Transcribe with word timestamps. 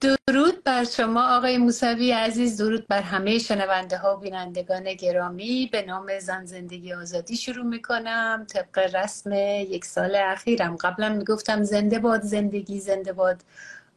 درود 0.00 0.64
بر 0.64 0.84
شما 0.84 1.36
آقای 1.36 1.58
موسوی 1.58 2.12
عزیز 2.12 2.56
درود 2.56 2.86
بر 2.88 3.02
همه 3.02 3.38
شنونده 3.38 3.98
ها 3.98 4.16
و 4.16 4.20
بینندگان 4.20 4.94
گرامی. 4.94 5.68
به 5.72 5.82
نام 5.82 6.18
زن 6.18 6.44
زندگی 6.44 6.92
آزادی 6.92 7.36
شروع 7.36 7.64
می‌کنم. 7.64 8.46
طبق 8.48 8.78
رسم 8.94 9.32
یک 9.32 9.84
سال 9.84 10.16
اخیرم. 10.16 10.76
قبلا 10.76 11.08
می‌گفتم 11.08 11.62
زنده 11.62 11.98
باد 11.98 12.22
زندگی 12.22 12.80
زنده 12.80 13.12
باد 13.12 13.40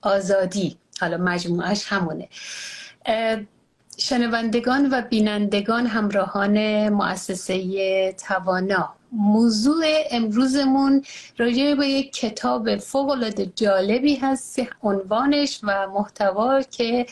آزادی. 0.02 0.78
حالا 1.00 1.18
مجموعش 1.18 1.86
همونه. 1.88 2.30
شنوندگان 4.04 4.90
و 4.92 5.02
بینندگان 5.02 5.88
همراهان 5.88 6.90
مؤسسه 6.90 8.14
توانا. 8.14 8.94
موضوع 9.12 9.84
امروزمون 10.12 11.04
راجع 11.38 11.76
به 11.76 11.88
یک 11.88 12.14
کتاب 12.14 12.78
فوق 12.78 13.30
جالبی 13.56 14.16
هست 14.16 14.60
عنوانش 14.84 15.60
و 15.64 15.88
محتوا 15.88 16.62
که 16.62 17.06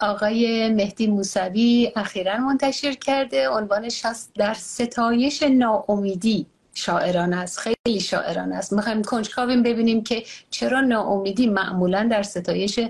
آقای 0.00 0.68
مهدی 0.68 1.06
موسوی 1.06 1.92
اخیرا 1.96 2.38
منتشر 2.38 2.92
کرده. 2.92 3.48
عنوانش 3.48 4.04
هست 4.04 4.32
در 4.36 4.54
ستایش 4.54 5.42
ناامیدی. 5.42 6.46
شاعران 6.74 7.34
است 7.34 7.58
خیلی 7.58 8.00
شاعران 8.00 8.52
است. 8.52 8.72
می‌خوایم 8.72 9.02
کنجکاویم 9.02 9.62
ببینیم 9.62 10.02
که 10.02 10.22
چرا 10.50 10.80
ناامیدی 10.80 11.46
معمولا 11.46 12.08
در 12.10 12.22
ستایش 12.22 12.80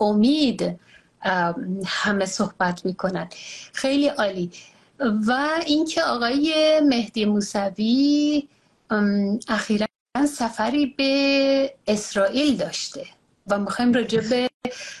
امید 0.00 0.78
همه 1.86 2.26
صحبت 2.26 2.86
می‌کنن 2.86 3.28
خیلی 3.72 4.08
عالی. 4.08 4.50
و 5.00 5.48
اینکه 5.66 6.02
آقای 6.02 6.80
مهدی 6.84 7.24
موسوی 7.24 8.48
اخیرا 9.48 9.86
سفری 10.28 10.86
به 10.86 11.74
اسرائیل 11.86 12.56
داشته 12.56 13.06
و 13.46 13.58
می‌خوایم 13.58 13.92
راجع 13.92 14.20
به 14.20 14.48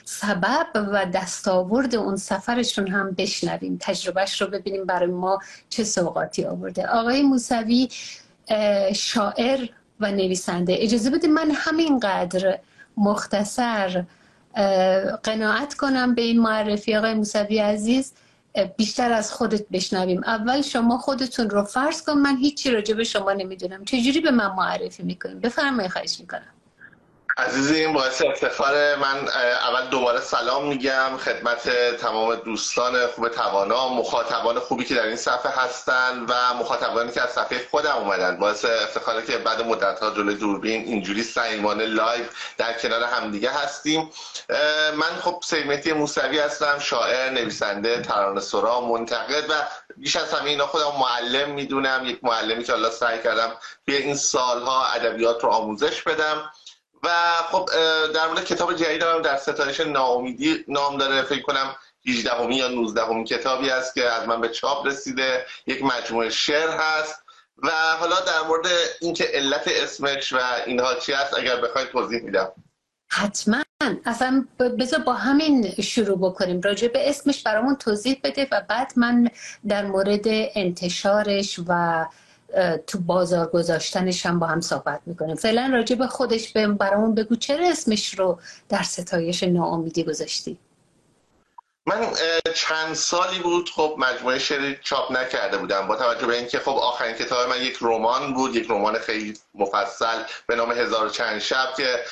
سبب 0.04 0.66
و 0.74 1.06
دستاورد 1.06 1.94
اون 1.94 2.16
سفرشون 2.16 2.88
هم 2.88 3.10
بشنویم 3.10 3.78
تجربهش 3.80 4.40
رو 4.42 4.46
ببینیم 4.46 4.84
برای 4.84 5.10
ما 5.10 5.38
چه 5.68 5.84
سوقاتی 5.84 6.44
آورده. 6.44 6.86
آقای 6.86 7.22
موسوی 7.22 7.88
شاعر 8.94 9.68
و 10.00 10.10
نویسنده. 10.10 10.76
اجازه 10.78 11.10
بدید 11.10 11.30
من 11.30 11.50
همینقدر 11.54 12.58
مختصر 12.96 14.04
قناعت 15.22 15.74
کنم 15.74 16.14
به 16.14 16.22
این 16.22 16.40
معرفی 16.40 16.96
آقای 16.96 17.14
موسوی 17.14 17.58
عزیز. 17.58 18.12
بیشتر 18.76 19.12
از 19.12 19.32
خودت 19.32 19.68
بشنویم. 19.68 20.24
اول 20.24 20.62
شما 20.62 20.98
خودتون 20.98 21.50
رو 21.50 21.64
فرض 21.64 22.02
کن 22.02 22.12
من 22.12 22.36
هیچی 22.36 22.70
راجع 22.70 22.94
به 22.94 23.04
شما 23.04 23.32
نمی‌دونم. 23.32 23.84
چجوری 23.84 24.20
به 24.20 24.30
من 24.30 24.54
معرفی 24.54 25.02
می‌کنیم 25.02 25.40
بفرمایید 25.40 25.90
خواهش 25.90 26.20
می‌کنم. 26.20 26.52
عزیزی 27.38 27.74
این 27.74 27.92
باعث 27.92 28.22
افتخار 28.22 28.96
من 28.96 29.28
اول 29.68 29.86
دوباره 29.86 30.20
سلام 30.20 30.68
میگم 30.68 31.16
خدمت 31.16 31.70
تمام 31.96 32.34
دوستان 32.34 33.06
خوب 33.06 33.28
توانا 33.28 33.88
مخاطبان 33.88 34.58
خوبی 34.58 34.84
که 34.84 34.94
در 34.94 35.06
این 35.06 35.16
صفحه 35.16 35.52
هستن 35.52 36.26
و 36.28 36.54
مخاطبانی 36.54 37.12
که 37.12 37.22
از 37.22 37.30
صفحه 37.30 37.66
خودم 37.70 37.96
اومدن. 37.96 38.36
باعث 38.36 38.64
افتخاره 38.64 39.26
که 39.26 39.38
بعد 39.38 39.62
مدت 39.62 40.00
ها 40.00 40.10
جلوی 40.10 40.34
دوربین 40.34 40.84
اینجوری 40.84 41.22
صمیمانه 41.22 41.86
live 41.86 42.24
در 42.56 42.72
کنار 42.72 43.04
همدیگه 43.04 43.50
هستیم. 43.50 44.10
من 44.94 45.20
خب 45.20 45.40
سید 45.44 45.65
مهدی 45.65 45.92
موسوی 45.92 46.38
هستم 46.38 46.78
شاعر 46.78 47.30
نویسنده 47.30 48.02
ترانه 48.02 48.40
سرا 48.40 48.80
منتقد 48.80 49.50
و 49.50 49.54
بیش 49.96 50.16
از 50.16 50.34
همه 50.34 50.50
اینا 50.50 50.66
خودم 50.66 50.92
معلم 51.00 51.50
می‌دونم. 51.50 52.02
یک 52.06 52.24
معلمی 52.24 52.64
که 52.64 52.72
حالا 52.72 52.90
سعی 52.90 53.22
کردم 53.22 53.52
به 53.84 53.96
این 53.96 54.14
سالها 54.14 54.86
ادبیات 54.86 55.44
رو 55.44 55.50
آموزش 55.50 56.02
بدم. 56.02 56.50
و 57.02 57.08
خب 57.50 57.68
در 58.14 58.26
مورد 58.26 58.44
کتاب 58.44 58.74
جدید 58.74 59.02
هم 59.02 59.22
در 59.22 59.36
ستایش 59.36 59.80
ناامیدی 59.80 60.64
نام 60.68 60.96
داره 60.98 61.22
فکر 61.22 61.42
کنم 61.42 61.76
18 62.06 62.30
همی 62.30 62.56
یا 62.56 62.68
19 62.68 63.04
همی 63.04 63.24
کتابی 63.24 63.70
است 63.70 63.94
که 63.94 64.10
از 64.10 64.28
من 64.28 64.40
به 64.40 64.48
چاپ 64.48 64.86
رسیده 64.86 65.46
یک 65.66 65.84
مجموعه 65.84 66.30
شعر 66.30 66.70
هست 66.70 67.22
و 67.62 67.70
حالا 68.00 68.20
در 68.20 68.48
مورد 68.48 68.66
اینکه 69.00 69.24
علت 69.24 69.62
اسمش 69.66 70.32
و 70.32 70.38
اینها 70.66 70.94
چی 70.94 71.12
هست 71.12 71.38
اگر 71.38 71.60
بخواید 71.60 71.88
توضیح 71.88 72.22
میدم. 72.22 72.52
حتما. 73.10 73.62
اصلا 74.04 74.46
بذار 74.78 75.00
با 75.00 75.12
همین 75.12 75.70
شروع 75.70 76.18
بکنیم. 76.18 76.60
راجع 76.60 76.88
به 76.88 77.08
اسمش 77.08 77.42
برامون 77.42 77.76
توضیح 77.76 78.20
بده 78.24 78.48
و 78.52 78.62
بعد 78.68 78.92
من 78.96 79.30
در 79.68 79.86
مورد 79.86 80.24
انتشارش 80.54 81.60
و 81.68 82.04
تو 82.86 82.98
بازار 82.98 83.46
گذاشتنش 83.46 84.26
هم 84.26 84.38
با 84.38 84.46
هم 84.46 84.60
صحبت 84.60 85.00
می‌کنیم. 85.06 85.36
فعلا 85.36 85.70
راجع 85.72 85.96
به 85.96 86.06
خودش 86.06 86.52
برامون 86.52 87.14
بگو 87.14 87.36
چرا 87.36 87.68
اسمش 87.68 88.14
رو 88.18 88.38
در 88.68 88.82
ستایش 88.82 89.42
ناامیدی 89.42 90.04
گذاشتی؟ 90.04 90.58
من 91.88 92.12
چند 92.54 92.94
سالی 92.94 93.38
بود 93.38 93.70
خب 93.70 93.94
مجموعه 93.98 94.38
شعری 94.38 94.78
چاپ 94.82 95.12
نکرده 95.12 95.56
بودم 95.58 95.86
با 95.86 95.96
توجه 95.96 96.26
به 96.26 96.36
اینکه 96.36 96.58
خب 96.58 96.76
آخرین 96.76 97.14
کتاب 97.14 97.48
من 97.48 97.62
یک 97.62 97.78
رمان 97.80 98.34
بود 98.34 98.56
یک 98.56 98.70
رمان 98.70 98.98
خیلی 98.98 99.34
مفصل 99.54 100.22
به 100.46 100.56
نام 100.56 100.72
هزار 100.72 101.08
چند 101.08 101.38
شب 101.38 101.74
که 101.76 102.04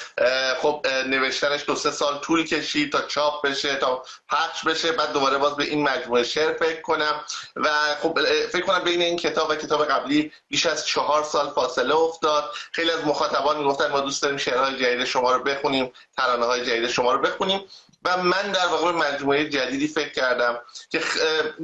خب 0.63 0.87
نوشتنش 1.07 1.65
دو 1.67 1.75
سه 1.75 1.91
سال 1.91 2.19
طول 2.19 2.45
کشید 2.45 2.93
تا 2.93 3.03
چاپ 3.03 3.47
بشه 3.47 3.77
تا 3.77 4.03
پخش 4.29 4.65
بشه 4.65 4.93
بعد 4.93 5.13
دوباره 5.13 5.39
باز 5.39 5.57
به 5.57 5.65
این 5.65 5.83
مجموعه 5.83 6.25
شعر 6.25 6.53
فکر 6.53 6.81
کنم 6.81 7.25
و 7.57 7.69
خب 8.03 8.19
فکر 8.53 8.63
کنم 8.63 8.85
بین 8.85 9.03
این 9.03 9.17
کتاب 9.17 9.51
و 9.51 9.55
کتاب 9.55 9.85
قبلی 9.85 10.33
بیش 10.49 10.67
از 10.67 10.87
چهار 10.87 11.25
سال 11.25 11.51
فاصله 11.51 11.97
افتاد. 11.97 12.51
خیلی 12.73 12.91
از 12.91 13.05
مخاطبان 13.05 13.59
می‌گفتن 13.59 13.91
ما 13.91 14.01
دوست 14.01 14.23
داریم 14.23 14.39
شعرهای 14.39 14.77
جدید 14.77 15.05
شما 15.05 15.33
رو 15.33 15.43
بخونیم 15.43 15.93
ترانه 16.17 16.47
های 16.47 16.65
جدید 16.65 16.91
شما 16.91 17.13
رو 17.13 17.19
بخونیم. 17.19 17.65
و 18.07 18.17
من 18.23 18.53
در 18.53 18.67
واقع 18.67 18.91
مجموعه 18.91 19.49
جدیدی 19.49 19.89
فکر 19.89 20.09
کردم 20.13 20.61
که 20.91 21.03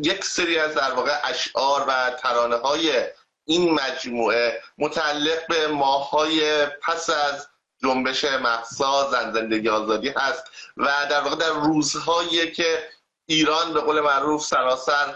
یک 0.02 0.24
سری 0.24 0.58
از 0.58 0.74
در 0.74 0.92
واقع 0.92 1.18
اشعار 1.24 1.84
و 1.88 2.10
ترانه 2.10 2.56
های 2.56 3.04
این 3.44 3.70
مجموعه 3.70 4.62
متعلق 4.78 5.46
به 5.48 5.66
ماهای 5.68 6.66
پس 6.66 7.10
از 7.10 7.48
جنبش 7.82 8.24
محسا 8.24 9.10
زن 9.10 9.32
زندگی 9.32 9.68
آزادی 9.68 10.08
هست 10.08 10.44
و 10.76 11.06
در 11.10 11.20
واقع 11.20 11.36
در 11.36 11.50
روزهایی 11.50 12.50
که 12.50 12.88
ایران 13.26 13.74
به 13.74 13.80
قول 13.80 14.00
معروف 14.00 14.42
سراسر 14.42 15.14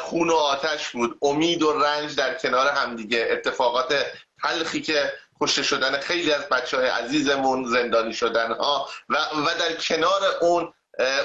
خون 0.00 0.30
و 0.30 0.34
آتش 0.34 0.88
بود. 0.90 1.18
امید 1.22 1.62
و 1.62 1.72
رنج 1.72 2.16
در 2.16 2.34
کنار 2.34 2.68
همدیگه. 2.68 3.28
اتفاقات 3.30 4.06
تلخی 4.42 4.80
که 4.82 5.12
کشته 5.40 5.62
شدن 5.62 6.00
خیلی 6.00 6.32
از 6.32 6.48
بچه 6.48 6.76
های 6.76 6.86
عزیزمون 6.86 7.64
زندانی 7.64 8.12
شدن 8.12 8.52
ها 8.52 8.88
و, 9.08 9.16
و 9.16 9.46
در 9.58 9.72
کنار 9.72 10.22
اون 10.40 10.72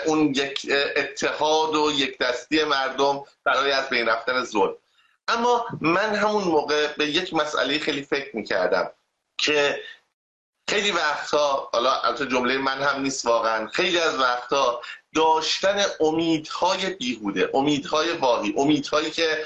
اون 0.05 0.33
یک 0.35 0.71
اتحاد 0.95 1.75
و 1.75 1.91
یک 1.95 2.17
دستی 2.17 2.63
مردم 2.63 3.23
برای 3.43 3.71
از 3.71 3.89
بین 3.89 4.07
رفتن 4.09 4.43
ظلم. 4.43 4.75
اما 5.27 5.65
من 5.81 6.15
همون 6.15 6.43
موقع 6.43 6.93
به 6.97 7.05
یک 7.07 7.33
مسئله 7.33 7.79
خیلی 7.79 8.01
فکر 8.01 8.35
می‌کردم 8.35 8.91
که 9.37 9.79
خیلی 10.75 10.91
وقتا 10.91 11.69
حالا 11.73 12.01
البته 12.01 12.25
جمله 12.25 12.57
من 12.57 12.81
هم 12.81 13.01
نیست 13.01 13.25
واقعا 13.25 13.67
خیلی 13.67 13.99
از 13.99 14.19
وقتا 14.19 14.81
داشتن 15.15 15.85
امیدهای 15.99 16.89
بیهوده 16.89 17.49
امیدهای 17.53 18.11
واقعی 18.11 18.53
امیدهایی 18.57 19.11
که 19.11 19.45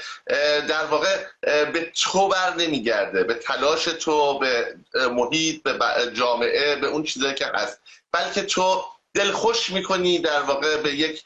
در 0.68 0.84
واقع 0.84 1.24
به 1.42 1.92
تو 1.94 2.28
بر 2.28 2.54
نمیگرده 2.54 3.24
به 3.24 3.34
تلاش 3.34 3.84
تو 3.84 4.38
به 4.38 4.76
محیط 4.94 5.62
به 5.62 5.78
جامعه 6.14 6.76
به 6.76 6.86
اون 6.86 7.02
چیزایی 7.02 7.34
که 7.34 7.46
هست. 7.46 7.80
بلکه 8.12 8.42
تو 8.42 8.84
دلخوش 9.14 9.70
می‌کنی 9.70 10.18
در 10.18 10.42
واقع 10.42 10.76
به 10.76 10.94
یک 10.94 11.24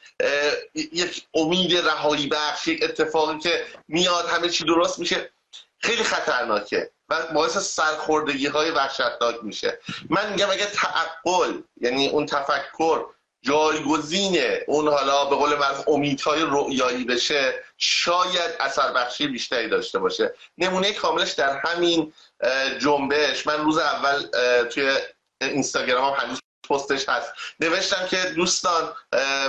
یک 0.75 1.27
امید 1.35 1.77
رهایی 1.77 2.27
بخش 2.27 2.69
اتفاقی 2.83 3.39
که 3.39 3.65
میاد 3.89 4.29
همه 4.29 4.49
چی 4.49 4.65
درست 4.65 4.99
میشه. 4.99 5.31
خیلی 5.79 6.03
خطرناکه. 6.03 6.91
باعث 7.23 7.59
سرخوردگی 7.59 8.47
های 8.47 8.71
وحشتناک 8.71 9.37
میشه. 9.43 9.79
من 10.11 10.33
میگم 10.33 10.51
اگه 10.51 10.67
تعقل 10.67 11.61
یعنی 11.81 12.09
اون 12.09 12.27
تفکر 12.27 13.07
جایگزین 13.43 14.39
اون 14.67 14.89
حالا 14.89 15.25
به 15.25 15.37
قول 15.37 15.55
معروف 15.55 15.89
امیدهای 15.89 16.43
رؤیایی 16.43 17.05
بشه 17.05 17.55
شاید 17.79 18.51
اثر 18.61 18.93
بخشی 18.93 19.27
بیشتری 19.27 19.69
داشته 19.69 19.99
باشه. 19.99 20.35
نمونه 20.59 20.93
کاملش 20.93 21.33
در 21.33 21.59
همین 21.65 22.13
جنبش. 22.79 23.47
من 23.47 23.65
روز 23.65 23.79
اول 23.79 24.23
توی 24.65 24.97
اینستاگرام 25.41 26.15
هم 26.15 26.27
هنوز 26.27 26.41
پستش 26.69 27.09
هست. 27.09 27.33
نوشتم 27.61 28.07
که 28.07 28.17
دوستان 28.17 28.93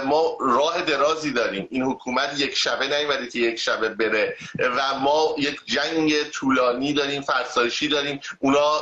ما 0.05 0.37
راه 0.39 0.81
درازی 0.81 1.31
داریم. 1.31 1.67
این 1.71 1.83
حکومت 1.83 2.39
یک 2.39 2.57
شبه 2.57 2.87
نیومده 2.87 3.27
که 3.27 3.39
یک 3.39 3.59
شبه 3.59 3.89
بره. 3.89 4.37
و 4.59 4.93
ما 4.93 5.35
یک 5.37 5.61
جنگ 5.65 6.29
طولانی 6.29 6.93
داریم 6.93 7.21
فرسایشی 7.21 7.87
داریم. 7.87 8.19
اونا 8.39 8.81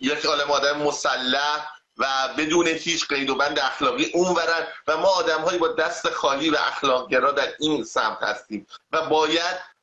یک 0.00 0.26
عالم 0.26 0.50
آدم 0.50 0.78
مسلح 0.78 1.66
و 1.98 2.06
بدون 2.38 2.66
هیچ 2.66 3.08
قید 3.08 3.30
و 3.30 3.34
بند 3.34 3.58
اخلاقی 3.58 4.10
اون 4.14 4.28
ورن 4.28 4.66
و 4.86 4.96
ما 4.96 5.08
آدم 5.08 5.58
با 5.58 5.68
دست 5.68 6.10
خالی 6.10 6.50
و 6.50 6.56
اخلاقگرا 6.56 7.32
در 7.32 7.48
این 7.58 7.84
سمت 7.84 8.22
هستیم. 8.22 8.66
و 8.92 9.02
باید 9.02 9.78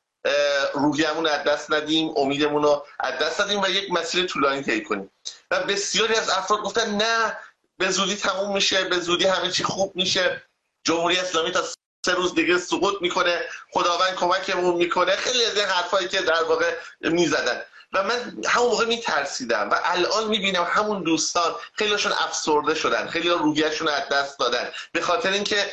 روحیمون 0.74 1.26
از 1.26 1.44
دست 1.44 1.72
ندیم 1.72 2.12
امیدمون 2.16 2.62
رو 2.62 2.86
از 3.00 3.18
دست 3.18 3.40
ندیم 3.40 3.62
و 3.62 3.68
یک 3.68 3.92
مسیر 3.92 4.26
طولانی 4.26 4.62
طی 4.62 4.84
کنیم. 4.84 5.10
و 5.50 5.60
بسیاری 5.60 6.14
از 6.14 6.30
افراد 6.30 6.60
گفتن 6.60 6.90
نه 6.90 7.38
به 7.78 7.90
زودی 7.90 8.16
تموم 8.16 8.54
میشه 8.54 8.84
به 8.84 9.00
زودی 9.00 9.24
همه 9.24 9.50
چی 9.50 9.64
خوب 9.64 9.96
میشه. 9.96 10.42
جمهوری 10.84 11.18
اسلامی 11.18 11.50
تا 11.50 11.64
سه 12.06 12.14
روز 12.14 12.34
دیگه 12.34 12.58
سقوط 12.58 12.94
می‌کنه 13.00 13.40
خداوند 13.70 14.14
کمکمون 14.14 14.74
می‌کنه. 14.74 15.16
خیلی 15.16 15.44
از 15.44 15.56
این 15.56 15.66
حرفایی 15.66 16.08
که 16.08 16.22
در 16.22 16.42
واقع 16.42 16.74
می‌زدن. 17.00 17.62
و 17.92 18.02
من 18.02 18.38
همون 18.46 18.68
موقع 18.68 18.84
میترسیدم 18.84 19.70
و 19.70 19.80
الان 19.84 20.28
می‌بینم 20.28 20.64
همون 20.70 21.02
دوستان 21.02 21.54
خیلیشون 21.72 22.12
افسرده 22.12 22.74
شدن 22.74 23.06
خیلی 23.06 23.28
روحیشون 23.28 23.88
از 23.88 24.08
دست 24.08 24.38
دادن. 24.38 24.70
به 24.92 25.00
خاطر 25.00 25.30
اینکه 25.30 25.70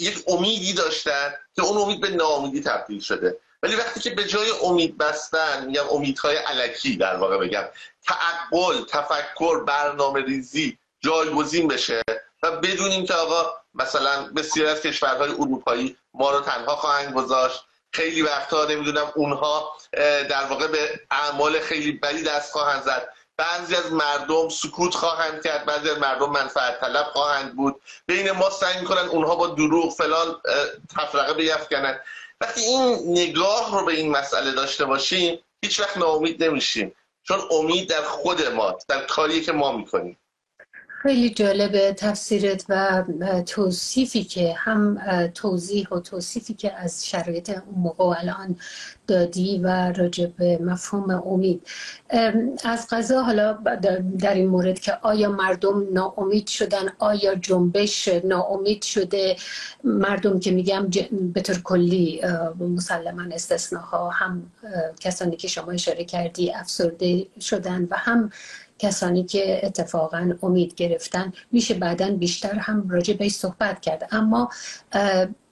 یک 0.00 0.24
امیدی 0.26 0.72
داشتن 0.72 1.34
که 1.56 1.62
اون 1.62 1.78
امید 1.78 2.00
به 2.00 2.10
ناامیدی 2.10 2.60
تبدیل 2.60 3.00
شده. 3.00 3.36
ولی 3.62 3.76
وقتی 3.76 4.00
که 4.00 4.10
به 4.10 4.24
جای 4.24 4.50
امید 4.62 4.98
بستن 4.98 5.66
میگم 5.66 5.88
امیدهای 5.90 6.36
علکی 6.36 6.96
در 6.96 7.16
واقع 7.16 7.38
بگم. 7.38 7.64
تعقل 8.06 8.84
تفکر 8.84 9.64
برنامه 9.64 10.20
ریزی 10.20 10.78
جایگزین 11.00 11.68
بشه 11.68 12.02
و 12.42 12.50
بدونیم 12.50 13.06
که 13.06 13.14
آقا 13.14 13.52
مثلا 13.74 14.32
بسیار 14.36 14.68
از 14.68 14.80
کشورهای 14.80 15.30
اروپایی 15.30 15.96
ما 16.14 16.30
رو 16.30 16.40
تنها 16.40 16.76
خواهند 16.76 17.14
گذاشت. 17.14 17.64
خیلی 17.92 18.22
وقتها 18.22 18.64
نمی‌دونم 18.64 19.12
اونها 19.16 19.72
در 20.28 20.44
واقع 20.44 20.66
به 20.66 21.00
اعمال 21.10 21.60
خیلی 21.60 21.92
بدی 21.92 22.22
دست 22.22 22.52
خواهند 22.52 22.82
زد. 22.82 23.08
بعضی 23.36 23.74
از 23.74 23.92
مردم 23.92 24.48
سکوت 24.48 24.94
خواهند 24.94 25.42
کرد 25.42 25.64
بعضی 25.64 25.90
از 25.90 25.98
مردم 25.98 26.30
منفعت 26.30 26.80
طلب 26.80 27.06
خواهند 27.06 27.56
بود. 27.56 27.80
بین 28.06 28.30
ما 28.30 28.50
سعی 28.50 28.80
می‌کنن 28.80 29.08
اونها 29.08 29.36
با 29.36 29.46
دروغ 29.46 29.94
فلان 29.94 30.40
تفرقه 30.96 31.34
بیفکنن 31.34 32.00
وقتی 32.40 32.60
این 32.60 32.98
نگاه 33.18 33.80
رو 33.80 33.86
به 33.86 33.92
این 33.92 34.10
مسئله 34.10 34.52
داشته 34.52 34.84
باشیم 34.84 35.38
هیچ 35.62 35.80
وقت 35.80 35.96
ناامید 35.96 36.44
نمیشیم. 36.44 36.94
چون 37.22 37.40
امید 37.50 37.90
در 37.90 38.02
خود 38.02 38.42
ما 38.42 38.78
در 38.88 39.00
کاری 39.00 39.40
که 39.40 39.52
ما 39.52 39.72
می‌کنیم. 39.72 40.18
خیلی 41.02 41.30
جالب 41.30 41.92
تفسیرت 41.92 42.64
و 42.68 43.04
توصیفی 43.46 44.24
که 44.24 44.54
هم 44.56 44.98
توضیح 45.34 45.88
و 45.88 46.00
توصیفی 46.00 46.54
که 46.54 46.74
از 46.74 47.06
شرایط 47.06 47.50
اون 47.50 47.78
موقع 47.82 48.04
و 48.04 48.14
الان 48.18 48.56
دادی 49.06 49.58
و 49.58 49.92
راجع 49.92 50.26
به 50.26 50.58
مفهوم 50.58 51.10
امید. 51.10 51.66
از 52.64 52.86
قضا 52.90 53.22
حالا 53.22 53.52
در 54.18 54.34
این 54.34 54.46
مورد 54.46 54.78
که 54.80 54.92
آیا 55.02 55.30
مردم 55.30 55.92
ناامید 55.92 56.46
شدن 56.46 56.88
آیا 56.98 57.34
جنبش 57.34 58.08
ناامید 58.24 58.82
شده 58.82 59.36
مردم 59.84 60.40
که 60.40 60.50
میگم 60.50 60.88
به 61.34 61.40
طور 61.40 61.62
کلی 61.62 62.20
مسلما 62.60 63.22
استثناها 63.32 64.10
هم 64.10 64.52
کسانی 65.00 65.36
که 65.36 65.48
شما 65.48 65.72
اشاره 65.72 66.04
کردی 66.04 66.52
افسرده 66.52 67.26
شدن 67.40 67.88
و 67.90 67.96
هم 67.96 68.30
کسانی 68.78 69.24
که 69.24 69.66
اتفاقا 69.66 70.32
امید 70.42 70.74
گرفتن 70.74 71.32
میشه 71.52 71.74
بعدا 71.74 72.10
بیشتر 72.10 72.54
هم 72.54 72.88
راجع 72.88 73.14
به 73.14 73.28
صحبت 73.28 73.80
کرد. 73.80 74.08
اما 74.12 74.50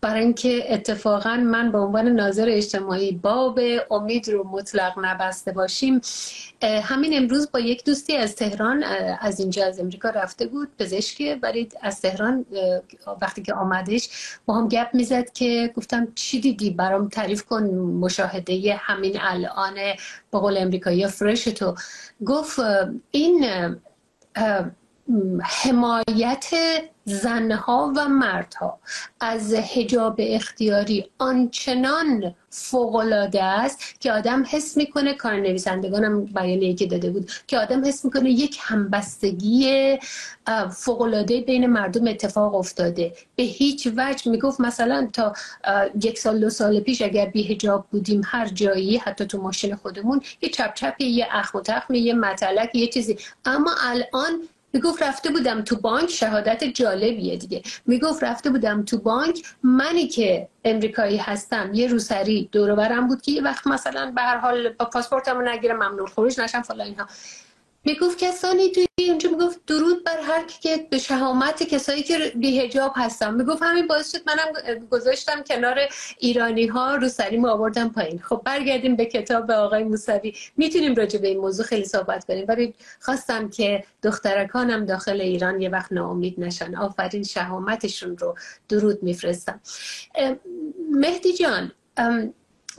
برای 0.01 0.23
اینکه 0.23 0.75
اتفاقا 0.75 1.37
من 1.37 1.73
به 1.73 1.79
عنوان 1.79 2.09
ناظر 2.09 2.47
اجتماعی 2.49 3.13
باب 3.13 3.61
امید 3.91 4.29
رو 4.29 4.49
مطلق 4.49 4.93
نبسته 5.03 5.53
باشیم 5.53 6.01
همین 6.63 7.17
امروز 7.17 7.51
با 7.51 7.61
یک 7.61 7.85
دوستی 7.85 8.17
از 8.17 8.37
تهران 8.37 8.83
از 9.21 9.41
اینجا 9.41 9.67
از 9.67 9.81
امریکا 9.81 10.11
رفته 10.11 10.47
بود 10.47 10.69
پزشکی 10.79 11.35
ولی 11.35 11.69
از 11.83 12.01
تهران 12.01 12.47
وقتی 13.23 13.43
که 13.43 13.55
آمدش 13.55 14.09
با 14.47 14.55
هم 14.55 14.69
گپ 14.69 14.89
می‌زد 14.93 15.33
که 15.33 15.73
گفتم 15.77 16.09
چی 16.15 16.41
دیدی؟ 16.41 16.71
برام 16.71 17.09
تعریف 17.09 17.45
کن 17.45 17.65
مشاهده 18.01 18.77
همین 18.81 19.17
الان 19.21 19.75
با 20.31 20.41
قول 20.41 20.59
امریکایی 20.59 21.07
فرش 21.07 21.45
تو. 21.45 21.75
گفت 22.27 22.59
این 23.11 23.47
حمایت 25.43 26.55
زنها 27.05 27.93
و 27.97 28.09
مردها 28.09 28.79
از 29.21 29.55
هجاب 29.55 30.17
اختیاری 30.19 31.11
آنچنان 31.19 32.35
فوقالعاده 32.51 33.45
است 33.45 34.01
که 34.01 34.13
آدم 34.13 34.45
حس 34.49 34.77
می‌کنه 34.77 35.15
کار 35.15 35.37
نویسندگانم 35.37 36.25
بیانیه 36.25 36.75
که 36.75 36.87
داده 36.87 37.11
بود 37.11 37.31
که 37.47 37.59
آدم 37.59 37.85
حس 37.85 38.05
می‌کنه 38.05 38.31
یک 38.31 38.59
همبستگی 38.61 39.99
فوقالعاده 40.71 41.41
بین 41.41 41.67
مردم 41.67 42.09
اتفاق 42.09 42.55
افتاده. 42.55 43.13
به 43.37 43.43
هیچ 43.43 43.89
وجه 43.97 44.31
می‌گفت 44.31 44.61
مثلا 44.61 45.09
تا 45.13 45.33
یک 46.03 46.19
سال 46.19 46.41
دو 46.41 46.51
سال 46.51 46.81
پیش 46.81 47.03
اگر 47.03 47.27
بی 47.27 47.53
هجاب 47.53 47.87
بودیم 47.91 48.23
هر 48.25 48.49
جایی 48.49 48.97
حتی 48.97 49.27
تو 49.27 49.43
ماشین 49.43 49.75
خودمون 49.75 50.21
یه 50.43 50.49
چپ 50.49 51.01
یه 51.01 51.27
اخم 51.31 51.59
و 51.59 51.61
تخم 51.61 51.95
یه 51.95 52.15
مطلق 52.15 52.77
یه 52.77 52.87
چیزی. 52.87 53.19
اما 53.45 53.71
الان 53.83 54.49
می‌گفت 54.77 55.03
رفته 55.03 55.31
بودم 55.31 55.63
تو 55.63 55.77
بانک 55.77 56.11
شهادت 56.11 56.65
جالبیه 56.65 57.37
دیگه. 57.37 57.63
می‌گفت 57.87 58.25
رفته 58.25 58.51
بودم 58.51 58.85
تو 58.85 58.99
بانک 58.99 59.43
منی 59.63 60.09
که 60.09 60.49
امریکایی 60.65 61.17
هستم 61.17 61.71
یه 61.75 61.89
روسری 61.89 62.49
دور 62.53 62.75
برم 62.75 63.09
بود 63.09 63.23
که 63.23 63.33
یه 63.33 63.43
وقت 63.43 63.67
مثلا 63.67 64.13
به 64.15 64.23
هر 64.23 64.39
حال 64.39 64.69
با 64.69 64.85
پاسپورتمو 64.85 65.43
نگیره 65.43 65.75
ممنوع 65.75 66.09
خروج 66.09 66.41
نشم 66.41 66.63
فلان 66.63 66.87
اینها 66.87 67.07
می‌گفت 67.87 68.19
کسانی 68.19 68.71
توی 68.71 68.87
اونجا 69.09 69.31
می‌گفت 69.31 69.61
درود 69.67 70.05
بر 70.05 70.21
هر 70.21 70.45
که 70.63 70.87
به 70.91 70.99
شهامت 70.99 71.63
کسایی 71.63 72.03
که 72.03 72.33
بیهجاب 72.35 72.93
هستم 72.97 73.35
می‌گفت 73.35 73.63
همین 73.63 73.87
باعث 73.87 74.17
شد 74.17 74.21
منم 74.27 74.79
گذاشتم 74.91 75.43
کنار 75.43 75.79
ایرانی 76.19 76.67
ها 76.67 76.95
رو 76.95 77.09
سریم 77.09 77.45
آوردم 77.45 77.89
پایین. 77.89 78.19
خب 78.19 78.43
برگردیم 78.45 78.97
به 78.97 79.05
کتاب 79.05 79.51
آقای 79.51 79.85
موسوی. 79.85 80.35
می‌تونیم 80.57 80.95
راجع 80.95 81.19
به 81.19 81.29
این 81.29 81.39
موضوع 81.39 81.67
خیلی 81.67 81.85
صحبت 81.85 82.25
کنیم. 82.25 82.45
ولی 82.49 82.75
خواستم 83.01 83.51
که 83.51 83.85
دخترکانم 84.03 84.85
داخل 84.85 85.21
ایران 85.21 85.61
یه 85.61 85.69
وقت 85.69 85.93
ناامید 85.93 86.41
نشن. 86.41 86.75
آفرین 86.75 87.23
شهامتشون 87.23 88.19
رو 88.19 88.35
درود 88.69 89.03
میفرستم. 89.03 89.61
مهدی 90.91 91.33
جان 91.33 91.73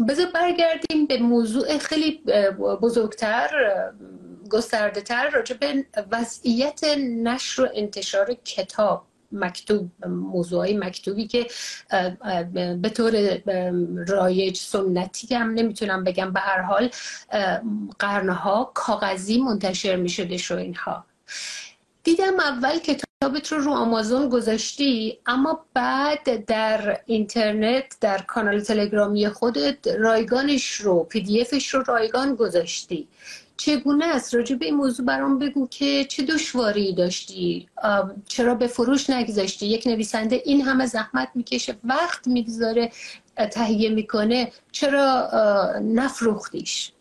بذار 0.10 0.26
برگردیم 0.34 1.06
به 1.06 1.18
موضوع 1.18 1.78
خیلی 1.78 2.22
بزرگتر. 2.82 3.50
گسترده 4.50 5.02
تر 5.02 5.30
راجع 5.30 5.56
به 5.58 5.86
وضعیت 6.12 6.84
نشر 6.98 7.62
و 7.62 7.68
انتشار 7.76 8.34
کتاب 8.34 9.06
مکتوب 9.32 10.06
موضوعی 10.06 10.78
مکتوبی 10.78 11.28
که 11.28 11.48
به 12.82 12.90
طور 12.90 13.42
رایج 14.08 14.58
سنتی 14.58 15.36
هم 15.36 15.54
نمی‌تونم 15.54 16.04
بگم 16.04 16.34
به 16.34 16.40
هر 16.40 16.62
حال 16.62 16.90
قرنها 18.00 18.72
کاغذی 18.74 19.38
منتشر 19.38 19.96
می‌شده 19.96 20.38
شو 20.38 20.56
اینها. 20.56 21.06
دیدم 22.04 22.40
اول 22.40 22.80
کتابت 22.80 23.52
رو 23.52 23.58
رو 23.58 23.72
آمازون 23.72 24.30
گذاشتی 24.30 25.20
اما 25.26 25.66
بعد 25.74 26.46
در 26.46 27.02
اینترنت 27.06 27.98
در 28.02 28.18
کانال 28.18 28.60
تلگرامی 28.60 29.30
خودت 29.30 29.88
رایگانش 29.88 30.72
رو 30.72 31.04
پی 31.04 31.22
دی 31.22 31.42
افش 31.42 31.74
رو 31.74 31.84
رایگان 31.84 32.36
گذاشتی. 32.36 33.08
چگونه 33.58 34.06
است 34.06 34.36
راجع 34.36 34.56
به 34.56 34.66
این 34.66 34.76
موضوع 34.76 35.06
برام 35.06 35.40
بگو 35.40 35.68
که 35.68 36.06
چه 36.06 36.24
دشواری 36.24 36.94
داشتی؟ 36.94 37.70
چرا 38.28 38.56
به 38.56 38.68
فروش 38.68 39.10
نگذاشتی؟ 39.10 39.68
یک 39.68 39.88
نویسنده 39.88 40.42
این 40.46 40.62
همه 40.62 40.86
زحمت 40.86 41.30
می‌کشه 41.36 41.76
وقت 41.84 42.28
می‌گذاره 42.28 42.92
تهیه 43.52 43.90
می‌کنه. 43.90 44.52
چرا 44.72 45.30
نفروختیش؟ 45.82 46.92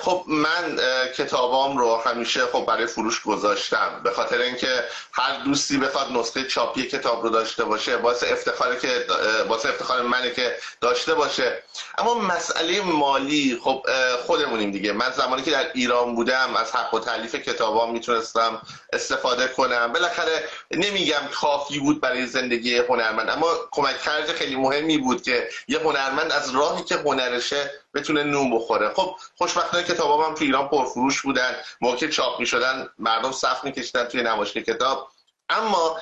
خب 0.00 0.24
من 0.26 0.78
کتابام 1.16 1.78
رو 1.78 1.96
همیشه 1.96 2.46
خب 2.46 2.64
برای 2.66 2.86
فروش 2.86 3.22
گذاشتم. 3.22 4.00
به 4.04 4.10
خاطر 4.10 4.38
اینکه 4.38 4.84
هر 5.12 5.44
دوستی 5.44 5.78
بخواد 5.78 6.12
نسخه 6.12 6.44
چاپی 6.44 6.82
کتاب 6.82 7.22
رو 7.22 7.28
داشته 7.30 7.64
باشه 7.64 7.96
باعث 7.96 8.24
افتخاره 8.24 8.80
که 8.80 9.06
باعث 9.48 9.66
افتخار 9.66 10.02
منه 10.02 10.30
که 10.30 10.56
داشته 10.80 11.14
باشه. 11.14 11.62
اما 11.98 12.14
مسئله 12.14 12.80
مالی 12.80 13.60
خب 13.64 13.86
خودمونیم 14.26 14.70
دیگه. 14.70 14.92
من 14.92 15.12
زمانی 15.12 15.42
که 15.42 15.50
در 15.50 15.70
ایران 15.74 16.14
بودم 16.14 16.56
از 16.56 16.72
حق 16.72 16.94
و 16.94 17.00
تعلیف 17.00 17.34
کتابام 17.34 17.92
می‌تونستم 17.92 18.62
استفاده 18.92 19.48
کنم. 19.48 19.92
بالاخره 19.92 20.48
نمیگم 20.70 21.22
کافی 21.34 21.78
بود 21.78 22.00
برای 22.00 22.26
زندگی 22.26 22.78
هنرمند 22.78 23.30
اما 23.30 23.48
کمک 23.70 24.02
کرد 24.02 24.32
خیلی 24.32 24.56
مهمی 24.56 24.98
بود 24.98 25.22
که 25.22 25.48
یه 25.68 25.78
هنرمند 25.78 26.32
از 26.32 26.54
راهی 26.54 26.84
که 26.84 26.94
هنرشه 26.94 27.83
بتونه 27.94 28.22
نون 28.22 28.50
بخوره. 28.50 28.94
خب 28.94 29.16
خوشبختانه 29.38 29.84
کتابام 29.84 30.20
هم 30.24 30.34
تو 30.34 30.44
ایران 30.44 30.68
پرفروش 30.68 31.22
بودن. 31.22 31.56
موقع 31.80 32.08
چاپ 32.08 32.40
می‌شدن 32.40 32.88
مردم 32.98 33.32
صف 33.32 33.64
میکشیدن 33.64 34.04
توی 34.04 34.22
نمایشگاه 34.22 34.62
کتاب. 34.62 35.10
اما 35.48 36.00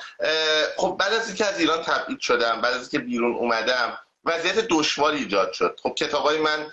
خب 0.77 0.95
بعد 0.99 1.13
از 1.13 1.27
اینکه 1.27 1.45
از 1.45 1.59
ایران 1.59 1.81
تبعید 1.81 2.19
شدم 2.19 2.61
بعد 2.61 2.73
از 2.73 2.79
اینکه 2.81 2.99
بیرون 2.99 3.35
اومدم 3.35 3.99
وضعیت 4.25 4.59
دشواری 4.59 5.17
ایجاد 5.17 5.53
شد. 5.53 5.79
خب 5.83 5.95
کتابای 5.95 6.37
من 6.37 6.71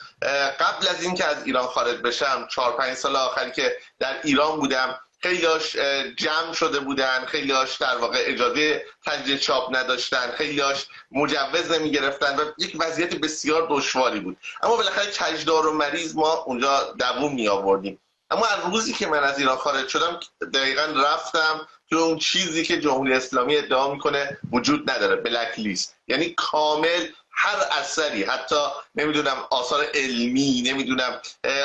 قبل 0.61 0.89
از 0.89 1.03
اینکه 1.03 1.25
از 1.25 1.45
ایران 1.45 1.67
خارج 1.67 1.97
بشم 1.97 2.49
چهار 2.51 2.77
پنج 2.77 2.95
سال 2.95 3.17
آخری 3.17 3.53
که 3.53 3.77
در 3.99 4.21
ایران 4.25 4.57
بودم 4.57 5.01
خیلیاش 5.23 5.77
جمع 6.17 6.53
شده 6.55 6.81
بودن 6.81 7.25
خیلیاش 7.27 7.77
در 7.77 7.97
واقع 7.97 8.19
اجازه 8.27 8.85
تجدید 9.07 9.39
چاپ 9.39 9.77
نداشتن 9.77 10.31
خیلیاش 10.31 10.87
مجوز 11.11 11.71
نمی 11.71 11.91
گرفتن 11.91 12.37
و 12.37 12.45
یک 12.59 12.77
وضعیت 12.81 13.15
بسیار 13.15 13.67
دشواری 13.71 14.21
بود. 14.21 14.37
اما 14.63 14.77
بالاخره 14.77 15.11
کجدار 15.11 15.67
و 15.67 15.73
مریض 15.73 16.17
ما 16.17 16.33
اونجا 16.33 16.95
دووم 16.99 17.35
می 17.35 17.49
آوردیم 17.49 18.01
اما 18.31 18.47
از 18.47 18.73
روزی 18.73 18.93
که 18.93 19.07
من 19.07 19.25
از 19.25 19.39
ایران 19.39 19.57
خارج 19.57 19.89
شدم 19.89 20.21
دقیقا 20.55 20.83
رفتم 20.83 21.69
که 21.87 21.97
اون 21.97 22.19
چیزی 22.19 22.65
که 22.65 22.81
جمهوری 22.81 23.15
اسلامی 23.15 23.57
ادعا 23.57 23.93
می‌کنه 23.93 24.39
وجود 24.53 24.91
نداره 24.91 25.17
بلک 25.17 25.59
لیست. 25.59 25.97
یعنی 26.09 26.31
کامل 26.31 27.07
هر 27.33 27.57
اثری 27.71 28.25
حتی 28.25 28.57
نمی‌دونم 28.95 29.47
آثار 29.51 29.87
علمی 29.95 30.63
نمی‌دونم 30.67 31.21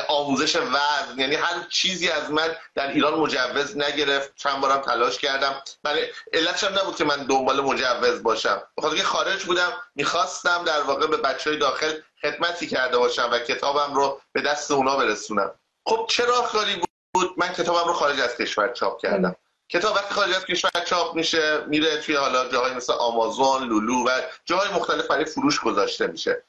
آموزش 0.07 0.55
وزن 0.55 1.19
یعنی 1.19 1.35
هر 1.35 1.67
چیزی 1.69 2.09
از 2.09 2.31
من 2.31 2.55
در 2.75 2.87
ایران 2.87 3.13
مجوز 3.13 3.77
نگرفت. 3.77 4.35
چند 4.35 4.61
بارم 4.61 4.81
تلاش 4.81 5.19
کردم. 5.19 5.61
من 5.83 5.97
علتش 6.33 6.63
هم 6.63 6.79
نبود 6.79 6.95
که 6.95 7.03
من 7.03 7.23
دنبال 7.23 7.61
مجوز 7.61 8.23
باشم. 8.23 8.61
بخاطر 8.77 8.95
که 8.95 9.03
خارج 9.03 9.43
بودم 9.43 9.73
می‌خواستم 9.95 10.63
در 10.63 10.81
واقع 10.81 11.07
به 11.07 11.17
بچه 11.17 11.49
های 11.49 11.59
داخل 11.59 11.93
خدمتی 12.21 12.67
کرده 12.67 12.97
باشم 12.97 13.29
و 13.31 13.39
کتابم 13.39 13.93
رو 13.93 14.21
به 14.31 14.41
دست 14.41 14.71
اونا 14.71 14.97
برسونم. 14.97 15.51
خب 15.85 16.05
چرا 16.09 16.41
خالی 16.41 16.81
بود؟ 17.13 17.33
من 17.37 17.53
کتابم 17.53 17.87
رو 17.87 17.93
خارج 17.93 18.19
از 18.19 18.37
کشور 18.37 18.73
چاپ 18.73 19.01
کردم. 19.01 19.35
کتاب 19.69 19.95
وقتی 19.95 20.13
خارج 20.13 20.33
از 20.33 20.45
کشور 20.45 20.71
چاپ 20.87 21.15
میشه 21.15 21.63
میره 21.67 21.97
توی 21.97 22.15
حالا 22.15 22.49
جاهای 22.49 22.73
مثل 22.73 22.93
آمازون 22.93 23.63
لولو 23.63 24.07
و 24.07 24.21
جاهای 24.45 24.69
مختلف 24.73 25.07
برای 25.07 25.25
فروش 25.25 25.59
گذاشته 25.59 26.07
میشه. 26.07 26.43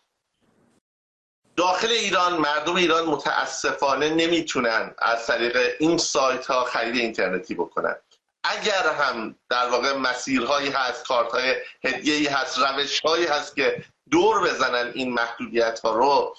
داخل 1.56 1.88
ایران 1.90 2.38
مردم 2.38 2.76
ایران 2.76 3.04
متاسفانه 3.04 4.11
نمی‌تونن 4.11 4.94
از 4.99 5.26
طریق 5.26 5.75
این 5.78 5.99
سایت 5.99 6.46
ها 6.46 6.64
خرید 6.64 6.96
اینترنتی 6.96 7.54
بکنن. 7.54 7.96
اگر 8.44 8.92
هم 8.92 9.37
در 9.50 9.68
واقع 9.68 9.96
مسیرهایی 9.96 10.70
هست 10.70 11.06
کارت 11.06 11.32
های 11.32 11.54
هدیه 11.85 12.37
هست 12.37 12.58
روش 12.58 13.00
هایی 13.00 13.26
هست 13.26 13.56
که 13.56 13.85
دور 14.11 14.40
بزنن 14.40 14.92
این 14.94 15.12
محدودیت 15.12 15.80
ها 15.80 15.94
رو 15.94 16.37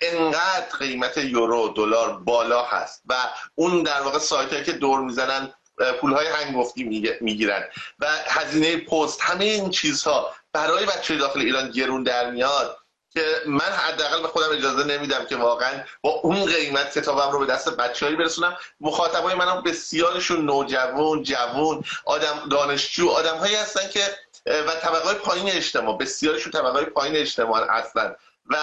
انقدر 0.00 0.76
قیمت 0.78 1.18
یورو 1.18 1.68
دلار 1.68 2.18
بالا 2.18 2.62
هست 2.62 3.02
و 3.06 3.14
اون 3.54 3.82
در 3.82 4.02
واقع 4.02 4.18
سایت 4.18 4.52
هایی 4.52 4.64
که 4.64 4.72
دور 4.72 5.00
می‌زنن 5.00 5.54
پولهای 6.00 6.26
هنگفتی 6.26 6.84
می‌گیرن. 7.20 7.64
و 7.98 8.06
هزینه 8.26 8.76
پست 8.76 9.20
همه 9.22 9.44
این 9.44 9.70
چیزها 9.70 10.34
برای 10.52 10.86
بچه 10.86 11.16
داخل 11.16 11.40
ایران 11.40 11.70
گرون 11.70 12.02
در 12.02 12.30
میاد 12.30 12.78
که 13.14 13.24
من 13.46 13.60
حداقل 13.60 14.22
به 14.22 14.28
خودم 14.28 14.52
اجازه 14.52 14.84
نمیدم 14.84 15.24
که 15.24 15.36
واقعا 15.36 15.84
با 16.00 16.10
اون 16.10 16.44
قیمت 16.44 16.98
کتابم 16.98 17.32
رو 17.32 17.38
به 17.38 17.46
دست 17.46 17.76
بچه‌ای 17.76 18.16
برسونم. 18.16 18.56
مخاطبای 18.80 19.34
منم 19.34 19.62
بسیارشون 19.62 20.44
نوجوان 20.44 21.22
جوان 21.22 21.84
آدم 22.04 22.48
دانشجو 22.50 23.08
آدمهایی 23.08 23.54
هستن 23.54 23.88
که 23.88 24.18
و 24.46 24.74
طبقه 24.82 25.14
پایین 25.14 25.50
اجتماع 25.50 25.98
بسیارشون 25.98 26.52
طبقه 26.52 26.84
پایین 26.84 27.16
اجتماع 27.16 27.70
هستن. 27.70 28.14
و 28.46 28.56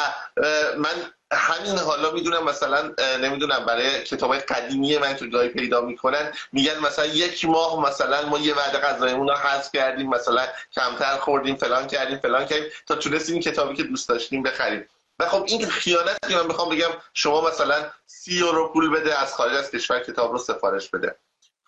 من 0.78 1.12
همین 1.33 1.77
حالا 1.77 2.12
می‌دونم 2.12 2.43
مثلا 2.43 2.93
نمی‌دونم 3.21 3.65
برای 3.65 4.03
کتاب 4.03 4.36
قدیمی 4.38 4.98
من 4.98 5.15
که 5.15 5.27
گاهی 5.27 5.50
پیدا 5.50 5.81
می‌کنن 5.81 6.33
میگن 6.51 6.79
مثلا 6.79 7.05
یک 7.05 7.45
ماه 7.45 7.81
مثلا 7.89 8.25
ما 8.25 8.39
یه 8.39 8.55
وعده 8.55 8.77
غذایمون 8.77 9.27
رو 9.27 9.36
حذف 9.36 9.71
کردیم 9.71 10.09
مثلا 10.09 10.48
کمتر 10.71 11.17
خوردیم 11.17 11.55
فلان 11.55 11.88
کردیم 11.88 12.17
فلان 12.17 12.45
کردیم 12.45 12.69
تا 12.88 12.95
تونستیم 12.95 13.33
این 13.33 13.43
کتابی 13.43 13.75
که 13.75 13.83
دوست 13.83 14.09
داشتیم 14.09 14.43
بخریم. 14.43 14.89
و 15.19 15.25
خب 15.25 15.43
این 15.48 15.69
خیانتی 15.69 16.36
من 16.36 16.45
می‌خوام 16.48 16.69
بگم 16.69 16.89
شما 17.13 17.50
مثلا 17.50 17.86
سی 18.05 18.33
یورو 18.33 18.74
پول 18.74 18.89
بده 18.89 19.21
از 19.21 19.33
خارج 19.33 19.53
از 19.53 19.71
کشور 19.71 20.00
کتاب 20.00 20.31
رو 20.31 20.38
سفارش 20.38 20.89
بده. 20.89 21.15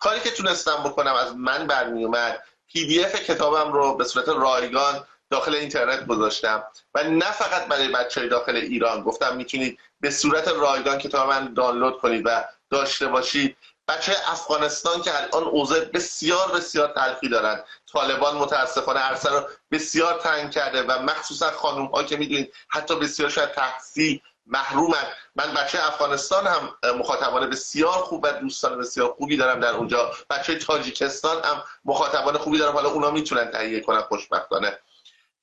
کاری 0.00 0.20
که 0.20 0.30
تونستم 0.30 0.82
بکنم 0.84 1.14
از 1.14 1.36
من 1.36 1.66
برمیومد 1.66 2.42
پی 2.72 2.86
دی 2.86 3.04
اف 3.04 3.14
کتابم 3.14 3.72
رو 3.72 3.96
به 3.96 4.04
صورت 4.04 4.28
رایگان 4.28 5.04
داخل 5.32 5.54
اینترنت 5.54 6.06
گذاشتم 6.06 6.64
و 6.94 7.02
نه 7.02 7.30
فقط 7.32 7.66
برای 7.66 7.88
بچه 7.88 8.20
های 8.20 8.28
داخل 8.28 8.56
ایران. 8.56 9.02
گفتم 9.02 9.36
می‌تونید 9.36 9.78
به 10.00 10.10
صورت 10.10 10.48
رایگان 10.48 10.98
کتاب 10.98 11.30
من 11.30 11.54
دانلود 11.54 11.98
کنید 11.98 12.22
و 12.26 12.44
داشته 12.70 13.06
باشید. 13.06 13.56
بچه 13.88 14.12
افغانستان 14.26 15.02
که 15.02 15.22
الان 15.22 15.44
اوضاع 15.48 15.80
بسیار 15.80 16.52
بسیار 16.52 16.88
تلخی 16.88 17.28
دارن. 17.28 17.64
طالبان 17.92 18.36
متاسفانه 18.36 19.00
عرصه 19.00 19.30
رو 19.30 19.48
بسیار 19.70 20.20
تنگ 20.20 20.50
کرده 20.50 20.82
و 20.82 21.02
مخصوصا 21.02 21.50
خانوم 21.50 21.86
ها 21.86 22.02
که 22.02 22.16
می‌دونید 22.16 22.54
حتی 22.68 22.96
بسیار 22.96 23.30
شاید 23.30 23.52
تحصیل 23.52 24.20
محرومن. 24.46 25.06
من 25.36 25.54
بچه 25.54 25.86
افغانستان 25.86 26.46
هم 26.46 26.74
مخاطبان 26.98 27.50
بسیار 27.50 27.98
خوب 27.98 28.24
و 28.24 28.32
دوستان 28.32 28.78
بسیار 28.78 29.12
خوبی 29.12 29.36
دارم 29.36 29.60
در 29.60 29.74
اونجا. 29.74 30.10
بچه 30.30 30.54
تاجیکستان 30.58 31.44
هم 31.44 31.62
مخاطبان 31.84 32.38
خوبی 32.38 32.58
دارم. 32.58 32.72
حالا 32.72 32.88
اونا 32.88 33.10
می‌تونن 33.10 33.50
تهیه 33.50 33.80
کنن 33.80 34.00
خوشبختانه. 34.00 34.78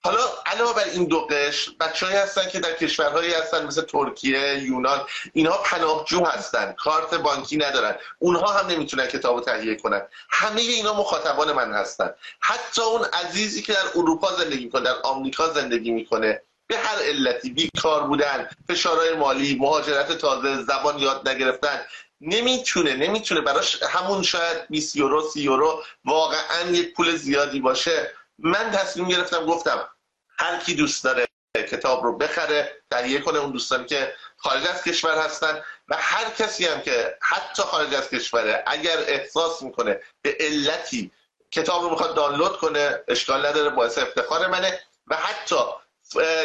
حالا 0.03 0.19
علاوه 0.45 0.73
بر 0.73 0.83
این 0.83 1.05
دو 1.05 1.19
قشر 1.19 1.71
بچه‌ای 1.79 2.15
هستن 2.15 2.49
که 2.49 2.59
در 2.59 2.73
کشورهایی 2.73 3.33
هستن 3.33 3.65
مثل 3.65 3.81
ترکیه 3.81 4.59
یونان 4.63 5.01
اینها 5.33 5.57
پناهجو 5.57 6.25
هستن 6.25 6.75
کارت 6.77 7.15
بانکی 7.15 7.57
ندارن. 7.57 7.95
اونها 8.19 8.47
هم 8.47 8.67
نمی‌تونن 8.67 9.07
کتاب 9.07 9.45
تهیه 9.45 9.75
کنن. 9.75 10.01
همه 10.29 10.61
اینا 10.61 10.93
مخاطبان 10.93 11.51
من 11.51 11.73
هستن. 11.73 12.13
حتی 12.39 12.81
اون 12.81 13.05
عزیزی 13.13 13.61
که 13.61 13.73
در 13.73 13.85
اروپا 13.95 14.35
زندگی 14.35 14.65
می‌کنه 14.65 14.83
در 14.83 14.95
آمریکا 15.03 15.49
زندگی 15.49 15.91
می‌کنه 15.91 16.41
به 16.67 16.77
هر 16.77 17.03
علتی 17.03 17.49
بیکار 17.49 18.03
بودن 18.03 18.49
فشارهای 18.69 19.13
مالی 19.13 19.55
مهاجرت 19.55 20.11
تازه 20.11 20.63
زبان 20.63 20.99
یاد 20.99 21.29
نگرفتن 21.29 21.81
نمی‌تونه 22.21 22.95
نمی‌تونه 22.95 23.41
براش 23.41 23.83
همون 23.83 24.23
شاید 24.23 24.67
20 24.69 24.95
یورو 24.95 25.29
30 25.29 25.41
یورو 25.41 25.83
واقعا 26.05 26.69
یک 26.71 26.93
پول 26.93 27.15
زیادی 27.15 27.59
باشه. 27.59 28.11
من 28.43 28.71
تصمیم 28.71 29.07
گرفتم 29.07 29.45
گفتم 29.45 29.89
هر 30.37 30.59
کی 30.59 30.73
دوست 30.73 31.03
داره 31.03 31.27
کتاب 31.57 32.03
رو 32.03 32.17
بخره 32.17 32.81
تهیه 32.91 33.19
کنه 33.19 33.39
اون 33.39 33.51
دوستانی 33.51 33.85
که 33.85 34.13
خارج 34.37 34.67
از 34.67 34.83
کشور 34.83 35.17
هستن 35.17 35.61
و 35.87 35.95
هر 35.99 36.29
کسی 36.29 36.65
هم 36.65 36.81
که 36.81 37.17
حتی 37.21 37.61
خارج 37.63 37.93
از 37.93 38.09
کشوره 38.09 38.63
اگر 38.67 38.97
احساس 38.97 39.61
می‌کنه 39.61 40.01
به 40.21 40.37
علتی 40.39 41.11
کتاب 41.51 41.83
رو 41.83 41.89
می‌خواد 41.89 42.15
دانلود 42.15 42.57
کنه 42.57 43.03
اشکال 43.07 43.45
نداره 43.45 43.69
باعث 43.69 43.97
افتخار 43.97 44.47
منه 44.47 44.79
و 45.07 45.15
حتی 45.15 45.55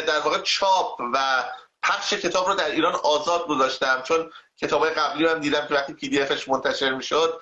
در 0.07 0.19
واقع 0.19 0.39
چاپ 0.39 0.99
و 1.13 1.43
پخش 1.83 2.13
کتاب 2.13 2.47
رو 2.47 2.53
در 2.53 2.71
ایران 2.71 2.95
آزاد 2.95 3.47
گذاشتم. 3.47 4.01
چون 4.01 4.31
کتاب 4.61 4.89
قبلی 4.89 5.27
هم 5.27 5.39
دیدم 5.39 5.67
که 5.67 5.73
وقتی 5.73 5.93
پی 5.93 6.09
دی 6.09 6.21
افش 6.21 6.47
منتشر 6.47 6.89
می‌شد 6.89 7.41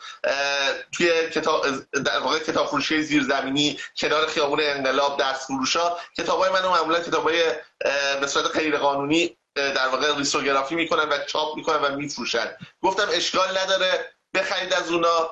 توی 0.92 1.30
کتاب 1.30 1.66
در 2.06 2.20
واقع 2.20 2.40
کتاب 2.40 2.68
فروشی 2.68 3.04
زیرزمینی 3.04 3.80
کنار 3.98 4.28
خیابون 4.28 4.60
انقلاب 4.64 5.22
دست 5.22 5.46
فروشا 5.46 5.98
کتاب 6.18 6.40
های 6.40 6.52
منو 6.52 6.72
معمولا 6.72 7.00
کتاب 7.00 7.24
های 7.24 7.44
به 8.22 8.28
صورت 8.28 8.46
غیر 8.58 8.78
قانونی 8.78 9.38
در 9.56 9.88
واقع 9.88 10.18
ریسوگرافی 10.18 10.76
می‌کنن 10.76 11.10
و 11.10 11.18
چاپ 11.28 11.56
می‌کنن 11.56 11.78
و 11.78 11.96
میفروشن. 11.96 12.58
گفتم 12.82 13.08
اشکال 13.12 13.58
نداره 13.58 14.12
بخرید 14.34 14.74
از 14.74 14.92
اونا 14.92 15.30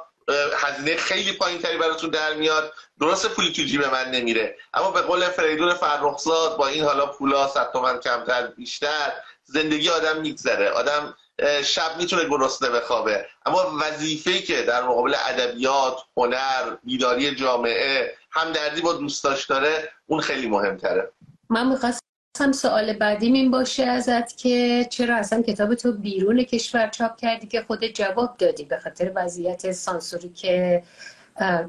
هزینه 0.54 0.98
خیلی 0.98 1.32
پایین 1.32 1.62
تری 1.62 1.78
براتون 1.78 2.10
در 2.10 2.34
میاد. 2.34 2.74
درست 3.00 3.28
پولی 3.28 3.54
تو 3.54 3.62
جیب 3.62 3.86
من 3.86 4.12
نمیره. 4.12 4.58
اما 4.74 4.92
به 4.92 5.02
قول 5.02 5.30
فریدون 5.30 5.74
فرخزاد 5.74 6.58
با 6.58 6.68
این 6.68 6.84
حالا 6.84 7.06
پولا 7.06 7.48
صد 7.48 7.72
تومن 7.72 8.00
کمتر 8.00 8.48
بیشتر 8.48 9.14
زندگی 9.44 9.90
آدم 9.90 10.18
میگذره. 10.18 10.70
آدم 10.70 11.18
شب 11.64 11.98
می‌تونه 11.98 12.26
گرسنه 12.30 12.70
بخوابه. 12.70 13.26
اما 13.46 13.58
وظیفه‌ای 13.82 14.42
که 14.42 14.62
در 14.62 14.84
مقابل 14.84 15.14
ادبیات 15.30 15.98
هنر 16.18 16.76
بیداری 16.84 17.36
جامعه 17.36 18.14
همدردی 18.32 18.82
با 18.82 18.94
دوستاش 18.94 19.46
داره 19.46 19.90
اون 20.08 20.20
خیلی 20.20 20.48
مهمتره. 20.48 21.12
من 21.50 21.68
می‌خواستم 21.68 22.52
سوال 22.54 22.94
بعدیم 22.94 23.34
این 23.34 23.52
باشه 23.52 23.84
ازت 23.84 24.38
که 24.38 24.88
چرا 24.90 25.16
اصلا 25.16 25.42
کتاب 25.42 25.76
تو 25.76 25.92
بیرون 25.92 26.44
کشور 26.44 26.88
چاپ 26.88 27.18
کردی 27.18 27.48
که 27.48 27.62
خود 27.68 27.86
جواب 27.86 28.38
دادی 28.38 28.66
به 28.66 28.80
خاطر 28.80 29.12
وضعیت 29.16 29.72
سانسوری 29.72 30.30
که 30.30 30.84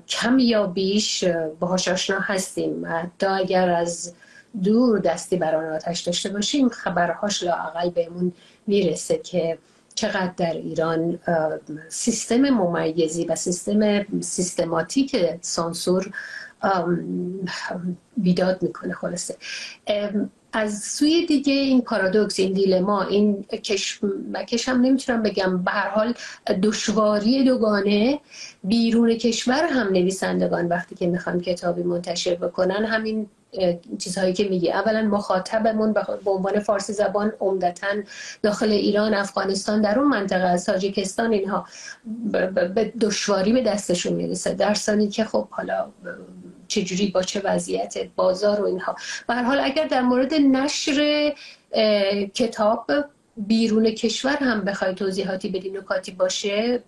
کم 0.08 0.38
یا 0.38 0.66
بیش 0.66 1.24
باهاش 1.60 1.88
آشنا 1.88 2.20
هستیم. 2.20 2.86
حتی 2.86 3.26
اگر 3.26 3.70
از 3.70 4.14
دور 4.62 4.98
دستی 4.98 5.36
بر 5.36 5.54
آن 5.54 5.64
آتش 5.64 6.00
داشته 6.00 6.28
باشیم 6.28 6.68
خبرهاش 6.68 7.42
لاقل 7.42 7.90
بهمون 7.90 8.32
می‌رسه 8.66 9.18
که 9.18 9.58
چقدر 9.94 10.32
در 10.36 10.52
ایران 10.52 11.18
سیستم 11.88 12.40
ممیزی 12.40 13.24
و 13.24 13.34
سیستم 13.34 14.20
سیستماتیک 14.20 15.16
سانسور 15.40 16.12
بیداد 18.16 18.62
می‌کنه 18.62 18.94
خلاصه. 18.94 19.36
از 20.52 20.78
سوی 20.78 21.26
دیگه 21.26 21.52
این 21.52 21.82
پارادوکس 21.82 22.40
این 22.40 22.52
دیلما 22.52 23.02
این 23.02 23.42
کش 23.42 24.00
مکش 24.32 24.68
هم 24.68 24.80
نمی‌تونم 24.80 25.22
بگم. 25.22 25.62
به 25.62 25.70
هر 25.70 25.88
حال 25.88 26.14
دشواری 26.62 27.44
دوگانه 27.44 28.20
بیرون 28.64 29.14
کشور 29.14 29.62
هم 29.64 29.86
نویسندگان 29.86 30.68
وقتی 30.68 30.94
که 30.94 31.06
می‌خوان 31.06 31.40
کتابی 31.40 31.82
منتشر 31.82 32.34
بکنن 32.34 32.84
همین 32.84 33.26
چیزهایی 33.98 34.32
که 34.32 34.48
میگی. 34.48 34.72
اولا 34.72 35.02
مخاطبمون 35.02 35.92
به 35.92 36.30
عنوان 36.30 36.60
فارسی 36.60 36.92
زبان 36.92 37.32
عمدتا 37.40 37.86
داخل 38.42 38.70
ایران 38.70 39.14
افغانستان 39.14 39.80
در 39.80 39.98
اون 39.98 40.08
منطقه 40.08 40.46
از 40.46 40.64
تاجیکستان 40.64 41.32
اینها 41.32 41.66
به 42.74 42.92
دشواری 43.00 43.52
به 43.52 43.62
دستشون 43.62 44.12
می‌رسه. 44.12 44.54
در 44.54 44.74
که 45.10 45.24
خب 45.24 45.48
حالا 45.50 45.90
چجوری 46.72 47.06
با 47.06 47.22
چه 47.22 47.40
وضعیت 47.44 47.94
بازار 48.16 48.60
و 48.60 48.64
اینها. 48.64 48.96
به 49.28 49.34
حال 49.34 49.60
اگر 49.60 49.86
در 49.86 50.02
مورد 50.02 50.34
نشر 50.34 51.32
کتاب 52.34 52.90
بیرون 53.36 53.90
کشور 53.90 54.36
هم 54.36 54.64
بخوای 54.64 54.94
توضیحاتی 54.94 55.48
بدین 55.48 55.76
نکاتی 55.76 56.12
باشه 56.12 56.82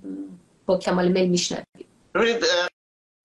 با 0.67 0.79
کمال 0.79 1.09
میل 1.09 1.29
میشنویم 1.29 1.65
ببینید 2.15 2.45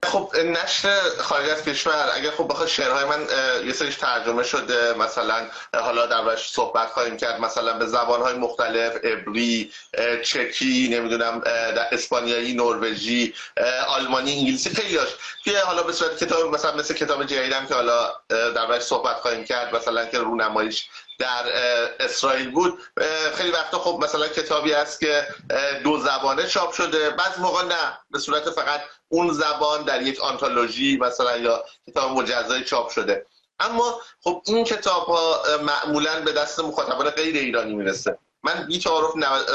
خب 0.03 0.32
نشر 0.36 1.00
خارج 1.18 1.50
از 1.50 1.63
کشور 1.63 2.10
اگر 2.13 2.32
خب 2.32 2.48
بخواد 2.48 2.68
شعرهای 2.68 3.06
من 3.06 3.27
یه 3.68 3.74
سریش 3.74 3.96
ترجمه 3.96 4.44
شده 4.44 4.94
مثلا 4.94 5.48
حالا 5.74 6.06
در 6.06 6.36
صحبت 6.36 6.88
خواهیم 6.88 7.18
کرد 7.18 7.39
مثلا 7.41 7.74
به 7.74 7.86
زبانهای 7.86 8.34
مختلف 8.34 9.06
عبری 9.06 9.72
چکی 10.24 10.89
نمی‌دونم 10.91 11.39
در 11.39 11.88
اسپانیایی 11.91 12.53
نروژی 12.53 13.34
آلمانی 13.88 14.39
انگلیسی 14.39 14.70
خیلیاش 14.70 15.10
که 15.44 15.60
حالا 15.60 15.84
به 15.84 15.94
صورت 15.94 16.24
کتاب 16.24 16.53
مثلا 16.53 16.75
مثل 16.75 16.94
کتاب 16.94 17.24
جدیدم 17.24 17.65
که 17.65 17.74
حالا 17.74 18.13
در 18.29 18.79
صحبت 18.79 19.15
خواهیم 19.15 19.44
کرد 19.44 19.75
مثلا 19.75 20.06
که 20.06 20.18
رونماییش 20.18 20.89
در 21.19 21.43
اسرائیل 21.99 22.51
بود. 22.51 22.79
خیلی 23.35 23.51
وقتا 23.51 23.79
خب 23.79 23.99
مثلا 24.03 24.27
کتابی 24.27 24.73
است 24.73 24.99
که 24.99 25.27
دو 25.83 25.97
زبانه 25.97 26.47
چاپ 26.47 26.73
شده. 26.73 27.09
بعض 27.09 27.39
موقع 27.39 27.63
نه. 27.63 27.99
به 28.09 28.19
صورت 28.19 28.49
فقط 28.49 28.81
اون 29.07 29.33
زبان 29.33 29.83
در 29.83 30.01
یک 30.01 30.21
آنتولوژی 30.21 30.97
مثلا 30.97 31.38
یا 31.38 31.65
کتاب 31.88 32.11
مجزای 32.11 32.63
چاپ 32.63 32.89
شده. 32.89 33.25
اما 33.59 34.01
خب 34.23 34.41
این 34.45 34.63
کتاب 34.63 35.05
ها 35.05 35.43
معمولا 35.61 36.19
به 36.19 36.31
دست 36.31 36.59
مخاطبان 36.59 37.09
غیر 37.09 37.35
ایرانی 37.35 37.75
می‌رسه. 37.75 38.17
من 38.43 38.65
بی 38.67 38.79
تعارف 38.79 39.11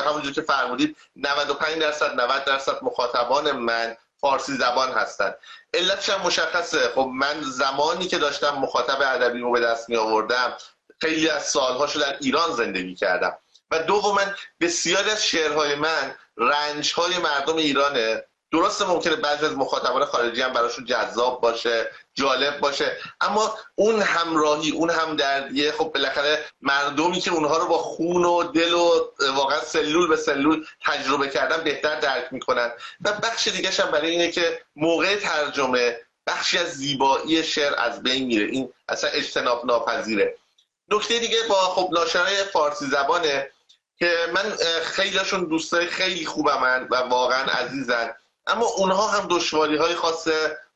همونجور 0.06 0.32
که 0.32 0.42
فرمودید 0.42 0.96
95 1.16 1.78
درصد 1.78 2.20
90 2.20 2.44
درصد 2.44 2.78
مخاطبان 2.82 3.52
من 3.52 3.96
فارسی 4.20 4.56
زبان 4.56 4.92
هستند 4.92 5.34
علتش 5.74 6.10
هم 6.10 6.20
مشخصه. 6.20 6.88
خب 6.94 7.10
من 7.14 7.42
زمانی 7.42 8.06
که 8.06 8.18
داشتم 8.18 8.54
مخاطب 8.54 8.98
ادبی 9.00 9.38
رو 9.38 9.52
به 9.52 9.60
دست 9.60 9.88
می 9.88 9.96
آوردم 9.96 10.56
خیلی 11.04 11.28
از 11.28 11.46
سالهاشو 11.46 12.00
در 12.00 12.16
ایران 12.20 12.52
زندگی 12.52 12.94
کردم. 12.94 13.38
و 13.70 13.78
دوما 13.78 14.20
بسیاری 14.60 15.10
از 15.10 15.26
شعرهای 15.26 15.74
من 15.74 16.14
رنجهای 16.36 17.18
مردم 17.18 17.56
ایرانه. 17.56 18.24
درسته 18.52 18.84
ممکنه 18.84 19.16
بعضی 19.16 19.46
از 19.46 19.56
مخاطبان 19.56 20.04
خارجی 20.04 20.42
هم 20.42 20.52
براشون 20.52 20.84
جذاب 20.84 21.40
باشه 21.40 21.90
جالب 22.14 22.60
باشه. 22.60 22.96
اما 23.20 23.58
اون 23.74 24.02
همراهی 24.02 24.70
اون 24.70 24.90
همدردیه 24.90 25.72
خب 25.72 25.92
بالاخره 25.94 26.44
مردمی 26.60 27.20
که 27.20 27.30
اونها 27.30 27.56
رو 27.56 27.66
با 27.66 27.78
خون 27.78 28.24
و 28.24 28.42
دل 28.42 28.72
و 28.72 29.10
واقعا 29.34 29.60
سلول 29.60 30.08
به 30.08 30.16
سلول 30.16 30.66
تجربه 30.84 31.28
کردن 31.28 31.64
بهتر 31.64 32.00
درک 32.00 32.32
می‌کنن. 32.32 32.72
و 33.04 33.12
بخش 33.12 33.48
دیگه 33.48 33.70
هم 33.70 33.90
برای 33.90 34.10
اینه 34.10 34.30
که 34.30 34.62
موقع 34.76 35.16
ترجمه 35.16 36.00
بخشی 36.26 36.58
از 36.58 36.68
زیبایی 36.74 37.44
شعر 37.44 37.74
از 37.78 38.02
بین 38.02 38.26
میره. 38.26 38.46
این 38.46 38.72
اصلا 38.88 39.10
اجتناب 39.10 39.66
ناپذیره. 39.66 40.36
نکته 40.88 41.18
دیگه 41.18 41.42
با 41.48 41.54
خب 41.54 41.88
ناشرای 41.92 42.44
فارسی 42.44 42.86
زبانه 42.86 43.50
که 43.98 44.16
من 44.32 44.56
خیلیشون 44.82 45.44
دوستای 45.44 45.86
خیلی 45.86 46.26
خوبم 46.26 46.88
و 46.90 46.96
واقعا 46.96 47.44
عزیزن. 47.44 48.14
اما 48.46 48.66
اونها 48.66 49.08
هم 49.08 49.26
دشواری 49.30 49.76
های 49.76 49.94
خاص 49.94 50.28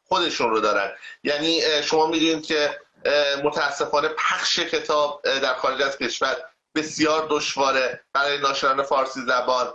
خودشون 0.04 0.50
رو 0.50 0.60
دارن. 0.60 0.92
یعنی 1.24 1.82
شما 1.82 2.06
می‌دونید 2.06 2.46
که 2.46 2.80
متاسفانه 3.44 4.08
پخش 4.08 4.58
کتاب 4.58 5.20
در 5.24 5.54
خارج 5.54 5.82
از 5.82 5.98
کشور 5.98 6.36
بسیار 6.74 7.26
دشواره 7.30 8.00
برای 8.12 8.38
ناشران 8.38 8.82
فارسی 8.82 9.20
زبان. 9.20 9.74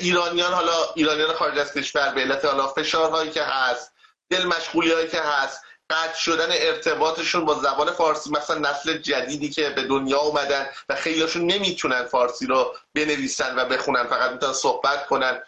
ایرانیان 0.00 0.52
حالا 0.52 0.92
ایرانیان 0.94 1.32
خارج 1.32 1.58
از 1.58 1.72
کشور 1.72 2.08
به 2.08 2.20
علت 2.20 2.44
حالا 2.44 2.66
فشارهایی 2.66 3.30
که 3.30 3.42
هست 3.42 3.92
دل 4.30 4.44
مشغولی 4.44 4.92
هایی 4.92 5.08
که 5.08 5.20
هست 5.20 5.62
قطع 5.90 6.18
شدن 6.18 6.48
ارتباطشون 6.50 7.44
با 7.44 7.54
زبان 7.54 7.92
فارسی 7.92 8.30
مثلا 8.30 8.70
نسل 8.70 8.98
جدیدی 8.98 9.50
که 9.50 9.70
به 9.70 9.82
دنیا 9.82 10.18
اومدن 10.18 10.66
و 10.88 10.94
خیلیشون 10.94 11.46
نمی‌تونن 11.46 12.04
فارسی 12.04 12.46
رو 12.46 12.74
بنویسن 12.94 13.58
و 13.58 13.64
بخونن 13.64 14.04
فقط 14.04 14.30
می‌تونن 14.30 14.52
صحبت 14.52 15.06
کنن. 15.06 15.42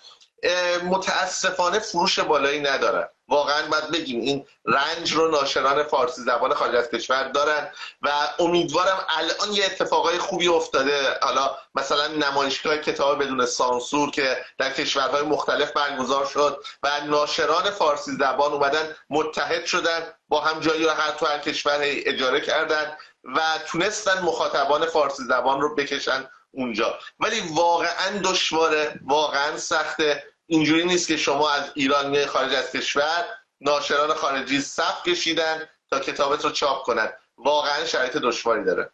متاسفانه 0.85 1.79
فروش 1.79 2.19
بالایی 2.19 2.61
ندارن. 2.61 3.09
واقعا 3.29 3.67
باید 3.67 3.91
بگیم 3.91 4.21
این 4.21 4.47
رنج 4.65 5.13
رو 5.13 5.31
ناشران 5.31 5.83
فارسی 5.83 6.23
زبان 6.23 6.55
خارج 6.55 6.75
از 6.75 6.91
کشور 6.91 7.29
دارن 7.29 7.73
و 8.03 8.11
امیدوارم 8.39 9.07
الان 9.09 9.53
یه 9.53 9.65
اتفاقای 9.65 10.19
خوبی 10.19 10.49
افتاده. 10.49 11.19
حالا 11.23 11.57
مثلا 11.75 12.07
نمایشگاه 12.07 12.77
کتاب 12.77 13.23
بدون 13.23 13.47
سانسور 13.47 14.11
که 14.11 14.45
در 14.59 14.73
کشورهای 14.73 15.23
مختلف 15.23 15.73
برگزار 15.73 16.27
شد 16.27 16.65
و 16.83 17.01
ناشران 17.07 17.71
فارسی 17.71 18.13
زبان 18.13 18.53
اومدن 18.53 18.97
متحد 19.11 19.65
شدن. 19.65 20.15
با 20.29 20.41
هم 20.41 20.61
جایی 20.61 20.85
رو 20.85 20.91
هر 20.91 21.11
تو 21.11 21.27
هر 21.27 21.39
کشور 21.39 21.79
اجاره 21.83 22.41
کردن 22.41 22.97
و 23.25 23.41
تونستن 23.67 24.23
مخاطبان 24.23 24.87
فارسی 24.87 25.23
زبان 25.23 25.61
رو 25.61 25.75
بکشن 25.75 26.31
اونجا. 26.51 26.99
ولی 27.21 27.41
واقعا 27.55 28.19
دشواره 28.25 29.01
واقعا 29.05 29.59
سخته. 29.59 30.25
اینجوری 30.47 30.85
نیست 30.85 31.09
که 31.09 31.17
شما 31.17 31.51
از 31.51 31.71
ایران 31.75 32.11
میای 32.11 32.27
خارج 32.27 32.55
از 32.55 32.73
کشور 32.73 33.25
ناشران 33.61 34.15
خارجی 34.15 34.61
صف 34.61 35.03
کشیدن 35.03 35.69
تا 35.91 36.01
کتابت 36.01 36.45
رو 36.45 36.51
چاپ 36.51 36.83
کنن. 36.83 37.13
واقعا 37.37 37.85
شرایط 37.85 38.17
دشواری 38.17 38.65
داره. 38.65 38.91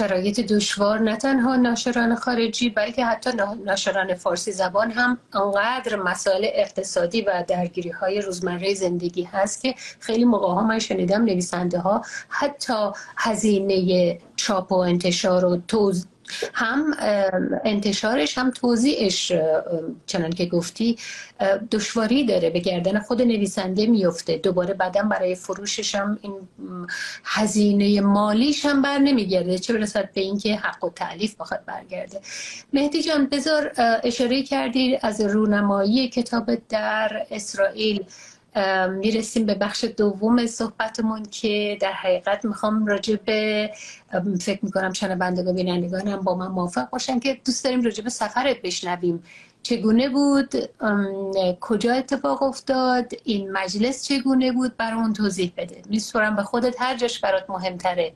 شرایط 0.00 0.40
دشوار 0.40 0.98
نه 0.98 1.16
تنها 1.16 1.56
ناشران 1.56 2.14
خارجی 2.14 2.70
بلکه 2.70 3.04
حتی 3.04 3.30
ناشران 3.64 4.14
فارسی 4.14 4.52
زبان 4.52 4.90
هم 4.90 5.18
انقدر 5.32 5.96
مسائل 5.96 6.46
اقتصادی 6.52 7.22
و 7.22 7.44
درگیری 7.48 7.90
های 7.90 8.20
روزمره 8.20 8.74
زندگی 8.74 9.22
هست 9.22 9.62
که 9.62 9.74
خیلی 10.00 10.24
موقع 10.24 10.46
ها 10.46 10.62
من 10.62 10.78
شنیدم 10.78 11.24
نویسنده 11.24 11.78
ها 11.78 12.02
حتی 12.28 12.90
هزینه 13.16 14.18
چاپ 14.36 14.72
و 14.72 14.74
انتشار 14.74 15.44
و 15.44 15.56
توز 15.68 16.06
هم 16.54 16.94
انتشارش 17.64 18.38
هم 18.38 18.50
توضیحش 18.50 19.32
چنان 20.06 20.30
که 20.30 20.46
گفتی 20.46 20.96
دشواری 21.70 22.24
داره 22.24 22.50
به 22.50 22.60
گردن 22.60 23.00
خود 23.00 23.22
نویسنده 23.22 23.86
میفته. 23.86 24.36
دوباره 24.36 24.74
بعدا 24.74 25.02
برای 25.02 25.34
فروشش 25.34 25.94
هم 25.94 26.18
این 26.22 26.32
هزینه 27.24 28.00
مالیش 28.00 28.66
هم 28.66 28.82
بر 28.82 28.98
نمیگرده. 28.98 29.58
چه 29.58 29.72
برسد 29.72 30.08
به 30.14 30.20
اینکه 30.20 30.56
حق 30.56 30.84
و 30.84 30.90
تعلیف 30.90 31.34
بخواد 31.40 31.60
برگرده. 31.66 32.20
مهدی 32.72 33.02
جان 33.02 33.26
بذار 33.26 33.72
اشاره 34.04 34.42
کردی 34.42 34.98
از 35.02 35.20
رونمایی 35.20 36.08
کتاب 36.08 36.50
در 36.68 37.26
اسرائیل. 37.30 38.04
می‌رسیم 38.90 39.46
به 39.46 39.54
بخش 39.54 39.84
دوم 39.84 40.46
صحبتمون 40.46 41.22
که 41.22 41.78
در 41.80 41.92
حقیقت 41.92 42.44
می‌خوام 42.44 42.86
راجع 42.86 43.16
به 43.16 43.70
فکر 44.40 44.58
می‌کنم 44.62 44.92
شنوندگان 44.92 45.54
بینندگان 45.54 46.16
با 46.16 46.34
من 46.34 46.46
موافق 46.46 46.90
باشن 46.90 47.18
که 47.18 47.40
دوست 47.44 47.64
داریم 47.64 47.82
راجع 47.82 48.04
به 48.04 48.10
سفرت 48.10 48.62
بشنویم. 48.62 49.22
چگونه 49.62 50.08
بود؟ 50.08 50.54
کجا 51.60 51.92
اتفاق 51.92 52.42
افتاد؟ 52.42 53.12
این 53.24 53.52
مجلس 53.52 54.04
چگونه 54.04 54.52
بود؟ 54.52 54.76
برامون 54.76 55.12
توضیح 55.12 55.52
بده. 55.56 55.82
میسپرم 55.88 56.36
به 56.36 56.42
خودت 56.42 56.82
هر 56.82 56.96
جاش 56.96 57.20
برات 57.20 57.50
مهمتره. 57.50 58.12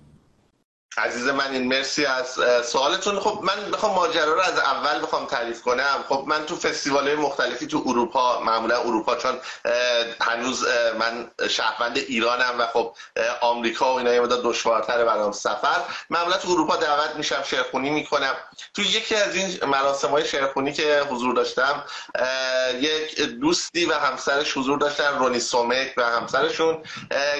عزیز 0.98 1.28
من 1.28 1.50
این 1.50 1.68
مرسی 1.68 2.06
از 2.06 2.38
سوالتون. 2.66 3.20
خب 3.20 3.40
من 3.42 3.70
بخوام 3.70 3.94
ماجرا 3.94 4.34
رو 4.34 4.40
از 4.40 4.58
اول 4.58 5.02
بخوام 5.02 5.26
تعریف 5.26 5.62
کنم. 5.62 6.04
خب 6.08 6.24
من 6.26 6.46
تو 6.46 6.56
فستیوال 6.56 7.14
مختلفی 7.14 7.66
تو 7.66 7.84
اروپا 7.86 8.40
معمولا 8.40 8.80
اروپا 8.80 9.16
چون 9.16 9.38
هنوز 10.20 10.66
من 10.98 11.30
شهروند 11.50 11.96
ایرانم 11.96 12.54
و 12.58 12.66
خب 12.66 12.96
آمریکا 13.40 13.94
و 13.94 13.98
اینا 13.98 14.14
یه 14.14 14.20
مدت 14.20 14.42
دشوارتره 14.42 15.04
برام 15.04 15.32
سفر. 15.32 15.80
معمولا 16.10 16.36
تو 16.36 16.50
اروپا 16.50 16.76
دعوت 16.76 17.16
میشم 17.16 17.42
شعرخونی 17.42 17.90
می‌کنم. 17.90 18.34
تو 18.74 18.82
یکی 18.82 19.14
از 19.14 19.34
این 19.34 19.64
مراسم 19.64 20.08
های 20.08 20.24
شعرخونی 20.24 20.72
که 20.72 21.02
حضور 21.10 21.34
داشتم 21.34 21.84
یک 22.80 23.20
دوستی 23.20 23.84
و 23.86 23.94
همسرش 23.94 24.56
حضور 24.56 24.78
داشتن 24.78 25.18
رونی 25.18 25.40
سومک 25.40 25.94
و 25.96 26.04
همسرشون 26.04 26.82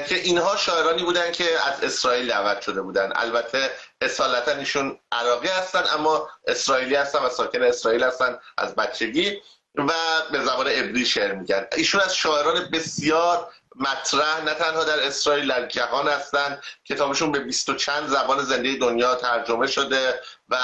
که 0.08 0.14
اینها 0.14 0.56
شاعرانی 0.56 1.02
بودن 1.02 1.32
که 1.32 1.44
از 1.66 1.84
اسرائیل 1.84 2.28
دعوت 2.28 2.60
شده 2.60 2.82
بودن. 2.82 3.12
البته 3.14 3.45
البته 3.54 3.70
اصالتا 4.00 4.52
ایشون 4.52 4.98
عراقی 5.12 5.48
هستن 5.48 5.84
اما 5.94 6.28
اسرائیلی 6.46 6.94
هستن 6.94 7.18
و 7.18 7.28
ساکن 7.28 7.62
اسرائیل 7.62 8.04
هستن 8.04 8.38
از 8.58 8.74
بچگی 8.74 9.42
و 9.74 9.92
به 10.32 10.44
زبان 10.44 10.66
عبری 10.66 11.06
شعر 11.06 11.32
میگن. 11.32 11.66
ایشون 11.76 12.00
از 12.00 12.16
شاعران 12.16 12.70
بسیار 12.72 13.52
مطرح 13.76 14.44
نه 14.44 14.54
تنها 14.54 14.84
در 14.84 15.06
اسرائیل 15.06 15.48
در 15.48 15.66
جهان 15.66 16.08
هستن. 16.08 16.60
کتابشون 16.84 17.32
به 17.32 17.38
بیست 17.38 17.68
و 17.68 17.74
چند 17.74 18.08
زبان 18.08 18.42
زنده 18.44 18.76
دنیا 18.76 19.14
ترجمه 19.14 19.66
شده 19.66 20.20
و 20.48 20.56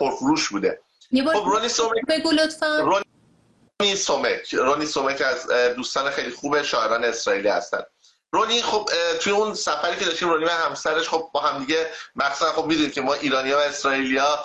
پرفروش 0.00 0.48
بوده. 0.48 0.80
خب 1.32 1.44
رونی 1.46 1.68
سومک 1.68 2.06
بگو 2.08 2.30
لطفا. 2.30 3.02
رونی 3.80 3.96
سومک. 3.96 4.54
رونی 4.54 4.86
سومک 4.86 5.22
از 5.22 5.46
دوستان 5.76 6.10
خیلی 6.10 6.30
خوب 6.30 6.62
شاعران 6.62 7.04
اسرائیلی 7.04 7.48
هستن. 7.48 7.82
رونی 8.32 8.62
خب 8.62 8.90
توی 9.20 9.32
اون 9.32 9.54
سفری 9.54 9.96
که 9.96 10.04
داشتیم 10.04 10.30
رونی 10.30 10.44
و 10.44 10.48
همسرش 10.48 11.08
خب 11.08 11.30
با 11.32 11.40
هم 11.40 11.64
دیگه 11.64 11.90
مقصد 12.16 12.46
خب 12.46 12.64
می‌دونید 12.64 12.92
که 12.92 13.00
ما 13.00 13.14
ایرانی 13.14 13.50
ها 13.52 13.58
و 13.58 13.62
اسرائیلیا 13.62 14.44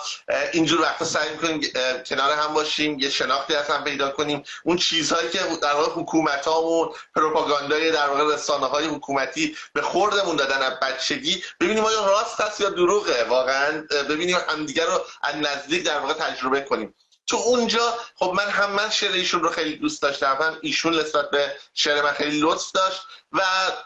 اینجور 0.52 0.80
وقتا 0.80 1.04
سعی 1.04 1.30
می‌کنیم 1.30 1.60
کنار 2.06 2.32
هم 2.32 2.54
باشیم 2.54 2.98
یه 2.98 3.10
شناختی 3.10 3.54
از 3.54 3.66
هم 3.66 3.84
پیدا 3.84 4.10
کنیم. 4.10 4.42
اون 4.64 4.76
چیزهایی 4.76 5.30
که 5.30 5.38
در 5.62 5.74
واقع 5.74 6.02
حکومت 6.02 6.46
هامون 6.46 6.88
پروپاگاندای 7.14 7.92
در 7.92 8.08
واقع 8.08 8.34
رسانه 8.34 8.66
های 8.66 8.86
حکومتی 8.86 9.56
به 9.72 9.82
خوردمون 9.82 10.36
دادن 10.36 10.62
از 10.62 10.80
بچگی 10.80 11.44
ببینیم 11.60 11.84
آیا 11.84 12.06
راست 12.06 12.40
هست 12.40 12.60
یا 12.60 12.70
دروغه. 12.70 13.24
واقعا 13.24 13.86
ببینیم 14.08 14.36
همدیگه 14.48 14.84
رو 14.84 15.04
از 15.22 15.36
نزدیک 15.36 15.84
در 15.84 15.98
واقع 15.98 16.12
تجربه 16.12 16.60
کنیم. 16.60 16.94
تو 17.26 17.36
اونجا 17.36 17.98
خب 18.14 18.32
من 18.36 18.50
هم 18.50 18.70
من 18.70 18.90
شعر 18.90 19.12
ایشون 19.12 19.42
رو 19.42 19.50
خیلی 19.50 19.76
دوست 19.76 20.02
داشتم 20.02 20.38
هم 20.40 20.58
ایشون 20.62 21.00
نسبت 21.00 21.30
به 21.30 21.56
شعر 21.74 22.02
من 22.02 22.12
خیلی 22.12 22.40
لطف 22.40 22.72
داشت 22.72 23.02
و 23.32 23.42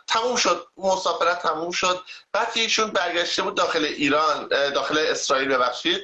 تموم 0.06 0.36
شد 0.36 0.66
مسافرت 0.76 1.42
تموم 1.42 1.70
شد. 1.70 2.02
بعد 2.32 2.52
ایشون 2.54 2.90
برگشته 2.90 3.42
بود 3.42 3.54
داخل 3.54 3.84
ایران 3.84 4.48
داخل 4.48 4.98
اسرائیل 4.98 5.48
ببخشید. 5.48 6.00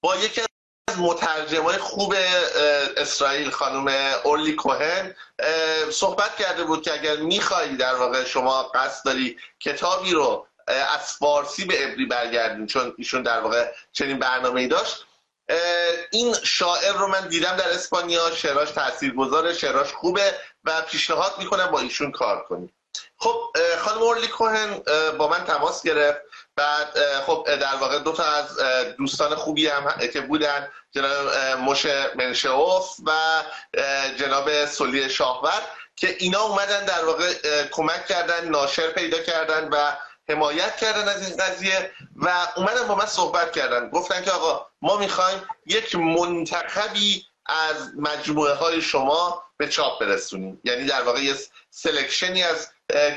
با 0.00 0.16
یکی 0.16 0.40
از 0.40 0.98
مترجمای 0.98 1.78
خوب 1.78 2.14
اسرائیل 2.96 3.50
خانم 3.50 4.14
اورلی 4.24 4.52
کوهن 4.52 5.16
صحبت 5.90 6.36
کرده 6.36 6.64
بود 6.64 6.82
که 6.82 6.92
اگر 6.92 7.16
میخوایی 7.16 7.76
در 7.76 7.94
واقع 7.94 8.24
شما 8.24 8.62
قصد 8.62 9.04
داری 9.04 9.38
کتابی 9.60 10.12
رو 10.12 10.46
از 10.66 11.12
فارسی 11.18 11.64
به 11.64 11.74
عبری 11.74 12.06
برگردین 12.06 12.66
چون 12.66 12.94
ایشون 12.98 13.22
در 13.22 13.40
واقع 13.40 13.72
چنین 13.92 14.18
برنامه 14.18 14.60
ای 14.60 14.66
داشت. 14.66 15.06
این 16.10 16.36
شاعر 16.42 16.92
رو 16.92 17.06
من 17.06 17.28
دیدم 17.28 17.56
در 17.56 17.68
اسپانیا 17.68 18.34
شعراش 18.34 18.70
تاثیرگذاره 18.70 19.54
شعراش 19.54 19.92
خوبه 19.92 20.34
و 20.64 20.80
پیشنهاد 20.80 21.34
می‌کنم 21.38 21.66
با 21.66 21.80
ایشون 21.80 22.12
کار 22.12 22.42
کنیم. 22.42 22.72
خب 23.16 23.56
خانم 23.78 24.02
اورلی 24.02 24.28
کوهن 24.28 24.82
با 25.18 25.28
من 25.28 25.44
تماس 25.44 25.82
گرفت. 25.82 26.20
بعد 26.56 26.98
خب 27.26 27.46
در 27.56 27.76
واقع 27.76 27.98
دو 27.98 28.12
تا 28.12 28.24
از 28.24 28.58
دوستان 28.98 29.34
خوبی 29.34 29.66
هم 29.66 30.08
که 30.12 30.20
بودن 30.20 30.68
جناب 30.90 31.28
مش 31.58 31.86
منشوف 32.14 32.96
و 33.06 33.12
جناب 34.18 34.66
سلی 34.66 35.10
شاهور 35.10 35.62
که 35.96 36.16
اینا 36.18 36.40
اومدن 36.40 36.84
در 36.84 37.04
واقع 37.04 37.34
کمک 37.70 38.06
کردن 38.06 38.48
ناشر 38.48 38.90
پیدا 38.90 39.18
کردن 39.18 39.68
و 39.72 39.96
حمایت 40.30 40.76
کردن 40.76 41.08
از 41.08 41.28
این 41.28 41.36
قضیه 41.36 41.90
و 42.16 42.48
اومدن 42.56 42.86
با 42.88 42.94
من 42.94 43.06
صحبت 43.06 43.52
کردن. 43.52 43.90
گفتن 43.90 44.22
که 44.22 44.30
آقا 44.30 44.66
ما 44.82 44.96
می‌خوایم 44.96 45.42
یک 45.66 45.94
منتخبی 45.94 47.26
از 47.46 47.90
مجموعه 47.96 48.54
های 48.54 48.82
شما 48.82 49.44
به 49.56 49.68
چاپ 49.68 50.00
برسونیم. 50.00 50.60
یعنی 50.64 50.86
در 50.86 51.02
واقع 51.02 51.20
یه 51.20 51.34
سلکشنی 51.70 52.42
از 52.42 52.68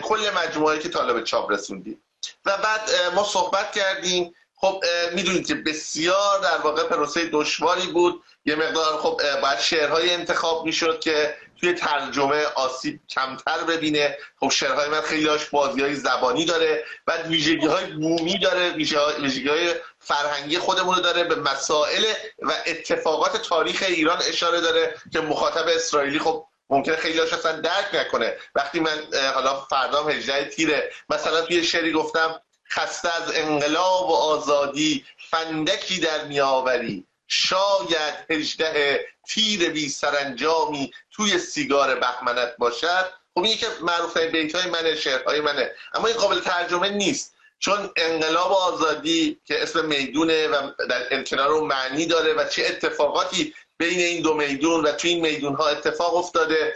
کل 0.01 0.29
مجموعه 0.35 0.79
که 0.79 0.89
طالب 0.89 1.23
چاپ 1.23 1.51
رسوندیم. 1.51 2.03
و 2.45 2.57
بعد 2.57 2.91
ما 3.15 3.23
صحبت 3.23 3.71
کردیم. 3.71 4.35
خب 4.55 4.83
می‌دونید 5.13 5.47
که 5.47 5.55
بسیار 5.55 6.39
در 6.39 6.57
واقع 6.57 6.83
پروسه 6.83 7.29
دشواری 7.31 7.87
بود. 7.87 8.23
یه 8.45 8.55
مقدار 8.55 8.97
خب 8.97 9.21
باید 9.41 9.59
شعرهای 9.59 10.13
انتخاب 10.13 10.65
می‌شد 10.65 10.99
که 10.99 11.37
توی 11.59 11.73
ترجمه 11.73 12.45
آسیب 12.45 12.99
کمتر 13.09 13.63
ببینه. 13.63 14.17
خب 14.39 14.49
شعرهای 14.49 14.89
من 14.89 15.01
خیلی 15.01 15.27
هاش 15.27 15.45
بازی 15.45 15.81
های 15.81 15.95
زبانی 15.95 16.45
داره 16.45 16.83
و 17.07 17.17
ویژگی 17.17 17.65
های 17.65 17.85
بومی 17.85 18.39
داره 18.39 18.69
ویژگی 19.19 19.49
های 19.49 19.73
فرهنگی 19.99 20.57
خودمون 20.57 21.01
داره 21.01 21.23
به 21.23 21.35
مسائل 21.35 22.05
و 22.41 22.51
اتفاقات 22.65 23.41
تاریخ 23.41 23.83
ایران 23.87 24.17
اشاره 24.27 24.61
داره 24.61 24.95
که 25.13 25.19
مخاطب 25.19 25.67
اسرائیلی 25.67 26.19
خب 26.19 26.45
ممکنه 26.69 26.95
خیلی 26.95 27.19
هاش 27.19 27.33
اصلا 27.33 27.59
درک 27.59 27.89
نکنه. 27.93 28.37
وقتی 28.55 28.79
من 28.79 29.07
حالا 29.33 29.59
فردام 29.59 30.09
هجده 30.09 30.45
تیره 30.45 30.91
مثلا 31.09 31.41
توی 31.41 31.63
شعری 31.63 31.91
گفتم 31.91 32.41
خسته 32.69 33.21
از 33.21 33.31
انقلاب 33.35 34.09
و 34.09 34.13
آزادی 34.13 35.05
فندکی 35.29 35.99
در 35.99 36.25
میآوری. 36.25 37.07
شاید 37.27 38.13
هجده 38.29 39.05
تیر 39.27 39.69
بی 39.69 39.89
سرانجامی 39.89 40.91
توی 41.11 41.39
سیگار 41.39 41.95
بهمنت 41.95 42.57
باشد. 42.57 43.05
خب 43.33 43.43
این 43.43 43.57
که 43.57 43.67
معروف 43.81 44.17
بیت 44.17 44.55
های 44.55 44.69
منه 44.69 44.95
شعرهای 44.95 45.41
منه. 45.41 45.71
اما 45.93 46.07
این 46.07 46.17
قابل 46.17 46.39
ترجمه 46.39 46.89
نیست. 46.89 47.33
چون 47.59 47.89
انقلاب 47.95 48.51
آزادی 48.51 49.39
که 49.45 49.63
اسم 49.63 49.85
می‌دونه 49.85 50.47
و 50.47 50.71
در 50.89 51.23
کنار 51.23 51.51
اون 51.51 51.67
معنی 51.67 52.05
داره 52.05 52.33
و 52.33 52.47
چه 52.47 52.65
اتفاقاتی 52.65 53.53
بین 53.77 53.99
این 53.99 54.21
دو 54.21 54.33
میدون 54.33 54.85
و 54.85 54.91
توی 54.91 55.09
این 55.09 55.21
میدون 55.21 55.55
ها 55.55 55.67
اتفاق 55.67 56.15
افتاده 56.15 56.75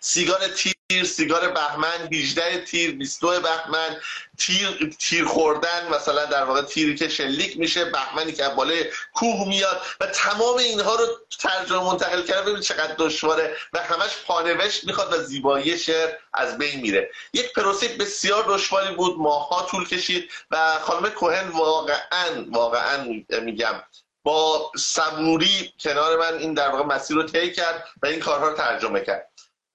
سیگار 0.00 0.48
تیر 0.48 1.04
سیگار 1.04 1.48
بهمن 1.48 2.08
18 2.12 2.64
تیر 2.64 2.92
22 2.92 3.40
بهمن 3.40 3.96
تیر 4.38 4.96
تیر 4.98 5.24
خوردن 5.24 5.88
مثلا 5.94 6.24
در 6.24 6.44
واقع 6.44 6.62
تیری 6.62 6.94
که 6.94 7.08
شلیک 7.08 7.58
میشه 7.58 7.84
بهمنی 7.84 8.32
که 8.32 8.48
بالای 8.48 8.84
کوه 9.14 9.48
میاد 9.48 9.80
و 10.00 10.06
تمام 10.06 10.56
اینها 10.56 10.94
رو 10.94 11.06
ترجمه 11.38 11.84
منتقل 11.84 12.22
کردن 12.22 12.42
ببینید 12.42 12.62
چقدر 12.62 12.94
دشواره 12.98 13.56
و 13.72 13.78
همش 13.78 14.10
پانوشت 14.26 14.84
می‌خواد 14.84 15.12
و 15.12 15.22
زیبایی 15.22 15.78
شعر 15.78 16.10
از 16.34 16.58
بین 16.58 16.80
میره. 16.80 17.10
یک 17.32 17.52
پروسه 17.52 17.88
بسیار 17.88 18.44
دشواری 18.48 18.94
بود 18.94 19.18
ماها 19.18 19.66
طول 19.66 19.88
کشید 19.88 20.30
و 20.50 20.78
خانم 20.78 21.08
کوهن 21.08 21.48
واقعا 21.48 22.44
واقعا 22.48 23.22
میگم 23.42 23.82
با 24.22 24.72
صبوری 24.76 25.72
کنار 25.80 26.18
من 26.18 26.38
این 26.38 26.54
در 26.54 26.68
واقع 26.68 26.84
مسیر 26.84 27.16
رو 27.16 27.22
طی 27.22 27.52
کرد 27.52 27.88
و 28.02 28.06
این 28.06 28.20
کارها 28.20 28.48
رو 28.48 28.56
ترجمه 28.56 29.00
کرد. 29.00 29.27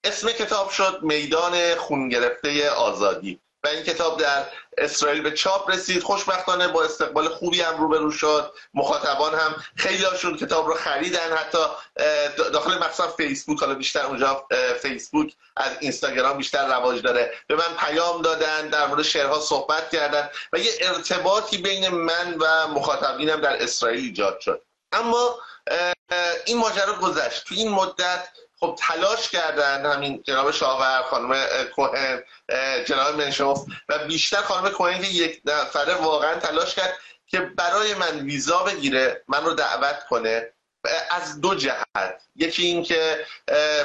اسم 0.04 0.32
کتاب 0.32 0.70
شد 0.70 1.00
میدان 1.02 1.76
خون 1.76 2.10
گرفته 2.10 2.70
آزادی 2.70 3.40
و 3.64 3.68
این 3.68 3.84
کتاب 3.84 4.20
در 4.20 4.46
اسرائیل 4.78 5.22
به 5.22 5.32
چاپ 5.32 5.70
رسید. 5.70 6.04
خوشبختانه 6.04 6.68
با 6.68 6.84
استقبال 6.84 7.30
خوبی 7.30 7.62
هم 7.62 7.78
روبرو 7.78 8.12
شد. 8.12 8.54
مخاطبان 8.74 9.36
هم 9.36 9.64
خیلی 9.76 10.04
هاشون 10.04 10.38
کتاب 10.38 10.68
رو 10.68 10.74
خریدن. 10.74 11.38
حتی 11.38 11.58
داخل 12.36 12.78
مقصد 12.78 13.10
فیسبوک. 13.10 13.60
حالا 13.60 13.74
بیشتر 13.74 14.06
اونجا 14.06 14.48
فیسبوک 14.82 15.34
از 15.58 15.72
اینستاگرام 15.80 16.38
بیشتر 16.38 16.68
رواج 16.68 17.02
داره. 17.02 17.34
به 17.48 17.56
من 17.56 17.78
پیام 17.80 18.22
دادن 18.22 18.68
در 18.68 18.88
مورد 18.88 19.02
شعرها 19.02 19.40
صحبت 19.40 19.90
کردن 19.90 20.30
و 20.54 20.58
یه 20.58 20.72
ارتباطی 20.82 21.58
بین 21.58 21.88
من 21.90 22.38
و 22.40 22.68
مخاطبینم 22.68 23.42
در 23.42 23.64
اسرائیل 23.64 24.00
ایجاد 24.00 24.40
شد. 24.40 24.62
اما 24.92 25.40
این 26.46 26.58
ماجرا 26.58 26.94
گذشت. 26.94 27.46
تو 27.46 27.56
این 27.56 27.70
مدت 27.72 28.30
خب 28.64 28.76
تلاش 28.80 29.30
کردن 29.30 29.94
همین 29.94 30.24
جناب 30.24 30.52
شاور 30.52 31.02
خانم 31.02 31.48
کوهن 31.76 32.24
جناب 32.86 33.16
منشوف 33.16 33.66
و 33.90 34.08
بیشتر 34.08 34.42
خانم 34.42 34.70
کوهن 34.70 35.02
که 35.02 35.08
یک 35.08 35.42
نفره 35.46 35.94
واقعا 35.94 36.36
تلاش 36.40 36.76
کرد 36.76 36.98
که 37.28 37.40
برای 37.40 37.94
من 37.94 38.20
ویزا 38.20 38.64
بگیره 38.64 39.24
من 39.28 39.46
رو 39.46 39.54
دعوت 39.54 40.06
کنه 40.10 40.54
از 41.10 41.42
دو 41.42 41.56
جهت. 41.56 42.22
یکی 42.36 42.64
این 42.64 42.84
که 42.84 43.26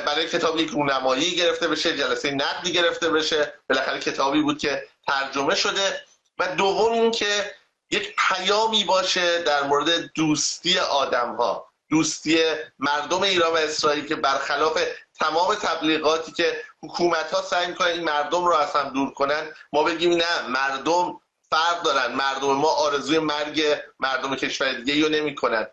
برای 0.06 0.28
کتاب 0.28 0.58
یک 0.58 0.70
رونمایی 0.70 1.36
گرفته 1.36 1.68
بشه 1.68 1.96
جلسه 1.96 2.30
نقدی 2.30 2.72
گرفته 2.72 3.10
بشه 3.10 3.54
بالاخره 3.68 4.00
کتابی 4.00 4.42
بود 4.42 4.58
که 4.58 4.88
ترجمه 5.06 5.54
شده. 5.54 6.04
و 6.38 6.54
دوم 6.56 6.92
این 6.92 7.10
که 7.10 7.54
یک 7.90 8.16
پیامی 8.18 8.84
باشه 8.84 9.42
در 9.42 9.62
مورد 9.62 10.12
دوستی 10.14 10.78
آدم 10.78 11.36
ها 11.36 11.67
دوستی 11.90 12.44
مردم 12.78 13.22
ایران 13.22 13.52
و 13.52 13.56
اسرائیل 13.56 14.06
که 14.06 14.16
برخلاف 14.16 14.82
تمام 15.20 15.54
تبلیغاتی 15.54 16.32
که 16.32 16.64
حکومت 16.82 17.30
ها 17.30 17.42
سعی 17.42 17.66
می‌کنن 17.66 17.88
این 17.88 18.04
مردم 18.04 18.44
رو 18.44 18.54
از 18.54 18.72
هم 18.72 18.88
دور 18.88 19.10
کنن 19.10 19.54
ما 19.72 19.82
بگیم 19.82 20.12
نه 20.12 20.48
مردم 20.48 21.20
فرق 21.50 21.82
دارن. 21.82 22.12
مردم 22.12 22.52
ما 22.52 22.68
آرزوی 22.68 23.18
مرگ 23.18 23.82
مردم 24.00 24.36
کشور 24.36 24.72
دیگه 24.72 25.06
رو 25.06 25.08
نمی‌کنن. 25.14 25.66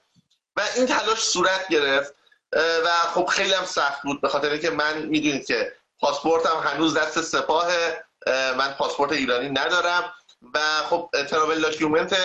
و 0.55 0.61
این 0.75 0.85
تلاش 0.85 1.19
صورت 1.19 1.67
گرفت 1.67 2.13
و 2.53 2.89
خب 3.13 3.25
خیلی 3.25 3.53
هم 3.53 3.65
سخت 3.65 4.01
بود. 4.03 4.21
به 4.21 4.29
خاطر 4.29 4.49
اینکه 4.49 4.69
من 4.69 4.97
می‌دونید 4.97 5.45
که 5.45 5.73
پاسپورتم 5.99 6.57
هنوز 6.65 6.97
دست 6.97 7.21
سپاه 7.21 7.67
من 8.27 8.73
پاسپورت 8.77 9.11
ایرانی 9.11 9.49
ندارم. 9.49 10.13
و 10.53 10.59
خب 10.89 11.09
travel 11.29 11.61
document 11.61 12.15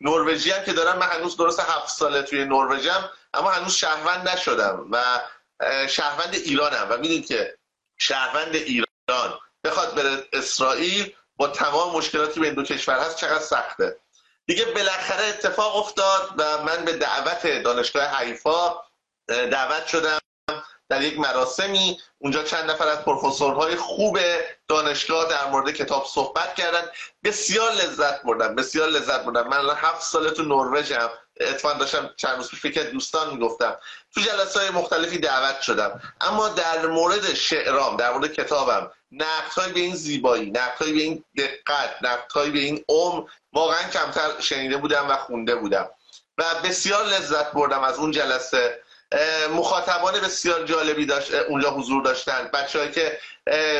نروژی 0.00 0.50
هم 0.50 0.64
که 0.64 0.72
دارم 0.72 0.98
من 0.98 1.06
هنوز 1.06 1.36
درست 1.36 1.60
هفت 1.60 1.88
ساله 1.88 2.22
توی 2.22 2.44
نروژم 2.44 3.10
اما 3.34 3.50
هنوز 3.50 3.74
شهروند 3.74 4.28
نشدم 4.28 4.88
و 4.90 5.20
شهروند 5.88 6.34
ایرانم 6.34 6.86
و 6.90 6.96
می‌دونید 6.96 7.26
که 7.26 7.58
شهروند 7.98 8.54
ایران 8.54 9.38
بخواد 9.64 9.94
بره 9.94 10.28
اسرائیل 10.32 11.14
با 11.36 11.48
تمام 11.48 11.96
مشکلاتی 11.96 12.40
بین 12.40 12.54
دو 12.54 12.62
کشور 12.62 12.98
هست 12.98 13.16
چقدر 13.16 13.44
سخته. 13.44 13.96
دیگه 14.46 14.64
بالاخره 14.64 15.24
اتفاق 15.24 15.76
افتاد 15.76 16.34
و 16.38 16.62
من 16.62 16.84
به 16.84 16.92
دعوت 16.92 17.46
دانشگاه 17.46 18.04
حیفا 18.04 18.76
دعوت 19.28 19.86
شدم 19.86 20.18
در 20.88 21.02
یک 21.02 21.18
مراسمی. 21.18 22.00
اونجا 22.18 22.42
چند 22.42 22.70
نفر 22.70 22.88
از 22.88 22.98
پروفسورهای 22.98 23.76
خوب 23.76 24.18
دانشگاه 24.68 25.28
در 25.28 25.46
مورد 25.46 25.70
کتاب 25.70 26.06
صحبت 26.06 26.54
کردن. 26.54 26.90
بسیار 27.24 27.72
لذت 27.72 28.22
بردم 28.22 28.54
بسیار 28.54 28.88
لذت 28.88 29.24
بردم. 29.24 29.48
من 29.48 29.56
الان 29.56 29.76
هفت 29.76 30.02
ساله 30.02 30.30
تو 30.30 30.42
نروژم. 30.42 31.10
اتفاقا 31.40 31.78
داشتم 31.78 32.10
چند 32.16 32.36
روز 32.36 32.50
پیش 32.50 32.60
فکر 32.60 32.82
دوستان 32.82 33.34
می‌گفتم. 33.34 33.76
تو 34.14 34.20
جلسه 34.20 34.60
های 34.60 34.70
مختلفی 34.70 35.18
دعوت 35.18 35.60
شدم. 35.60 36.00
اما 36.20 36.48
در 36.48 36.86
مورد 36.86 37.34
شعرام 37.34 37.96
در 37.96 38.12
مورد 38.12 38.32
کتابم 38.32 38.90
نقدهای 39.12 39.72
به 39.72 39.80
این 39.80 39.94
زیبایی 39.94 40.50
نقدهای 40.50 40.92
به 40.92 41.00
این 41.00 41.24
دقت 41.36 41.96
نقدهای 42.02 42.50
به 42.50 42.58
این 42.58 42.84
عمر 42.88 43.28
واقعا 43.52 43.82
کمتر 43.90 44.40
شنیده 44.40 44.76
بودم 44.76 45.06
و 45.10 45.16
خونده 45.16 45.54
بودم. 45.54 45.88
و 46.38 46.44
بسیار 46.64 47.06
لذت 47.06 47.52
بردم 47.52 47.84
از 47.84 47.98
اون 47.98 48.10
جلسه. 48.10 48.82
مخاطبان 49.50 50.20
بسیار 50.20 50.64
جالبی 50.64 51.06
داشت 51.06 51.34
اونجا 51.34 51.70
حضور 51.70 52.02
داشتن. 52.02 52.50
بچههایی 52.52 52.90
که 52.90 53.18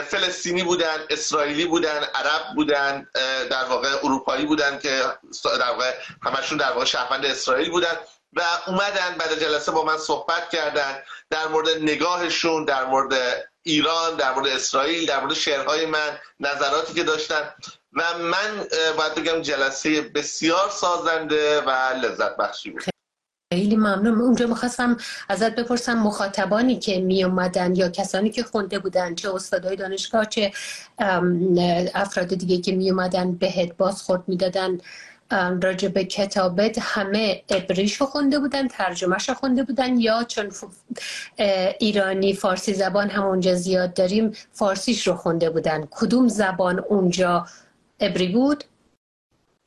فلسطینی 0.03 0.62
بودن 0.62 0.99
اسرائیلی 1.11 1.67
بودن 1.67 2.05
عرب 2.14 2.55
بودن 2.55 3.09
در 3.51 3.64
واقع 3.64 3.88
اروپایی 4.05 4.47
بودن 4.47 4.79
که 4.79 5.03
در 5.45 5.71
واقع 5.71 5.95
همشون 6.23 6.59
در 6.59 6.73
واقع 6.73 6.85
شهروند 6.85 7.27
اسرائیل 7.27 7.71
بودن 7.71 7.97
و 8.33 8.43
اومدن 8.67 9.14
بعد 9.19 9.41
جلسه 9.41 9.73
با 9.73 9.85
من 9.85 9.99
صحبت 9.99 10.51
کردن 10.51 11.03
در 11.31 11.49
مورد 11.49 11.69
نگاهشون 11.69 12.64
در 12.64 12.85
مورد 12.85 13.14
ایران 13.62 14.17
در 14.17 14.35
مورد 14.35 14.47
اسرائیل 14.47 15.07
در 15.07 15.21
مورد 15.21 15.35
شعرهای 15.35 15.87
من 15.87 16.19
نظراتی 16.41 16.95
که 16.95 17.05
داشتن 17.05 17.55
و 17.93 18.19
من 18.19 18.67
باید 18.97 19.14
بگم 19.14 19.43
جلسه 19.43 20.01
بسیار 20.01 20.71
سازنده 20.71 21.61
و 21.61 21.71
لذت 21.71 22.37
بخشی 22.37 22.71
بود. 22.71 22.98
خیلی 23.53 23.77
ممنون 23.77 24.21
اونجا 24.21 24.47
می‌خواستم 24.47 24.97
ازت 25.29 25.55
بپرسم 25.55 25.99
مخاطبانی 25.99 26.79
که 26.79 27.01
می 27.01 27.25
اومدن 27.25 27.77
یا 27.77 27.89
کسانی 27.89 28.31
که 28.31 28.43
خونده 28.43 28.79
بودن 28.79 29.15
چه 29.15 29.35
استادای 29.35 29.77
دانشگاه 29.77 30.25
چه 30.25 30.53
افراد 31.95 32.35
دیگه 32.35 32.59
که 32.59 32.73
می 32.73 32.91
اومدن 32.91 33.33
بهت 33.33 33.77
بازخورد 33.77 34.23
می‌دادن 34.27 34.79
راجع 35.63 35.89
به 35.89 36.05
کتابت 36.05 36.79
همه 36.81 37.43
ابریشو 37.49 38.07
خونده 38.07 38.39
بودن 38.39 38.69
ترجمهش 38.69 39.31
خونده 39.31 39.63
بودن 39.63 39.99
یا 39.99 40.25
چون 40.25 40.51
ایرانی 41.79 42.35
فارسی 42.35 42.75
زبان 42.75 43.11
هم 43.11 43.23
اونجا 43.23 43.55
زیاد 43.55 43.95
داریم 43.95 44.33
فارسیش 44.53 45.09
رو 45.09 45.15
خونده 45.15 45.51
بودن 45.51 45.89
کدوم 45.91 46.29
زبان 46.29 46.79
اونجا 46.79 47.47
ابری 48.01 48.29
بود؟ 48.29 48.65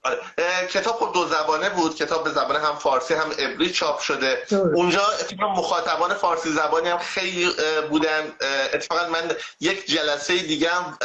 آره. 0.04 0.20
کتاب 0.68 0.96
خب 0.96 1.14
دو 1.14 1.28
زبانه 1.28 1.70
بود. 1.70 1.96
کتاب 1.96 2.24
به 2.24 2.30
زبان 2.30 2.56
هم 2.56 2.76
فارسی 2.76 3.14
هم 3.14 3.32
عبری 3.32 3.72
چاپ 3.72 4.00
شده. 4.00 4.44
اونجا 4.52 5.02
اتفاقا 5.20 5.54
مخاطبان 5.54 6.14
فارسی 6.14 6.50
زبانی 6.50 6.90
هم 6.90 6.98
خیلی 6.98 7.52
بودن. 7.90 8.34
اتفاقا 8.74 9.08
من 9.08 9.36
یک 9.60 9.86
جلسه 9.92 10.38
دیگه 10.38 10.70
هم 10.70 10.98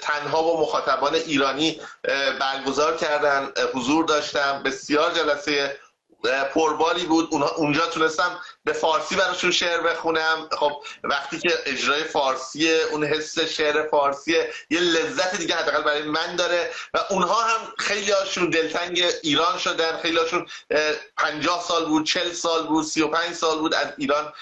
تنها 0.00 0.42
با 0.42 0.60
مخاطبان 0.60 1.14
ایرانی 1.14 1.80
برگزار 2.40 2.96
کردن 2.96 3.52
حضور 3.74 4.04
داشتم. 4.04 4.62
بسیار 4.62 5.12
جلسه 5.12 5.78
پرباری 6.54 7.04
بود. 7.04 7.34
اونجا 7.56 7.86
تونستم 7.86 8.40
به 8.64 8.72
فارسی 8.72 9.16
براشون 9.16 9.50
شعر 9.50 9.80
بخونم. 9.80 10.48
خب 10.58 10.72
وقتی 11.02 11.38
که 11.38 11.54
اجرای 11.66 12.04
فارسی 12.04 12.74
اون 12.74 13.04
حس 13.04 13.38
شعر 13.40 13.88
فارسی 13.88 14.36
یه 14.70 14.80
لذت 14.80 15.36
دیگه 15.36 15.54
حداقل 15.54 15.82
برای 15.82 16.02
من 16.02 16.36
داره 16.36 16.70
و 16.94 16.98
اونها 17.10 17.42
هم 17.42 17.72
خیلی 17.78 18.10
هاشون 18.10 18.50
دلتنگ 18.50 19.04
ایران 19.22 19.58
شدن. 19.58 19.98
خیلی 20.02 20.16
هاشون 20.16 20.46
50 21.16 21.62
سال 21.62 21.84
بود 21.84 22.06
40 22.06 22.32
سال 22.32 22.66
بود 22.66 22.84
35 22.84 23.34
سال 23.34 23.58
بود 23.58 23.74
از 23.74 23.86
ایران 23.98 24.32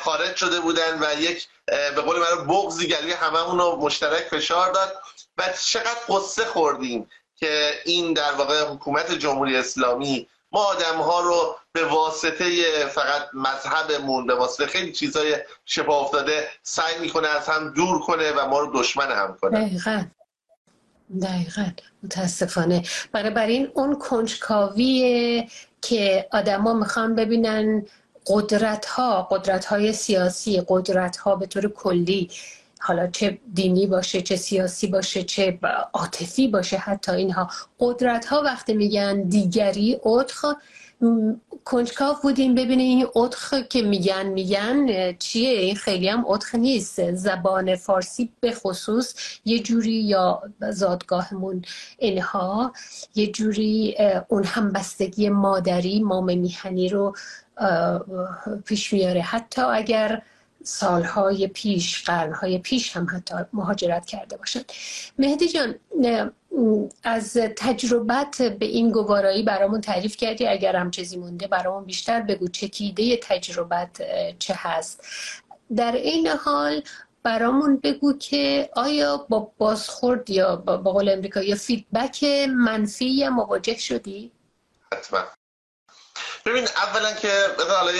خارج 0.00 0.36
شده 0.36 0.60
بودن 0.60 0.98
و 1.00 1.20
یک 1.20 1.48
به 1.66 2.00
قول 2.00 2.18
من 2.18 2.46
بغضی 2.46 2.86
گلی 2.86 3.12
هممون 3.12 3.58
رو 3.58 3.76
مشترک 3.76 4.22
فشار 4.22 4.72
داد. 4.72 4.96
و 5.38 5.44
چقدر 5.64 5.98
قصه 6.08 6.44
خوردیم 6.44 7.10
که 7.36 7.80
این 7.84 8.12
در 8.12 8.32
واقع 8.32 8.64
حکومت 8.64 9.12
جمهوری 9.12 9.56
اسلامی 9.56 10.28
ما 10.52 10.60
آدم 10.64 11.00
ها 11.00 11.20
رو 11.20 11.56
به 11.72 11.84
واسطه 11.84 12.86
فقط 12.86 13.22
مذهبمون 13.34 14.26
به 14.26 14.34
واسطه 14.34 14.66
خیلی 14.66 14.92
چیزای 14.92 15.36
شبه 15.64 15.92
افتاده 15.92 16.48
سعی 16.62 16.98
می‌کنه 17.00 17.28
از 17.28 17.48
هم 17.48 17.74
دور 17.74 18.00
کنه 18.00 18.32
و 18.32 18.48
ما 18.48 18.60
رو 18.60 18.80
دشمن 18.80 19.12
هم 19.12 19.36
کنه. 19.40 19.66
دقیقا. 19.66 20.04
دقیقا. 21.22 21.70
متاسفانه. 22.02 22.82
برای 23.12 23.52
این 23.52 23.70
اون 23.74 23.98
کنجکاویه 23.98 25.48
که 25.82 26.28
آدما 26.32 26.74
می‌خوان 26.74 27.14
ببینن 27.14 27.86
قدرت 28.26 28.86
ها 28.86 29.22
قدرت 29.30 29.64
های 29.64 29.92
سیاسی 29.92 30.62
قدرت 30.68 31.16
ها 31.16 31.36
به 31.36 31.46
طور 31.46 31.68
کلی 31.68 32.30
حالا 32.80 33.06
چه 33.06 33.38
دینی 33.54 33.86
باشه 33.86 34.22
چه 34.22 34.36
سیاسی 34.36 34.86
باشه 34.86 35.22
چه 35.22 35.58
عاطفی 35.92 36.48
باشه 36.48 36.76
حتی 36.76 37.12
اینها. 37.12 37.50
قدرت 37.80 38.26
ها 38.26 38.42
وقتی 38.42 38.74
میگن 38.74 39.22
دیگری 39.22 39.98
اتخ 40.02 40.44
کنجکاو 41.64 42.16
بودیم 42.22 42.54
ببینیم 42.54 42.98
این 42.98 43.06
اتخ 43.14 43.54
که 43.70 43.82
میگن 43.82 44.26
میگن 44.26 45.12
چیه؟ 45.18 45.50
این 45.50 45.76
خیلی 45.76 46.08
هم 46.08 46.24
اتخ 46.26 46.54
نیست. 46.54 47.12
زبان 47.12 47.76
فارسی 47.76 48.32
به 48.40 48.52
خصوص 48.52 49.14
یه 49.44 49.58
جوری 49.58 49.92
یا 49.92 50.42
زادگاهمون 50.70 51.64
اینها 51.98 52.72
یه 53.14 53.26
جوری 53.26 53.96
اون 54.28 54.44
همبستگی 54.44 55.28
مادری 55.28 56.02
مام 56.02 56.38
میهنی 56.38 56.88
رو 56.88 57.14
پیش 58.64 58.92
میاره. 58.92 59.20
حتی 59.20 59.62
اگر 59.62 60.22
سالهای 60.62 61.46
پیش 61.46 62.04
قرنهای 62.04 62.58
پیش 62.58 62.96
هم 62.96 63.06
حتی 63.12 63.34
مهاجرت 63.52 64.06
کرده 64.06 64.36
باشند 64.36 64.72
مهدی 65.18 65.48
جان 65.48 65.74
از 67.02 67.36
تجربت 67.56 68.42
به 68.42 68.66
این 68.66 68.90
گوارایی 68.90 69.42
برامون 69.42 69.80
تعریف 69.80 70.16
کردی. 70.16 70.46
اگر 70.46 70.76
هم 70.76 70.90
چیزی 70.90 71.16
مونده 71.16 71.46
برامون 71.46 71.84
بیشتر 71.84 72.20
بگو 72.20 72.48
چکیده 72.48 73.16
تجربت 73.16 74.02
چه 74.38 74.54
هست. 74.56 75.04
در 75.76 75.92
این 75.92 76.26
حال 76.26 76.82
برامون 77.22 77.76
بگو 77.76 78.12
که 78.12 78.70
آیا 78.76 79.16
با 79.16 79.52
بازخورد 79.58 80.30
یا 80.30 80.56
با 80.56 80.76
قول 80.76 81.08
امریکا 81.08 81.42
یا 81.42 81.56
فیدبک 81.56 82.24
منفی 82.48 83.28
مواجه 83.28 83.78
شدی؟ 83.78 84.32
حتما. 84.92 85.37
ببین 86.44 86.68
اولا 86.76 87.12
که 87.12 87.46
حالا 87.68 87.92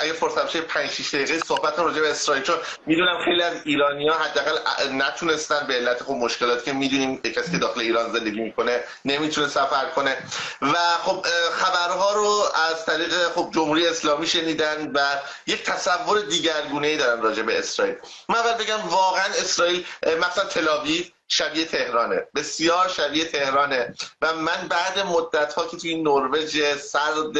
اگه 0.00 0.12
فرصت 0.12 0.44
بشه 0.46 0.60
5 0.60 0.90
6 0.90 1.14
دقیقه 1.14 1.38
صحبت 1.38 1.78
راجع 1.78 2.00
به 2.00 2.10
اسرائیل 2.10 2.42
چون 2.42 2.56
می‌دونم 2.86 3.24
خیلی 3.24 3.42
از 3.42 3.54
ایرانی 3.64 4.08
ها 4.08 4.18
حداقل 4.18 4.58
نتونستن 4.92 5.66
به 5.66 5.74
علت 5.74 6.02
خب 6.02 6.10
مشکلاتی 6.10 6.64
که 6.64 6.72
می‌دونیم 6.72 7.22
کسی 7.22 7.50
که 7.50 7.58
داخل 7.58 7.80
ایران 7.80 8.12
زندگی 8.12 8.40
می‌کنه 8.40 8.84
نمی‌تونه 9.04 9.48
سفر 9.48 9.90
کنه. 9.96 10.16
و 10.62 10.74
خب 11.04 11.26
خبرها 11.52 12.12
رو 12.12 12.42
از 12.70 12.86
طریق 12.86 13.28
خب 13.34 13.50
جمهوری 13.54 13.86
اسلامی 13.86 14.26
شنیدن 14.26 14.92
و 14.94 15.00
یک 15.46 15.64
تصور 15.64 16.20
دیگرگونه 16.20 16.86
ای 16.86 16.96
دارن 16.96 17.22
راجع 17.22 17.42
به 17.42 17.58
اسرائیل. 17.58 17.94
من 18.28 18.36
اول 18.36 18.64
بگم 18.64 18.88
واقعا 18.88 19.24
اسرائیل 19.24 19.86
مثلا 20.20 20.44
تلاویو 20.44 21.04
شبیه 21.28 21.64
تهرانه. 21.64 22.26
بسیار 22.34 22.88
شبیه 22.88 23.24
تهرانه. 23.24 23.94
و 24.22 24.32
من 24.32 24.68
بعد 24.68 24.98
مدت 24.98 25.54
ها 25.54 25.66
که 25.66 25.76
توی 25.76 26.02
نروژ 26.02 26.62
سرد 26.76 27.36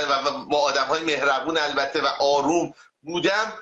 و 0.00 0.30
با 0.50 0.58
آدم 0.58 0.84
های 0.84 1.02
مهربون 1.02 1.58
البته 1.58 2.00
و 2.00 2.06
آروم 2.06 2.74
بودم 3.02 3.52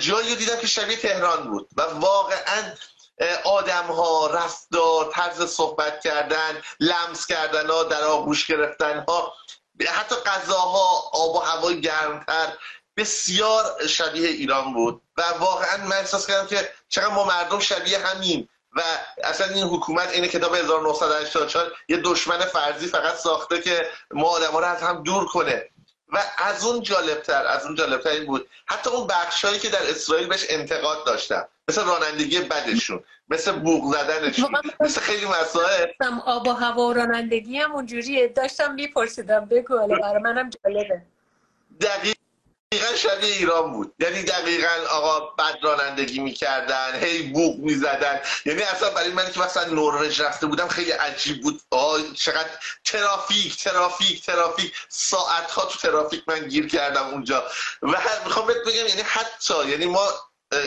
جایی 0.00 0.36
دیدم 0.36 0.56
که 0.56 0.66
شبیه 0.66 0.96
تهران 0.96 1.50
بود. 1.50 1.68
و 1.76 1.82
واقعا 1.82 2.74
آدم 3.44 3.86
ها 3.86 4.26
رفتار 4.26 5.10
طرز 5.12 5.42
صحبت 5.42 6.00
کردن 6.00 6.62
لمس 6.80 7.26
کردن 7.26 7.66
ها 7.66 7.82
در 7.82 8.04
آغوش 8.04 8.46
گرفتن 8.46 9.04
ها 9.08 9.34
حتی 9.88 10.14
غذاها 10.14 11.10
آب 11.12 11.34
و 11.34 11.38
هوای 11.38 11.80
گرمتر 11.80 12.52
بسیار 13.00 13.86
شبیه 13.86 14.28
ایران 14.28 14.74
بود 14.74 15.02
و 15.16 15.22
واقعا 15.38 15.76
من 15.86 15.96
احساس 15.96 16.26
کردم 16.26 16.46
که 16.46 16.68
چقدر 16.88 17.14
ما 17.14 17.24
مردم 17.24 17.58
شبیه 17.58 17.98
همین 17.98 18.48
و 18.76 18.80
اصلا 19.24 19.46
این 19.46 19.64
حکومت 19.64 20.12
این 20.12 20.26
کتاب 20.26 20.54
1984 20.54 21.72
یه 21.88 21.96
دشمن 21.96 22.38
فرضی 22.38 22.86
فقط 22.86 23.14
ساخته 23.14 23.60
که 23.60 23.86
ما 24.10 24.28
آدم 24.28 24.56
رو 24.56 24.64
از 24.64 24.82
هم 24.82 25.02
دور 25.02 25.26
کنه. 25.26 25.66
و 26.12 26.18
از 26.38 26.64
اون 26.64 26.82
جالبتر 26.82 27.46
از 27.46 27.66
اون 27.66 27.74
جالبتر 27.74 28.10
این 28.10 28.26
بود. 28.26 28.48
حتی 28.66 28.90
اون 28.90 29.06
بخشایی 29.06 29.58
که 29.58 29.68
در 29.68 29.90
اسرائیل 29.90 30.28
بهش 30.28 30.46
انتقاد 30.48 31.06
داشتن 31.06 31.44
مثل 31.68 31.84
رانندگی 31.84 32.40
بدشون 32.40 33.04
مثل 33.28 33.52
بوق 33.52 33.94
زدنشون 33.94 34.52
مثل 34.80 35.00
خیلی 35.00 35.26
مسائل. 35.26 35.86
آب 36.26 36.48
و 36.48 36.52
هوا 36.52 36.82
و 36.82 36.92
رانندگی 36.92 37.58
هم 37.58 37.72
اونجوریه. 37.72 38.28
داشتم 38.28 38.74
میپرسیدم 38.74 39.44
بگو 39.44 39.86
برای 39.86 40.22
منم 40.22 40.50
جالبه. 40.50 41.02
دقیق 41.80 42.19
دقیقا 42.74 42.96
شبیه 42.96 43.34
ایران 43.34 43.72
بود. 43.72 43.94
یعنی 43.98 44.22
دقیقا 44.22 44.86
آقا 44.90 45.20
بد 45.20 45.58
رانندگی 45.62 46.18
می‌کردن 46.18 46.94
هی 47.02 47.22
بوق 47.22 47.58
می‌زدن. 47.58 48.20
یعنی 48.44 48.62
اصلا 48.62 48.90
برای 48.90 49.08
من 49.08 49.32
که 49.32 49.40
مثلا 49.40 49.64
نروژ 49.64 50.20
رفته 50.20 50.46
بودم 50.46 50.68
خیلی 50.68 50.90
عجیب 50.90 51.42
بود. 51.42 51.60
آه 51.70 52.12
چقدر 52.14 52.50
ترافیک 52.84 53.56
ترافیک 53.56 54.26
ترافیک. 54.26 54.72
ساعت 54.88 55.50
ها 55.50 55.64
تو 55.64 55.78
ترافیک 55.78 56.22
من 56.26 56.48
گیر 56.48 56.68
کردم 56.68 57.06
اونجا. 57.06 57.44
و 57.82 57.96
می‌خوام 58.24 58.46
بهت 58.46 58.56
بگم 58.66 58.86
یعنی 58.86 59.02
حتی 59.02 59.68
یعنی 59.68 59.86
ما 59.86 60.08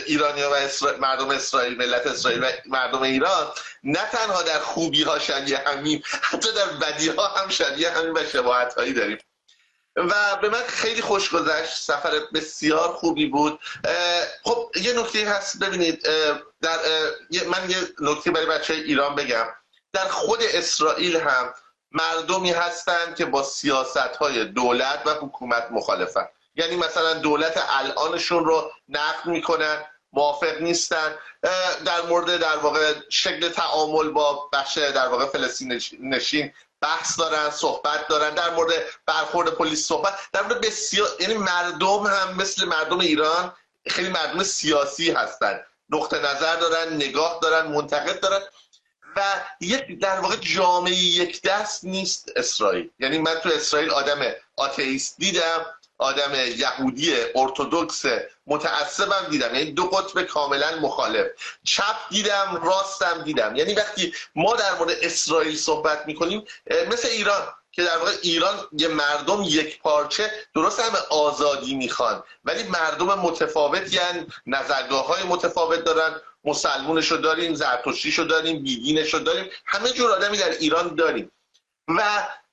ایرانیا 0.06 0.52
و 0.52 0.88
مردم 1.00 1.30
اسرائیل 1.30 1.78
ملت 1.78 2.08
اسرائیل 2.08 2.44
و 2.44 2.52
مردم 2.66 3.02
ایران 3.02 3.48
نه 3.84 4.10
تنها 4.12 4.44
در 4.44 4.60
خوبی 4.60 5.04
ها 5.04 5.20
شبیه 5.20 5.58
همیم 5.58 6.04
حتی 6.22 6.52
در 6.52 6.66
بدی 6.66 7.10
ها 7.10 7.28
هم 7.28 7.50
شبیه 7.50 7.92
همین 7.92 8.12
و 8.12 8.24
شباهت 8.34 8.74
هایی 8.74 8.94
داریم. 8.94 9.18
و 9.96 10.38
به 10.42 10.50
من 10.50 10.64
خیلی 10.68 11.02
خوش 11.02 11.30
گذشت. 11.30 11.78
سفر 11.78 12.20
بسیار 12.34 12.94
خوبی 12.94 13.26
بود. 13.26 13.60
خب 14.44 14.72
یه 14.76 14.94
نکته 14.94 15.30
هست 15.30 15.60
ببینید 15.60 16.02
در 16.62 16.78
من 17.48 17.70
یه 17.70 17.78
نکته 18.00 18.32
برای 18.32 18.46
بچه 18.46 18.74
ایران 18.74 19.16
بگم. 19.16 19.46
در 19.94 20.08
خود 20.08 20.40
اسرائیل 20.44 21.18
هم 21.18 21.54
مردمی 21.92 22.52
هستند 22.52 23.16
که 23.16 23.26
با 23.26 23.44
سیاست 23.44 23.98
های 23.98 24.46
دولت 24.46 25.02
و 25.06 25.10
حکومت 25.14 25.68
مخالفن. 25.72 26.28
یعنی 26.56 26.76
مثلا 26.76 27.14
دولت 27.14 27.66
الانشون 27.70 28.46
رو 28.46 28.72
نقد 28.90 29.26
می‌کنن 29.26 29.86
موافق 30.14 30.62
نیستن. 30.62 31.16
در 31.86 32.02
مورد 32.02 32.38
در 32.38 32.58
واقع 32.58 32.94
شکل 33.10 33.50
تعامل 33.50 34.10
با 34.10 34.50
بخش 34.54 34.78
در 34.78 35.08
واقع 35.08 35.26
فلسطین 35.26 35.82
نشین 36.00 36.54
بحث 36.84 37.20
دارن 37.20 37.50
صحبت 37.50 38.08
دارن 38.08 38.36
در 38.36 38.50
مورد 38.50 38.74
برخورد 39.06 39.50
پلیس 39.50 39.88
صحبت 39.88 40.14
در 40.34 40.42
مورد 40.42 40.62
بسیار 40.62 41.08
یعنی 41.20 41.34
مردم 41.34 42.04
هم 42.08 42.36
مثل 42.36 42.66
مردم 42.66 43.00
ایران 43.00 43.54
خیلی 43.88 44.10
مردم 44.10 44.44
سیاسی 44.44 45.12
هستن. 45.12 45.60
نقطه 45.90 46.20
نظر 46.20 46.56
دارن 46.56 46.94
نگاه 46.94 47.40
دارن 47.42 47.68
منتقد 47.68 48.20
دارن. 48.20 48.42
و 49.16 49.22
یک 49.62 50.00
در 50.00 50.20
واقع 50.20 50.36
جامعه 50.36 50.94
یک 50.94 51.42
دست 51.42 51.84
نیست 51.84 52.32
اسرائیل. 52.36 52.90
یعنی 53.00 53.18
من 53.18 53.36
تو 53.36 53.50
اسرائیل 53.50 53.90
آدم 53.92 54.20
آتئیست 54.56 55.18
دیدم. 55.18 55.66
آدم 56.04 56.34
یهودی 56.36 57.16
ارتودکس 57.36 58.06
متعصبم 58.48 59.28
دیدم. 59.30 59.56
یعنی 59.56 59.72
دو 59.72 59.84
قطب 59.84 60.24
کاملا 60.24 60.80
مخالف. 60.82 61.28
چپ 61.64 61.96
دیدم 62.10 62.62
راستم 62.64 63.24
دیدم. 63.24 63.56
یعنی 63.56 63.74
وقتی 63.74 64.14
ما 64.36 64.56
در 64.56 64.76
مورد 64.76 64.92
اسرائیل 65.02 65.58
صحبت 65.58 66.04
می‌کنیم 66.08 66.44
مثل 66.92 67.08
ایران 67.08 67.42
که 67.72 67.84
در 67.84 67.98
واقع 67.98 68.12
ایران 68.22 68.68
یه 68.72 68.88
مردم 68.88 69.42
یک 69.44 69.80
پارچه 69.80 70.32
درست 70.56 70.80
همه 70.80 71.00
آزادی 71.10 71.76
می‌خوان. 71.76 72.24
ولی 72.46 72.64
مردم 72.64 73.20
متفاوتی 73.20 73.98
هن 73.98 74.28
نظرگاه 74.46 75.08
های 75.08 75.24
متفاوت 75.24 75.84
دارن. 75.84 76.22
مسلمونش 76.46 77.12
رو 77.12 77.18
داریم 77.18 77.54
زرتشتیش 77.54 78.20
رو 78.20 78.26
داریم 78.26 78.64
بیدینش 78.64 79.14
رو 79.14 79.20
داریم. 79.20 79.50
همه 79.66 79.90
جور 79.92 80.12
آدمی 80.12 80.38
در 80.38 80.50
ایران 80.50 80.96
داریم. 80.96 81.32
و 81.88 82.02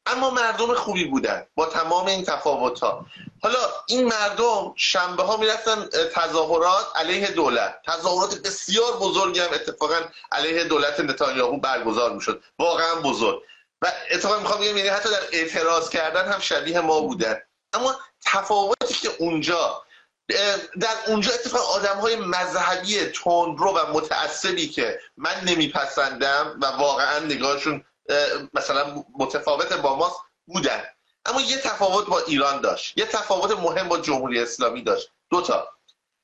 اما 0.06 0.30
مردم 0.30 0.74
خوبی 0.74 1.04
بودن 1.04 1.46
با 1.54 1.66
تمام 1.66 2.06
این 2.06 2.24
تفاوت 2.24 2.80
ها 2.80 3.06
حالا 3.42 3.58
این 3.86 4.04
مردم 4.04 4.72
شنبه 4.76 5.22
ها 5.22 5.36
می‌رفتن 5.36 5.88
تظاهرات 6.14 6.86
علیه 6.94 7.30
دولت. 7.30 7.82
تظاهرات 7.86 8.42
بسیار 8.42 8.92
بزرگی 8.96 9.40
هم 9.40 9.52
اتفاقا 9.52 9.96
علیه 10.32 10.64
دولت 10.64 11.00
نتانیاهو 11.00 11.56
برگزار 11.56 12.12
می‌شد. 12.12 12.42
واقعا 12.58 12.94
بزرگ. 12.94 13.42
و 13.82 13.92
اتفاقا 14.10 14.38
می‌خوام 14.38 14.60
بگم 14.60 14.76
یعنی 14.76 14.88
حتی 14.88 15.10
در 15.10 15.22
اعتراض 15.32 15.88
کردن 15.88 16.32
هم 16.32 16.40
شبیه 16.40 16.80
ما 16.80 17.00
بودن. 17.00 17.42
اما 17.72 17.96
تفاوتی 18.24 18.94
که 18.94 19.10
اونجا 19.18 19.82
در 20.80 20.96
اونجا 21.06 21.32
اتفاق 21.32 21.70
آدم 21.70 22.00
های 22.00 22.16
مذهبی 22.16 23.04
تندرو 23.04 23.72
و 23.72 23.92
متعصبی 23.92 24.68
که 24.68 25.00
من 25.16 25.40
نمیپسندم 25.46 26.58
و 26.62 26.66
واقعا 26.66 27.18
نگاهشون 27.18 27.84
مثلا 28.54 29.04
متفاوت 29.18 29.72
با 29.72 29.96
ما 29.96 30.16
بودن. 30.46 30.84
اما 31.26 31.40
یه 31.40 31.58
تفاوت 31.58 32.06
با 32.06 32.18
ایران 32.18 32.60
داشت. 32.60 32.98
یه 32.98 33.06
تفاوت 33.06 33.50
مهم 33.50 33.88
با 33.88 33.98
جمهوری 33.98 34.40
اسلامی 34.40 34.82
داشت. 34.82 35.10
دوتا 35.30 35.68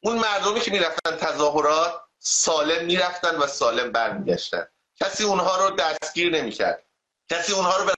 اون 0.01 0.19
مردمی 0.19 0.61
که 0.61 0.71
می‌رفتن 0.71 1.17
تظاهرات 1.17 2.01
سالم 2.19 2.85
می‌رفتن 2.85 3.37
و 3.37 3.47
سالم 3.47 3.93
برمیگشتن. 3.93 4.67
کسی 5.01 5.25
اونها 5.25 5.57
رو 5.57 5.77
دستگیر 5.77 6.33
نمی‌کرد. 6.33 6.83
کسی 7.29 7.53
اونها 7.53 7.77
رو 7.77 7.85
به 7.85 7.93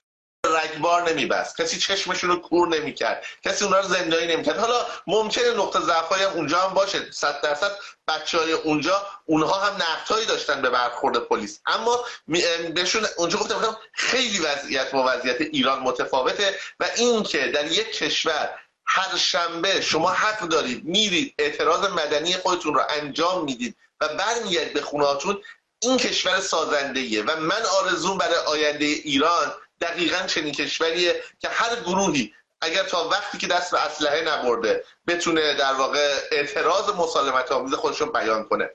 رگبار 0.57 1.11
نمیبست. 1.11 1.57
کسی 1.57 1.79
چشمشون 1.79 2.31
رو 2.31 2.37
کور 2.37 2.69
نمی‌کرد. 2.69 3.25
کسی 3.45 3.65
اونها 3.65 3.81
رو 3.81 3.89
زندانی 3.89 4.27
نمی‌کرد. 4.27 4.59
حالا 4.59 4.87
ممکنه 5.07 5.51
نقطه 5.51 5.81
ضعف 5.81 6.13
هم 6.13 6.31
اونجا 6.31 6.61
هم 6.61 6.75
باشه. 6.75 7.11
صد 7.11 7.41
درصد 7.41 7.73
بچه 8.09 8.39
های 8.39 8.53
اونجا 8.53 9.07
اونها 9.27 9.59
هم 9.59 9.75
نقطهایی 9.75 10.27
داشتن 10.27 10.63
به 10.63 10.71
برخورد 10.71 11.19
پلیس. 11.19 11.61
اما 11.67 12.05
بهشون 12.75 13.07
اونجا 13.17 13.39
گفتم 13.39 13.77
خیلی 13.93 14.39
وضعیت 14.39 14.91
با 14.91 15.05
وضعیت 15.09 15.41
ایران 15.41 15.79
متفاوته 15.79 16.61
و 16.81 16.87
اینکه 16.97 17.47
در 17.47 17.67
یک 17.67 17.93
کشور 17.93 18.51
هر 18.87 19.17
شنبه 19.17 19.81
شما 19.81 20.11
حق 20.11 20.41
دارید 20.41 20.85
میرید 20.85 21.35
اعتراض 21.39 21.91
مدنی 21.91 22.33
خودتون 22.33 22.75
رو 22.75 22.83
انجام 22.89 23.45
می‌دید 23.45 23.77
و 24.01 24.09
برمیگردید 24.09 24.75
به 24.75 24.81
خونهاتون 24.81 25.43
این 25.83 25.97
کشور 25.97 26.41
سازنده 26.41 27.23
و 27.23 27.41
من 27.41 27.63
آرزوم 27.83 28.19
برای 28.19 28.37
آینده 28.37 28.85
ایران 28.85 29.53
دقیقا 29.81 30.27
چنین 30.27 30.55
کشوریه 30.55 31.23
که 31.39 31.49
هر 31.49 31.77
گروهی 31.77 32.35
اگر 32.61 32.83
تا 32.83 33.09
وقتی 33.09 33.39
که 33.39 33.47
دست 33.47 33.71
به 33.71 33.87
اسلحه 33.87 34.21
نبرده 34.21 34.85
بتونه 35.07 35.55
در 35.55 35.73
واقع 35.73 36.19
اعتراض 36.33 36.89
مسالمت 36.89 37.53
آمیز 37.53 37.75
خودش 37.75 38.01
رو 38.01 38.13
بیان 38.13 38.45
کنه. 38.45 38.71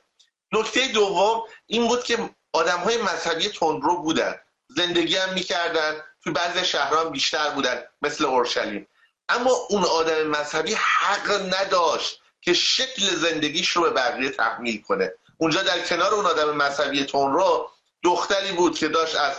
نکته 0.52 0.88
دوم 0.88 1.44
این 1.68 1.88
بود 1.88 2.04
که 2.04 2.30
آدم 2.54 2.78
های 2.78 2.98
مذهبی 2.98 3.50
تندرو 3.50 4.02
بودن. 4.02 4.36
زندگی 4.68 5.16
هم 5.16 5.34
می‌کردن 5.34 6.04
توی 6.24 6.34
بعضی 6.34 6.66
شهران 6.66 7.10
بیشتر 7.10 7.50
بودن 7.50 7.84
مثل 8.02 8.26
اورشلیم. 8.26 8.88
اما 9.30 9.52
اون 9.70 9.84
آدم 9.84 10.24
مذهبی 10.28 10.74
حق 10.74 11.54
نداشت 11.54 12.22
که 12.42 12.54
شکل 12.54 13.16
زندگیش 13.16 13.70
رو 13.70 13.82
به 13.82 13.90
بقیه 13.90 14.30
تحمیل 14.30 14.82
کنه. 14.82 15.14
اونجا 15.38 15.62
در 15.64 15.80
کنار 15.80 16.14
اون 16.14 16.26
آدم 16.26 16.56
مذهبی 16.56 17.06
تندرو 17.06 17.72
دختری 18.04 18.52
بود 18.52 18.78
که 18.78 18.88
داشت 18.88 19.16
از 19.16 19.36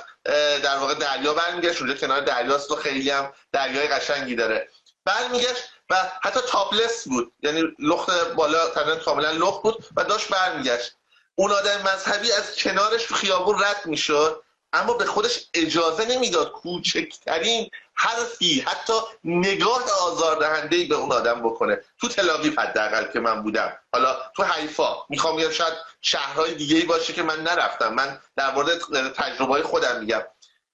در 0.63 0.77
واقع 0.77 0.95
دریا 0.95 1.35
برمیگشت 1.35 1.81
اونجا 1.81 1.95
کنار 1.95 2.21
دریاست 2.21 2.71
و 2.71 2.77
خیلی 2.77 3.11
هم 3.11 3.33
دریای 3.53 3.89
قشنگی 3.89 4.35
داره. 4.35 4.69
برمیگشت 5.05 5.69
و 5.91 6.11
حتی 6.23 6.41
تاپلس 6.49 7.09
بود. 7.09 7.33
یعنی 7.43 7.63
لخت 7.79 8.11
بالا 8.11 8.69
تنن 8.69 8.97
کاملا 8.99 9.31
لخت 9.31 9.63
بود 9.63 9.85
و 9.97 10.05
داشت 10.05 10.29
برمیگشت. 10.29 10.97
اون 11.35 11.51
آدم 11.51 11.83
مذهبی 11.83 12.33
از 12.33 12.57
کنارش 12.57 13.03
تو 13.03 13.15
خیابون 13.15 13.63
رد 13.63 13.87
می‌شد 13.87 14.43
اما 14.73 14.95
به 14.95 15.05
خودش 15.05 15.47
اجازه 15.55 16.05
نمی‌داد 16.05 16.53
کوچکترین 16.53 17.71
حرفی 17.95 18.61
حتی 18.61 18.93
نگاه 19.25 19.85
آزاردهنده 20.03 20.85
به 20.85 20.95
اون 20.95 21.13
آدم 21.13 21.43
بکنه. 21.43 21.81
تو 22.01 22.09
تلاویف 22.09 22.59
حداقل 22.59 23.13
که 23.13 23.21
من 23.21 23.43
بودم. 23.43 23.79
حالا 23.93 24.17
تو 24.37 24.45
حیفا 24.45 24.97
می‌خوام 25.09 25.37
بگم 25.37 25.51
شاید 25.51 25.75
شهرهای 26.01 26.55
دیگه 26.55 26.77
ای 26.77 26.85
باشه 26.85 27.13
که 27.13 27.23
من 27.23 27.41
نرفتم. 27.41 27.95
من 27.95 28.21
در 28.37 28.55
مورد 28.55 28.79
تجربه 29.13 29.63
خودم 29.63 30.01
میگم. 30.01 30.23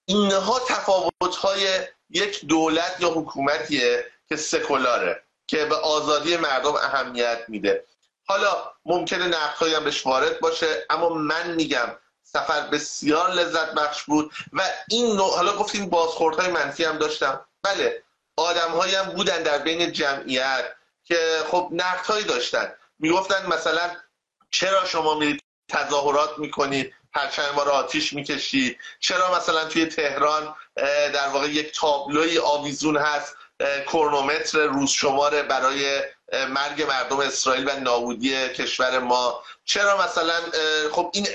اینها 0.05 0.59
تفاوت 0.59 1.35
های 1.41 1.67
یک 2.09 2.45
دولت 2.45 2.95
یا 2.99 3.09
حکومتیه 3.09 4.05
که 4.29 4.35
سکولاره 4.35 5.23
که 5.47 5.65
به 5.65 5.75
آزادی 5.75 6.37
مردم 6.37 6.75
اهمیت 6.75 7.45
میده. 7.47 7.85
حالا 8.25 8.71
ممکنه 8.85 9.27
نقدهایی 9.27 9.73
هم 9.73 9.83
بهش 9.83 10.05
وارد 10.05 10.39
باشه 10.39 10.85
اما 10.89 11.09
من 11.09 11.51
میگم 11.51 11.97
سفر 12.33 12.61
بسیار 12.61 13.31
لذت 13.31 13.73
بخش 13.73 14.03
بود 14.03 14.33
و 14.53 14.61
این 14.89 15.15
نوع 15.15 15.35
حالا 15.35 15.57
گفتیم 15.57 15.89
بازخوردهای 15.89 16.51
منفی 16.51 16.83
هم 16.83 16.97
داشتم. 16.97 17.45
بله 17.63 18.03
آدم 18.35 18.79
هم 18.79 19.05
بودن 19.05 19.43
در 19.43 19.57
بین 19.57 19.91
جمعیت 19.91 20.65
که 21.03 21.17
خب 21.51 21.69
نقدهایی 21.71 22.23
داشتن. 22.23 22.73
می‌گفتن 22.99 23.45
مثلا 23.45 23.91
چرا 24.51 24.85
شما 24.85 25.15
میرید 25.15 25.43
تظاهرات 25.69 26.39
می‌کنید 26.39 26.93
پرچم 27.13 27.55
ما 27.55 27.63
رو 27.63 27.71
آتیش 27.71 28.13
می‌کشید 28.13 28.79
چرا 28.99 29.35
مثلا 29.35 29.65
توی 29.65 29.85
تهران 29.85 30.55
در 31.13 31.27
واقع 31.27 31.47
یک 31.47 31.79
تابلوی 31.79 32.39
آویزون 32.39 32.97
هست؟ 32.97 33.35
کرونومتر 33.87 34.59
روز 34.59 34.89
شماره 34.89 35.43
برای 35.43 36.01
مرگ 36.31 36.81
مردم 36.81 37.19
اسرائیل 37.19 37.69
و 37.69 37.79
نابودی 37.79 38.49
کشور 38.49 38.99
ما. 38.99 39.43
چرا 39.65 40.05
مثلا 40.05 40.33
خب 40.91 41.11
این 41.13 41.27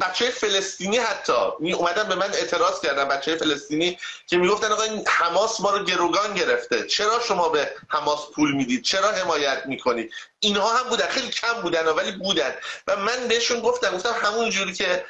بچه 0.00 0.30
فلسطینی 0.30 0.96
حتی 0.96 1.32
می 1.60 1.72
اومدن 1.72 2.08
به 2.08 2.14
من 2.14 2.34
اعتراض 2.34 2.80
کردن 2.80 3.08
بچه 3.08 3.36
فلسطینی 3.36 3.98
که 4.26 4.36
می‌گفتن 4.36 4.72
آقا 4.72 4.82
این 4.82 5.04
حماس 5.08 5.60
ما 5.60 5.70
رو 5.70 5.84
گروگان 5.84 6.34
گرفته. 6.34 6.86
چرا 6.86 7.20
شما 7.20 7.48
به 7.48 7.74
حماس 7.88 8.20
پول 8.34 8.52
می‌دید؟ 8.52 8.82
چرا 8.82 9.10
حمایت 9.10 9.62
می‌کنید؟ 9.66 10.12
اینها 10.40 10.76
هم 10.76 10.88
بودن 10.88 11.06
خیلی 11.06 11.28
کم 11.28 11.62
بودن 11.62 11.86
ولی 11.86 12.12
بودن. 12.12 12.54
و 12.86 12.96
من 12.96 13.28
بهشون 13.28 13.60
گفتم 13.60 13.96
گفتم 13.96 14.14
همون 14.22 14.50
جوری 14.50 14.72
که 14.72 15.04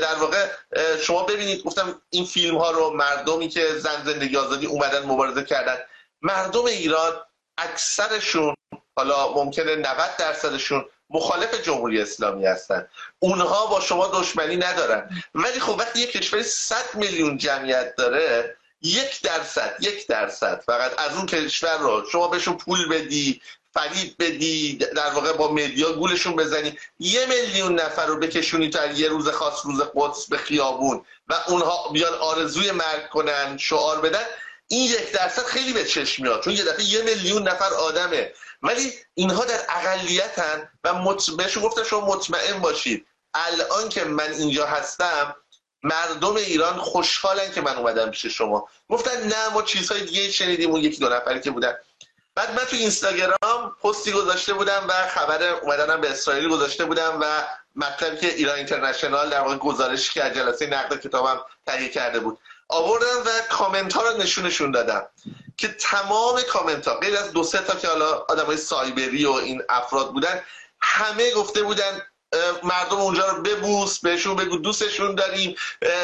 در 0.00 0.14
واقع 0.14 0.48
شما 1.02 1.22
ببینید 1.22 1.62
گفتم 1.62 2.02
این 2.10 2.24
فیلم 2.24 2.58
ها 2.58 2.70
رو 2.70 2.90
مردمی 2.90 3.48
که 3.48 3.78
زن 3.78 4.04
زندگی 4.04 4.36
آزادی 4.36 4.66
اومدن 4.66 5.02
مبارزه 5.02 5.44
کردن 5.44 5.78
مردم 6.22 6.64
ایران 6.64 7.12
اکثرشون 7.58 8.54
حالا 8.96 9.32
ممکنه 9.32 9.76
90 9.76 10.16
درصدشون 10.18 10.84
مخالف 11.10 11.62
جمهوری 11.62 12.00
اسلامی 12.00 12.46
هستن. 12.46 12.88
اونها 13.18 13.66
با 13.66 13.80
شما 13.80 14.20
دشمنی 14.20 14.56
ندارن. 14.56 15.22
ولی 15.34 15.60
خب 15.60 15.76
وقتی 15.78 16.00
یک 16.00 16.12
کشور 16.12 16.42
100 16.42 16.76
میلیون 16.94 17.38
جمعیت 17.38 17.96
داره 17.96 18.56
یک 18.82 19.22
درصد 19.22 19.76
یک 19.80 20.06
درصد 20.06 20.62
فقط 20.66 21.00
از 21.00 21.16
اون 21.16 21.26
کشور 21.26 21.78
رو 21.78 22.04
شما 22.12 22.28
بهشون 22.28 22.56
پول 22.56 22.88
بدی 22.88 23.40
فرید 23.74 24.16
بدی 24.18 24.76
در 24.76 25.10
واقع 25.10 25.32
با 25.32 25.52
مدیا 25.52 25.92
گولشون 25.92 26.36
بزنی 26.36 26.78
یه 26.98 27.26
میلیون 27.26 27.80
نفر 27.80 28.06
رو 28.06 28.18
بکشونی 28.18 28.70
تا 28.70 28.86
یه 28.86 29.08
روز 29.08 29.28
خاص 29.28 29.66
روز 29.66 29.82
قدس 29.94 30.26
به 30.28 30.36
خیابون 30.36 31.04
و 31.28 31.34
اونها 31.48 31.88
بیان 31.88 32.14
آرزوی 32.14 32.70
مرگ 32.70 33.08
کنن 33.08 33.56
شعار 33.58 34.00
بدن. 34.00 34.24
این 34.68 34.84
یک 34.90 35.12
درصد 35.12 35.44
خیلی 35.44 35.72
به 35.72 35.84
چشم 35.84 36.22
میاد 36.22 36.42
چون 36.42 36.52
یه 36.52 36.64
دفعه 36.64 36.84
یه 36.84 37.02
میلیون 37.02 37.48
نفر 37.48 37.74
آدمه. 37.74 38.32
ولی 38.62 38.92
اینها 39.14 39.44
در 39.44 39.60
اقلیتن 39.68 40.70
و 40.84 40.94
مط... 40.94 41.30
بهشون 41.30 41.62
گفتم 41.62 41.84
شما 41.84 42.06
مطمئن 42.06 42.58
باشید. 42.60 43.06
الان 43.34 43.88
که 43.88 44.04
من 44.04 44.32
اینجا 44.32 44.66
هستم 44.66 45.36
مردم 45.82 46.36
ایران 46.36 46.78
خوشحالن 46.78 47.52
که 47.52 47.60
من 47.60 47.76
اومدم 47.76 48.10
پیش 48.10 48.26
شما. 48.26 48.68
گفتن 48.88 49.26
نه 49.26 49.48
ما 49.48 49.62
چیزهای 49.62 50.00
دیگه 50.00 50.30
شنیدیم 50.30 50.70
اون 50.70 50.80
یکی 50.80 51.00
دو 51.00 51.08
نفری 51.08 51.40
که 51.40 51.50
بودن. 51.50 51.74
بعد 52.34 52.50
من 52.50 52.64
تو 52.64 52.76
اینستاگرام 52.76 53.76
پستی 53.82 54.12
گذاشته 54.12 54.54
بودم 54.54 54.84
و 54.88 54.92
خبر 55.08 55.42
اومدنم 55.42 56.00
به 56.00 56.10
اسرائیل 56.10 56.48
گذاشته 56.48 56.84
بودم 56.84 57.18
و 57.20 57.44
مطلبی 57.76 58.16
که 58.16 58.34
ایران 58.34 58.56
اینترنشنال 58.56 59.30
در 59.30 59.40
واقع 59.40 59.56
گزارشی 59.56 60.12
که 60.12 60.24
از 60.24 60.34
جلسه 60.34 60.66
نقد 60.66 61.00
کتابم 61.00 61.40
تهیه 61.66 61.88
کرده 61.88 62.20
بود. 62.20 62.38
آوردم 62.68 63.22
و 63.26 63.30
کامنت 63.50 63.92
ها 63.92 64.02
رو 64.02 64.16
نشونشون 64.16 64.70
دادم 64.70 65.06
که 65.56 65.68
تمام 65.68 66.42
کامنت 66.42 66.88
ها 66.88 66.94
غیر 66.94 67.16
از 67.16 67.32
دو 67.32 67.42
سه 67.42 67.58
تا 67.58 67.74
که 67.74 67.88
حالا 67.88 68.24
آدمای 68.28 68.56
سایبری 68.56 69.24
و 69.24 69.32
این 69.32 69.62
افراد 69.68 70.12
بودن 70.12 70.42
همه 70.80 71.30
گفته 71.30 71.62
بودن 71.62 72.02
مردم 72.62 72.96
اونجا 72.96 73.26
رو 73.26 73.42
ببوس 73.42 73.98
بهشون 73.98 74.36
بگو 74.36 74.56
دوستشون 74.56 75.14
داریم 75.14 75.56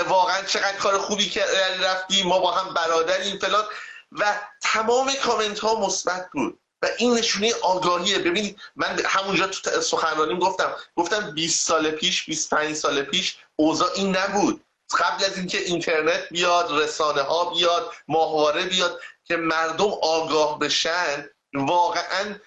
واقعا 0.08 0.42
چقدر 0.42 0.76
کار 0.76 0.98
خوبی 0.98 1.28
که 1.28 1.44
رفتیم 1.80 2.26
ما 2.26 2.38
با 2.38 2.52
هم 2.52 2.74
برادریم 2.74 3.38
فلان. 3.38 3.64
و 4.12 4.40
تمام 4.62 5.12
کامنت 5.14 5.58
ها 5.58 5.80
مثبت 5.80 6.28
بود. 6.32 6.58
و 6.82 6.88
این 6.98 7.14
نشونه 7.14 7.54
آگاهیه. 7.62 8.18
ببینید 8.18 8.58
من 8.76 9.00
همونجا 9.04 9.46
تو 9.46 9.80
سخنرانیم 9.80 10.38
گفتم 10.38 10.74
گفتم 10.96 11.30
20 11.30 11.66
سال 11.66 11.90
پیش 11.90 12.24
25 12.24 12.76
سال 12.76 13.02
پیش 13.02 13.36
اوضاع 13.56 13.90
این 13.94 14.16
نبود. 14.16 14.63
قبل 14.98 15.24
از 15.24 15.36
اینکه 15.36 15.58
اینترنت 15.58 16.28
بیاد 16.30 16.68
رسانه 16.70 17.22
ها 17.22 17.50
بیاد 17.54 17.92
ماهواره 18.08 18.64
بیاد 18.64 19.00
که 19.24 19.36
مردم 19.36 19.90
آگاه 20.02 20.58
بشن 20.58 21.28
واقعا 21.54 22.38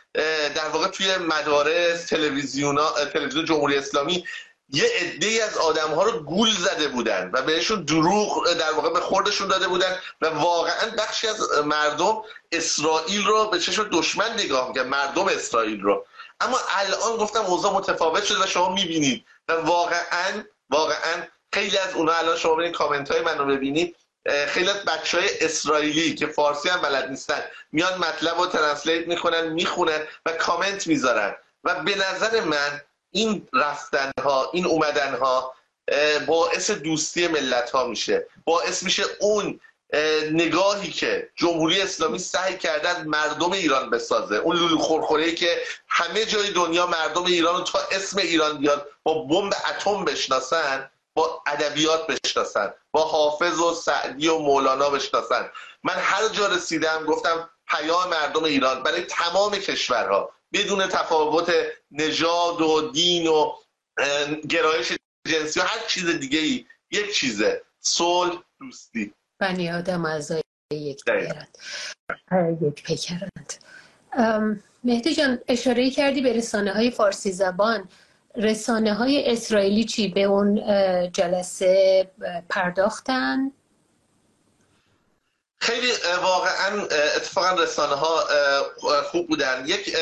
در 0.56 0.70
واقع 0.74 0.88
توی 0.88 1.18
مدارس 1.18 2.06
تلویزیون 2.06 2.80
تلویزیون 3.14 3.46
جمهوری 3.46 3.78
اسلامی 3.78 4.26
یه 4.70 4.86
عده 4.96 5.44
از 5.44 5.58
آدم 5.58 5.94
ها 5.94 6.04
رو 6.04 6.20
گول 6.20 6.52
زده 6.52 6.88
بودن 6.88 7.32
و 7.34 7.42
بهشون 7.42 7.84
دروغ 7.84 8.54
در 8.54 8.72
واقع 8.72 8.90
به 8.90 9.00
خوردشون 9.00 9.48
داده 9.48 9.68
بودن 9.68 10.00
و 10.22 10.30
واقعا 10.30 10.90
بخشی 10.98 11.28
از 11.28 11.42
مردم 11.66 12.22
اسرائیل 12.52 13.26
رو 13.26 13.46
به 13.46 13.60
چشم 13.60 13.90
دشمن 13.92 14.34
نگاه 14.34 14.68
می‌کرد 14.68 14.88
مردم 14.88 15.28
اسرائیل 15.28 15.82
رو. 15.82 16.06
اما 16.40 16.60
الان 16.70 17.18
گفتم 17.18 17.42
اوضاع 17.42 17.74
متفاوت 17.74 18.24
شده 18.24 18.44
و 18.44 18.48
شما 18.48 18.74
می‌بینید. 18.74 19.26
و 19.48 19.54
واقعا 19.54 20.44
واقعا 20.70 21.24
خیلی 21.58 21.78
از 21.78 21.94
اونها 21.94 22.16
الان 22.16 22.38
شما 22.38 22.56
ببینید 22.56 22.76
کامنت 22.76 23.12
های 23.12 23.22
من 23.22 23.38
رو 23.38 23.46
ببینید 23.46 23.96
خیلی 24.48 24.70
از 24.70 24.86
بچه 24.86 25.20
اسرائیلی 25.42 26.16
که 26.16 26.28
فارسی 26.28 26.70
هم 26.70 26.82
بلد 26.82 27.10
نیستن 27.10 27.44
میان 27.72 27.98
مطلب 27.98 28.38
رو 28.38 28.46
ترنسلیت 28.46 29.08
می‌کنن 29.08 29.48
می‌خونن 29.50 30.08
و 30.26 30.32
کامنت 30.32 30.88
می‌ذارن. 30.88 31.36
و 31.64 31.76
به 31.76 31.96
نظر 31.96 32.42
من 32.42 32.82
این 33.12 33.48
رفتن 33.54 34.12
ها 34.24 34.50
این 34.54 34.66
اومدن 34.66 35.16
ها 35.16 35.56
باعث 36.28 36.72
دوستی 36.72 37.28
ملت 37.28 37.70
ها 37.70 37.88
میشه. 37.88 38.28
باعث 38.46 38.84
میشه 38.84 39.04
اون 39.20 39.60
نگاهی 40.32 40.92
که 40.92 41.30
جمهوری 41.36 41.82
اسلامی 41.82 42.20
سعی 42.20 42.58
کرده 42.58 42.90
از 42.90 43.08
مردم 43.08 43.52
ایران 43.52 43.90
بسازه. 43.90 44.36
اون 44.36 44.58
لولو 44.58 44.78
خورخوره 44.78 45.32
که 45.32 45.62
همه 45.88 46.26
جای 46.26 46.52
دنیا 46.52 46.88
مردم 46.88 47.26
ایران 47.26 47.56
رو 47.56 47.64
تا 47.64 47.80
اسم 47.92 48.18
ایران 48.18 48.58
بیاد 48.58 48.90
با 49.04 49.24
بمب 49.24 49.54
اتم 49.70 50.06
بشناسن. 50.06 50.90
با 51.18 51.44
ادبیات 51.48 52.08
بشناسن 52.08 52.74
با 52.92 53.02
حافظ 53.02 53.60
و 53.60 53.74
سعدی 53.74 54.28
و 54.28 54.38
مولانا 54.38 54.90
بشناسن. 54.90 55.50
من 55.84 55.94
هر 55.98 56.28
جا 56.28 56.48
رسیدم 56.48 57.06
گفتم 57.06 57.50
پیام 57.68 58.10
مردم 58.10 58.44
ایران 58.44 58.84
برای 58.84 59.02
تمام 59.02 59.52
کشورها 59.52 60.32
بدون 60.54 60.88
تفاوت 60.88 61.54
نژاد 61.92 62.62
و 62.62 62.92
دین 62.92 63.28
و 63.28 63.54
گرایش 64.50 64.94
جنسی 65.28 65.60
و 65.60 65.64
هر 65.64 65.88
چیز 65.88 66.06
دیگه 66.06 66.40
ای 66.40 66.66
یک 66.92 67.16
چیزه 67.16 67.62
صلح 67.80 68.44
دوستی. 68.60 69.14
بنی 69.40 69.72
آدم 69.72 70.06
اعضای 70.06 70.42
یک 70.72 71.04
یک 72.62 72.84
پیکرند. 72.84 73.54
مهدی 74.84 75.16
جان 75.16 75.40
اشاره 75.48 75.92
کردی 75.92 76.22
به 76.22 76.34
رسانه 76.34 76.74
های 76.74 76.92
فارسی 76.92 77.32
زبان. 77.32 77.90
رسانه 78.38 78.94
های 78.94 79.32
اسرائیلی 79.32 79.84
چی؟ 79.84 80.08
به 80.08 80.24
اون 80.24 80.62
جلسه 81.12 82.12
پرداختن؟ 82.50 83.52
خیلی 85.60 85.92
واقعا 86.22 86.82
اتفاقا 87.16 87.64
رسانه 87.64 87.96
ها 87.96 88.24
خوب 89.12 89.28
بودن. 89.28 89.64
یک 89.68 89.98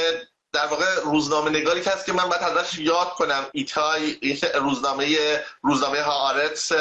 در 0.53 0.65
واقع 0.65 0.86
روزنامه 1.03 1.49
نگاری 1.49 1.81
که 1.81 1.89
هست 1.89 2.05
که 2.05 2.13
من 2.13 2.29
باید 2.29 2.41
ازش 2.41 2.79
یاد 2.79 3.09
کنم. 3.09 3.45
ایتای 3.51 4.38
روزنامه 4.55 5.17
روزنامه 5.61 6.01
هارتس 6.01 6.71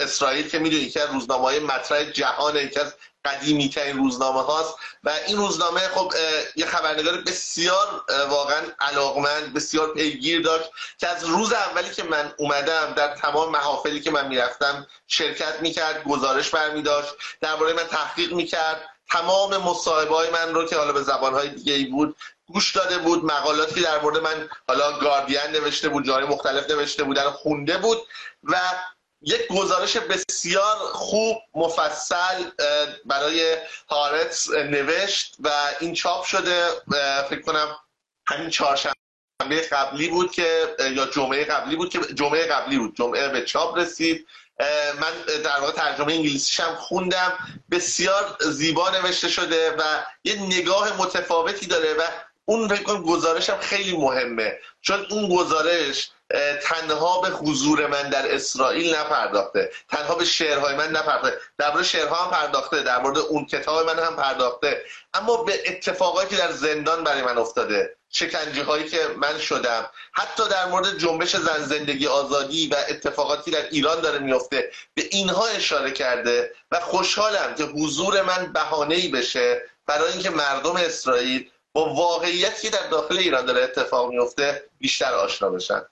اسرائیل 0.00 0.48
که 0.48 0.58
می‌دونی 0.58 0.88
که 0.88 1.00
روزنامه 1.12 1.42
های 1.42 1.58
مطرح 1.58 2.04
جهان 2.04 2.56
یکی 2.56 2.80
از 2.80 2.94
قدیمی 3.24 3.68
ترین 3.68 3.96
روزنامه 3.96 4.42
هاست. 4.42 4.74
و 5.04 5.10
این 5.26 5.36
روزنامه 5.36 5.80
خب 5.80 6.12
یه 6.56 6.66
خبرنگار 6.66 7.16
بسیار 7.20 8.04
واقعا 8.28 8.60
علاقمند 8.80 9.54
بسیار 9.54 9.94
پیگیر 9.94 10.42
داشت 10.42 10.70
که 10.98 11.08
از 11.08 11.24
روز 11.24 11.52
اولی 11.52 11.90
که 11.90 12.02
من 12.02 12.34
اومدم 12.38 12.92
در 12.96 13.16
تمام 13.16 13.52
محافلی 13.52 14.00
که 14.00 14.10
من 14.10 14.28
می‌رفتم 14.28 14.86
شرکت 15.06 15.60
می‌کرد 15.60 16.04
گزارش 16.04 16.50
برمی 16.50 16.82
داشت 16.82 17.14
درباره 17.40 17.72
من 17.72 17.84
تحقیق 17.84 18.32
می‌کرد. 18.32 18.88
تمام 19.10 19.56
مصاحبه 19.56 20.14
های 20.14 20.30
من 20.30 20.54
رو 20.54 20.66
که 20.66 20.76
حالا 20.76 20.92
به 20.92 21.02
زبان 21.02 21.34
های 21.34 21.48
دیگه 21.48 21.72
ای 21.72 21.84
بود 21.84 22.16
گوش 22.52 22.76
داده 22.76 22.98
بود. 22.98 23.24
مقالاتی 23.24 23.82
در 23.82 24.00
مورد 24.00 24.18
من 24.18 24.48
حالا 24.68 24.98
گاردین 24.98 25.40
نوشته 25.52 25.88
بود 25.88 26.06
جای 26.06 26.24
مختلف 26.24 26.70
نوشته 26.70 27.04
بودن 27.04 27.30
خونده 27.30 27.78
بود. 27.78 27.98
و 28.44 28.56
یک 29.22 29.46
گزارش 29.46 29.96
بسیار 29.96 30.76
خوب 30.76 31.38
مفصل 31.54 32.50
برای 33.04 33.56
هارتس 33.88 34.50
نوشت 34.50 35.36
و 35.40 35.50
این 35.80 35.94
چاپ 35.94 36.24
شده. 36.24 36.68
فکر 37.30 37.40
کنم 37.40 37.76
همین 38.26 38.50
چهارشنبه 38.50 39.60
قبلی 39.72 40.08
بود 40.08 40.32
که 40.32 40.76
یا 40.80 41.06
جمعه 41.06 41.44
قبلی 41.44 41.76
بود 41.76 41.90
که 41.90 41.98
جمعه 42.14 42.46
قبلی 42.46 42.78
بود 42.78 42.96
جمعه 42.96 43.28
به 43.28 43.44
چاپ 43.44 43.78
رسید. 43.78 44.26
من 45.00 45.40
در 45.44 45.60
واقع 45.60 45.72
ترجمه 45.72 46.12
انگلیسیش 46.12 46.60
هم 46.60 46.74
خوندم. 46.74 47.38
بسیار 47.70 48.36
زیبا 48.40 48.90
نوشته 48.90 49.28
شده 49.28 49.70
و 49.70 49.82
یه 50.24 50.42
نگاه 50.42 50.96
متفاوتی 51.02 51.66
داره 51.66 51.94
و 51.94 52.02
اون 52.44 52.68
فکر 52.68 52.82
کنم 52.82 53.02
گزارش 53.02 53.50
هم 53.50 53.58
خیلی 53.58 53.96
مهمه. 53.96 54.58
چون 54.80 55.06
اون 55.10 55.36
گزارش 55.36 56.10
تنها 56.62 57.20
به 57.20 57.28
حضور 57.28 57.86
من 57.86 58.10
در 58.10 58.34
اسرائیل 58.34 58.94
نپرداخته. 58.94 59.70
تنها 59.88 60.14
به 60.14 60.24
شعرهای 60.24 60.74
من 60.74 60.90
نپرداخته. 60.90 61.38
در 61.58 61.72
مورد 61.72 61.84
شعرها 61.84 62.24
هم 62.24 62.30
پرداخته. 62.30 62.82
در 62.82 62.98
مورد 62.98 63.18
اون 63.18 63.46
کتاب 63.46 63.86
من 63.86 63.98
هم 64.04 64.16
پرداخته. 64.16 64.82
اما 65.14 65.36
به 65.42 65.62
اتفاقاتی 65.66 66.36
که 66.36 66.42
در 66.42 66.52
زندان 66.52 67.04
برای 67.04 67.22
من 67.22 67.38
افتاده 67.38 67.96
شکنجه 68.10 68.64
هایی 68.64 68.88
که 68.88 69.00
من 69.16 69.38
شدم 69.38 69.90
حتی 70.12 70.48
در 70.48 70.66
مورد 70.66 70.98
جنبش 70.98 71.36
زن 71.36 71.62
زندگی 71.62 72.06
آزادی 72.06 72.68
و 72.68 72.76
اتفاقاتی 72.88 73.50
در 73.50 73.68
ایران 73.70 74.00
داره 74.00 74.18
میفته 74.18 74.70
به 74.94 75.02
اینها 75.10 75.46
اشاره 75.46 75.90
کرده 75.90 76.52
و 76.70 76.80
خوشحالم 76.80 77.54
که 77.54 77.64
حضور 77.64 78.22
من 78.22 78.52
بهانه 78.52 78.94
ای 78.94 79.08
بشه 79.08 79.62
برای 79.86 80.12
اینکه 80.12 80.30
مردم 80.30 80.76
اسرائیل 80.76 81.50
با 81.72 81.94
واقعیتی 81.94 82.70
در 82.70 82.86
داخل 82.86 83.18
ایران 83.18 83.46
داره 83.46 83.62
اتفاق 83.62 84.10
میفته 84.10 84.64
بیشتر 84.78 85.14
آشنا 85.14 85.50
بشن. 85.50 85.82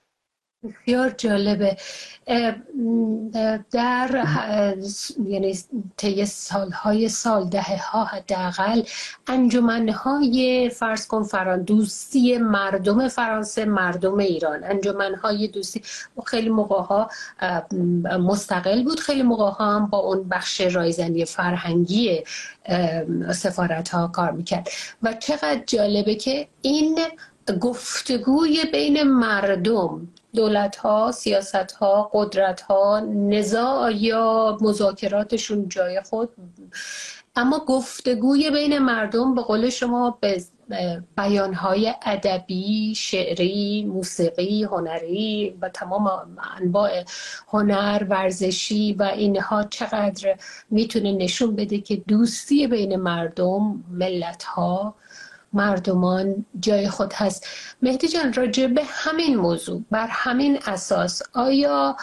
بسیار 0.63 1.09
جالبه. 1.09 1.77
در 3.71 4.25
یعنی 5.25 5.59
طی 5.97 6.25
سالهای 6.25 7.09
سال 7.09 7.49
دهه 7.49 7.91
ها 7.91 8.03
حداقل 8.03 8.81
انجمنهای 9.27 10.69
فرض 10.69 11.07
کن 11.07 11.23
فران 11.23 11.63
دوستی 11.63 12.37
مردم 12.37 13.07
فرانسه 13.07 13.65
مردم 13.65 14.17
ایران 14.17 14.63
انجمنهای 14.63 15.47
دوستی. 15.47 15.81
خیلی 16.25 16.49
موقع 16.49 16.81
ها 16.81 17.09
مستقل 18.19 18.83
بود. 18.83 18.99
خیلی 18.99 19.23
موقع 19.23 19.51
ها 19.51 19.75
هم 19.75 19.85
با 19.85 19.97
اون 19.97 20.29
بخش 20.29 20.61
رایزنی 20.61 21.25
فرهنگی 21.25 22.23
سفارت 23.33 23.89
ها 23.89 24.07
کار 24.07 24.31
می‌کرد. 24.31 24.69
و 25.03 25.13
چقدر 25.13 25.63
جالبه 25.67 26.15
که 26.15 26.47
این 26.61 26.99
گفتگوی 27.61 28.63
بین 28.71 29.03
مردم 29.03 30.07
دولت 30.35 30.75
ها 30.75 31.11
سیاست 31.11 31.71
ها 31.71 32.09
قدرت 32.13 32.61
ها 32.61 32.99
نزاع 32.99 33.93
یا 33.93 34.57
مذاکراتشون 34.61 35.69
جای 35.69 36.01
خود. 36.01 36.29
اما 37.35 37.59
گفتگوی 37.59 38.49
بین 38.49 38.79
مردم 38.79 39.35
به 39.35 39.41
قول 39.41 39.69
شما 39.69 40.17
به 40.21 40.43
بیانهای 41.17 41.93
ادبی، 42.05 42.93
شعری، 42.95 43.83
موسیقی، 43.83 44.63
هنری 44.63 45.57
و 45.61 45.69
تمام 45.69 46.37
انواع 46.57 47.03
هنر، 47.47 48.05
ورزشی 48.09 48.93
و 48.93 49.03
اینها 49.03 49.63
چقدر 49.63 50.35
می‌تونه 50.69 51.11
نشون 51.11 51.55
بده 51.55 51.77
که 51.79 51.95
دوستی 51.95 52.67
بین 52.67 52.95
مردم، 52.95 53.83
ملت 53.91 54.43
ها 54.43 54.95
مردمان 55.53 56.45
جای 56.59 56.89
خود 56.89 57.13
هست. 57.13 57.47
مهدی 57.81 58.07
جان 58.07 58.33
راجع 58.33 58.67
به 58.67 58.81
همین 58.85 59.35
موضوع 59.35 59.81
بر 59.91 60.07
همین 60.07 60.59
اساس 60.65 61.21
آیا 61.33 61.95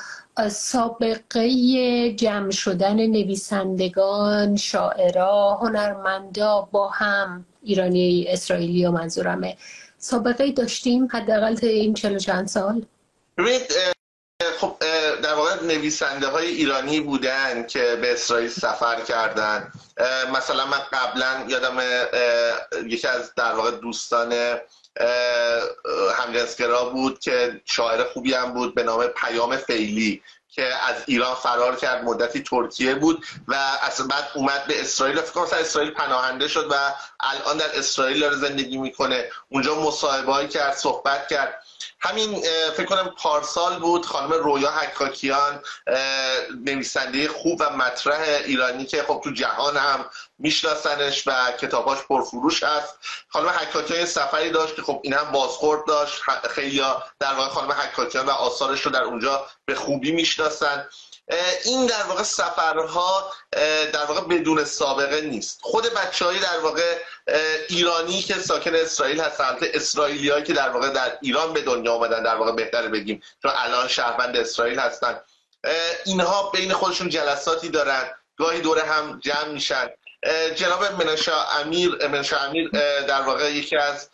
سابقه 0.50 2.12
جمع 2.12 2.50
شدن 2.50 2.96
نویسندگان 2.96 4.56
شاعرا 4.56 5.58
هنرمندا 5.62 6.68
با 6.72 6.88
هم 6.88 7.44
ایرانی 7.62 8.24
اسرائیلی 8.28 8.86
و 8.86 8.90
منظورمه 8.90 9.56
سابقه 9.98 10.52
داشتیم 10.52 11.08
حداقل 11.10 11.56
این 11.62 11.94
چلو 11.94 12.18
چند 12.18 12.48
سال؟ 12.48 12.86
خب 14.60 14.76
در 15.22 15.34
واقع 15.34 15.54
نویسنده 15.62 16.26
های 16.26 16.46
ایرانی 16.46 17.00
بودن 17.00 17.66
که 17.66 17.96
به 18.00 18.12
اسرائیل 18.12 18.50
سفر 18.50 19.00
کردن. 19.00 19.72
مثلا 20.34 20.66
من 20.66 20.80
قبلا 20.92 21.44
یادم 21.48 21.78
یکی 22.86 23.08
از 23.08 23.34
در 23.34 23.52
واقع 23.54 23.70
دوستان 23.70 24.58
همجنسگرا 26.14 26.84
بود 26.84 27.18
که 27.18 27.60
شاعر 27.64 28.04
خوبی 28.04 28.34
هم 28.34 28.52
بود 28.52 28.74
به 28.74 28.82
نام 28.82 29.06
پیام 29.06 29.56
فیلی 29.56 30.22
که 30.50 30.62
از 30.62 30.94
ایران 31.06 31.34
فرار 31.34 31.76
کرد 31.76 32.04
مدتی 32.04 32.42
ترکیه 32.42 32.94
بود 32.94 33.24
و 33.48 33.54
اصلا 33.82 34.06
بعد 34.06 34.28
اومد 34.34 34.64
به 34.66 34.80
اسرائیل. 34.80 35.20
فکر 35.20 35.32
کنم 35.32 35.58
اسرائیل 35.60 35.90
پناهنده 35.90 36.48
شد 36.48 36.68
و 36.70 36.74
الان 37.20 37.56
در 37.56 37.78
اسرائیل 37.78 38.20
داره 38.20 38.36
زندگی 38.36 38.76
می‌کنه. 38.76 39.30
اونجا 39.48 39.74
مصاحبه 39.74 40.48
کرد 40.48 40.74
صحبت 40.74 41.28
کرد. 41.28 41.62
همین 42.06 42.42
فکر 42.76 42.84
کنم 42.84 43.14
پارسال 43.18 43.78
بود 43.78 44.06
خانم 44.06 44.32
رویا 44.32 44.70
حکاکیان 44.70 45.62
نویسنده 46.64 47.28
خوب 47.28 47.60
و 47.60 47.76
مطرح 47.76 48.20
ایرانی 48.44 48.86
که 48.86 49.02
خب 49.02 49.20
تو 49.24 49.30
جهان 49.30 49.76
هم 49.76 50.04
میشناسنش 50.38 51.22
و 51.26 51.52
کتاباش 51.60 51.98
پرفروش 51.98 52.62
هست. 52.62 52.98
خانم 53.28 53.48
حکاکیان 53.48 54.04
سفری 54.04 54.50
داشت 54.50 54.76
که 54.76 54.82
خب 54.82 55.00
این 55.04 55.12
هم 55.12 55.32
بازخورد 55.32 55.86
داشت. 55.86 56.22
خیلی 56.50 56.82
در 57.20 57.34
واقع 57.34 57.48
خانم 57.48 57.72
حکاکیان 57.72 58.26
و 58.26 58.30
آثارش 58.30 58.80
رو 58.80 58.90
در 58.90 59.02
اونجا 59.02 59.46
به 59.64 59.74
خوبی 59.74 60.12
می‌شناسن. 60.12 60.88
این 61.64 61.86
در 61.86 62.02
واقع 62.02 62.22
سفرها 62.22 63.32
در 63.92 64.04
واقع 64.08 64.20
بدون 64.20 64.64
سابقه 64.64 65.20
نیست. 65.20 65.58
خود 65.62 65.84
بچه 65.94 66.24
های 66.24 66.38
در 66.38 66.58
واقع 66.58 66.98
ایرانی 67.68 68.22
که 68.22 68.34
ساکن 68.34 68.74
اسرائیل 68.74 69.20
هستن 69.20 69.56
اسرائیلی 69.62 70.42
که 70.42 70.52
در 70.52 70.68
واقع 70.68 70.90
در 70.90 71.18
ایران 71.22 71.52
به 71.52 71.62
دنیا 71.62 71.92
آمدن 71.92 72.22
در 72.22 72.36
واقع 72.36 72.52
بهتر 72.52 72.88
بگیم 72.88 73.22
چون 73.42 73.52
الان 73.54 73.88
شهروند 73.88 74.36
اسرائیل 74.36 74.78
هستن. 74.78 75.20
اینها 76.04 76.50
بین 76.50 76.72
خودشون 76.72 77.08
جلساتی 77.08 77.68
دارن 77.68 78.10
گاهی 78.36 78.60
دوره 78.60 78.82
هم 78.82 79.20
جمع 79.20 79.48
میشن. 79.48 79.90
جناب 80.54 81.02
منشا 81.02 81.44
امیر 81.44 82.06
منشا 82.08 82.38
امیر 82.38 82.68
در 83.08 83.22
واقع 83.22 83.52
یکی 83.52 83.76
از 83.76 84.10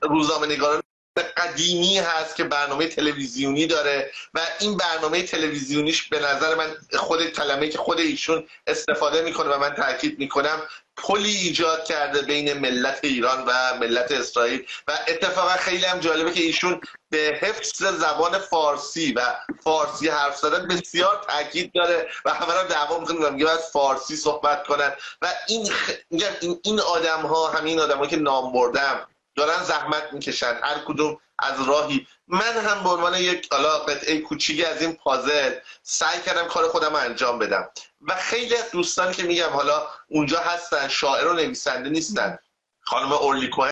روزنامه 0.00 0.46
نگاران 0.46 0.83
قدیمی 1.22 1.98
هست 1.98 2.36
که 2.36 2.44
برنامه 2.44 2.88
تلویزیونی 2.88 3.66
داره 3.66 4.10
و 4.34 4.40
این 4.60 4.76
برنامه 4.76 5.22
تلویزیونیش 5.22 6.08
به 6.08 6.18
نظر 6.18 6.54
من 6.54 6.76
خود 6.98 7.26
کلمه 7.26 7.68
که 7.68 7.78
خود 7.78 8.00
ایشون 8.00 8.46
استفاده 8.66 9.22
می‌کنه 9.22 9.48
و 9.48 9.58
من 9.58 9.74
تاکید 9.74 10.18
می‌کنم 10.18 10.62
پلی 10.96 11.36
ایجاد 11.36 11.84
کرده 11.84 12.22
بین 12.22 12.52
ملت 12.52 12.98
ایران 13.02 13.44
و 13.46 13.78
ملت 13.80 14.12
اسرائیل. 14.12 14.66
و 14.88 14.98
اتفاقا 15.08 15.52
خیلی 15.52 15.84
هم 15.84 15.98
جالبه 15.98 16.32
که 16.32 16.40
ایشون 16.40 16.80
به 17.10 17.38
حفظ 17.42 17.84
زبان 17.84 18.38
فارسی 18.38 19.12
و 19.12 19.20
فارسی 19.64 20.08
حرف 20.08 20.36
زدن 20.36 20.68
بسیار 20.68 21.24
تاکید 21.28 21.72
داره 21.72 22.08
و 22.24 22.34
همه 22.34 22.68
دعوا 22.68 22.98
می‌کنه 22.98 23.30
میگه 23.30 23.44
باید 23.44 23.60
فارسی 23.60 24.16
صحبت 24.16 24.66
کنن. 24.66 24.92
و 25.22 25.32
این 25.48 25.70
خ... 25.70 25.90
این, 26.10 26.60
این 26.64 26.80
آدم 26.80 27.20
ها 27.20 27.50
همین 27.50 27.80
آدم 27.80 28.06
که 28.06 28.16
نام 28.16 28.52
بردم 28.52 29.06
دارن 29.36 29.62
زحمت 29.62 30.12
می‌کشن. 30.12 30.60
هر 30.62 30.78
کدوم 30.86 31.20
از 31.38 31.68
راهی. 31.68 32.06
من 32.26 32.56
هم 32.66 32.84
به 32.84 32.90
عنوان 32.90 33.14
یک 33.14 33.48
حالا 33.52 33.78
قطعه 33.78 34.20
کوچیکی 34.20 34.64
از 34.64 34.82
این 34.82 34.92
پازل 34.92 35.54
سعی 35.82 36.20
کردم 36.20 36.48
کار 36.48 36.68
خودم 36.68 36.94
انجام 36.94 37.38
بدم. 37.38 37.70
و 38.00 38.14
خیلی 38.14 38.56
از 38.56 38.70
دوستانی 38.70 39.14
که 39.14 39.22
میگم 39.22 39.50
حالا 39.50 39.86
اونجا 40.08 40.40
هستن 40.40 40.88
شاعر 40.88 41.26
و 41.26 41.32
نویسنده 41.32 41.90
نیستن. 41.90 42.38
خانم 42.80 43.12
اورلی 43.12 43.48
کوهن 43.48 43.70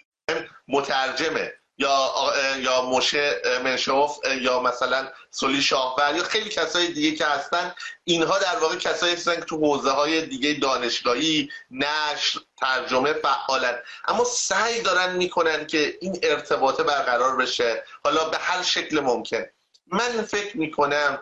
مترجمه. 0.69 1.53
یا 1.79 2.15
یا 2.59 2.83
موشه 2.83 3.43
منشوف 3.65 4.19
یا 4.41 4.61
مثلا 4.61 5.09
سولی 5.31 5.63
شاهور 5.63 6.15
یا 6.17 6.23
خیلی 6.23 6.51
کسای 6.51 6.87
دیگه 6.87 7.17
که 7.17 7.27
هستن 7.27 7.75
اینها 8.05 8.39
در 8.39 8.57
واقع 8.57 8.77
کسایی 8.77 9.15
هستن 9.15 9.35
که 9.35 9.41
تو 9.41 9.57
حوزه 9.57 9.91
های 9.91 10.27
دیگه 10.27 10.55
دانشگاهی 10.55 11.51
نشر 11.71 12.41
ترجمه 12.61 13.13
فعالن. 13.13 13.79
اما 14.09 14.25
سعی 14.25 14.83
دارن 14.83 15.17
می‌کنن 15.17 15.67
که 15.67 15.99
این 16.01 16.19
ارتباطه 16.23 16.83
برقرار 16.83 17.37
بشه. 17.37 17.85
حالا 18.05 18.29
به 18.29 18.37
هر 18.37 18.63
شکل 18.63 19.01
ممکن. 19.01 19.45
من 19.87 20.23
فکر 20.23 20.57
می‌کنم 20.57 21.21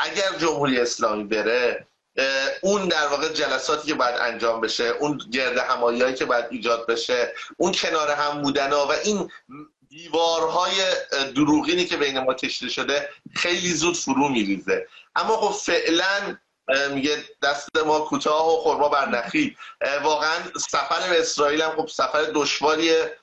اگر 0.00 0.38
جمهوری 0.38 0.80
اسلامی 0.80 1.24
بره 1.24 1.86
اون 2.62 2.88
در 2.88 3.06
واقع 3.06 3.28
جلساتی 3.28 3.88
که 3.88 3.94
باید 3.94 4.14
انجام 4.20 4.60
بشه 4.60 4.84
اون 4.84 5.20
گرد 5.32 5.58
همایی 5.58 6.14
که 6.14 6.24
باید 6.24 6.44
ایجاد 6.50 6.86
بشه 6.86 7.32
اون 7.56 7.72
کنار 7.72 8.10
هم 8.10 8.42
بودن 8.42 8.72
و 8.72 8.92
این 9.04 9.30
دیوارهای 9.88 10.74
دروغینی 11.34 11.84
که 11.84 11.96
بین 11.96 12.18
ما 12.18 12.34
کشیده 12.34 12.70
شده 12.70 13.08
خیلی 13.34 13.72
زود 13.72 13.96
فرو 13.96 14.28
میریزه. 14.28 14.86
اما 15.16 15.36
خب 15.36 15.72
فعلا 15.72 16.36
میگه 16.94 17.24
دست 17.42 17.76
ما 17.86 18.00
کوتاه 18.00 18.54
و 18.54 18.56
خورما 18.56 18.88
بر 18.88 19.08
نخی 19.08 19.56
واقعا 20.02 20.36
سفر 20.70 21.08
به 21.08 21.20
اسرائیل 21.20 21.62
هم 21.62 21.70
خب 21.76 21.88
سفر 21.88 22.22
دشواریه. 22.34 23.16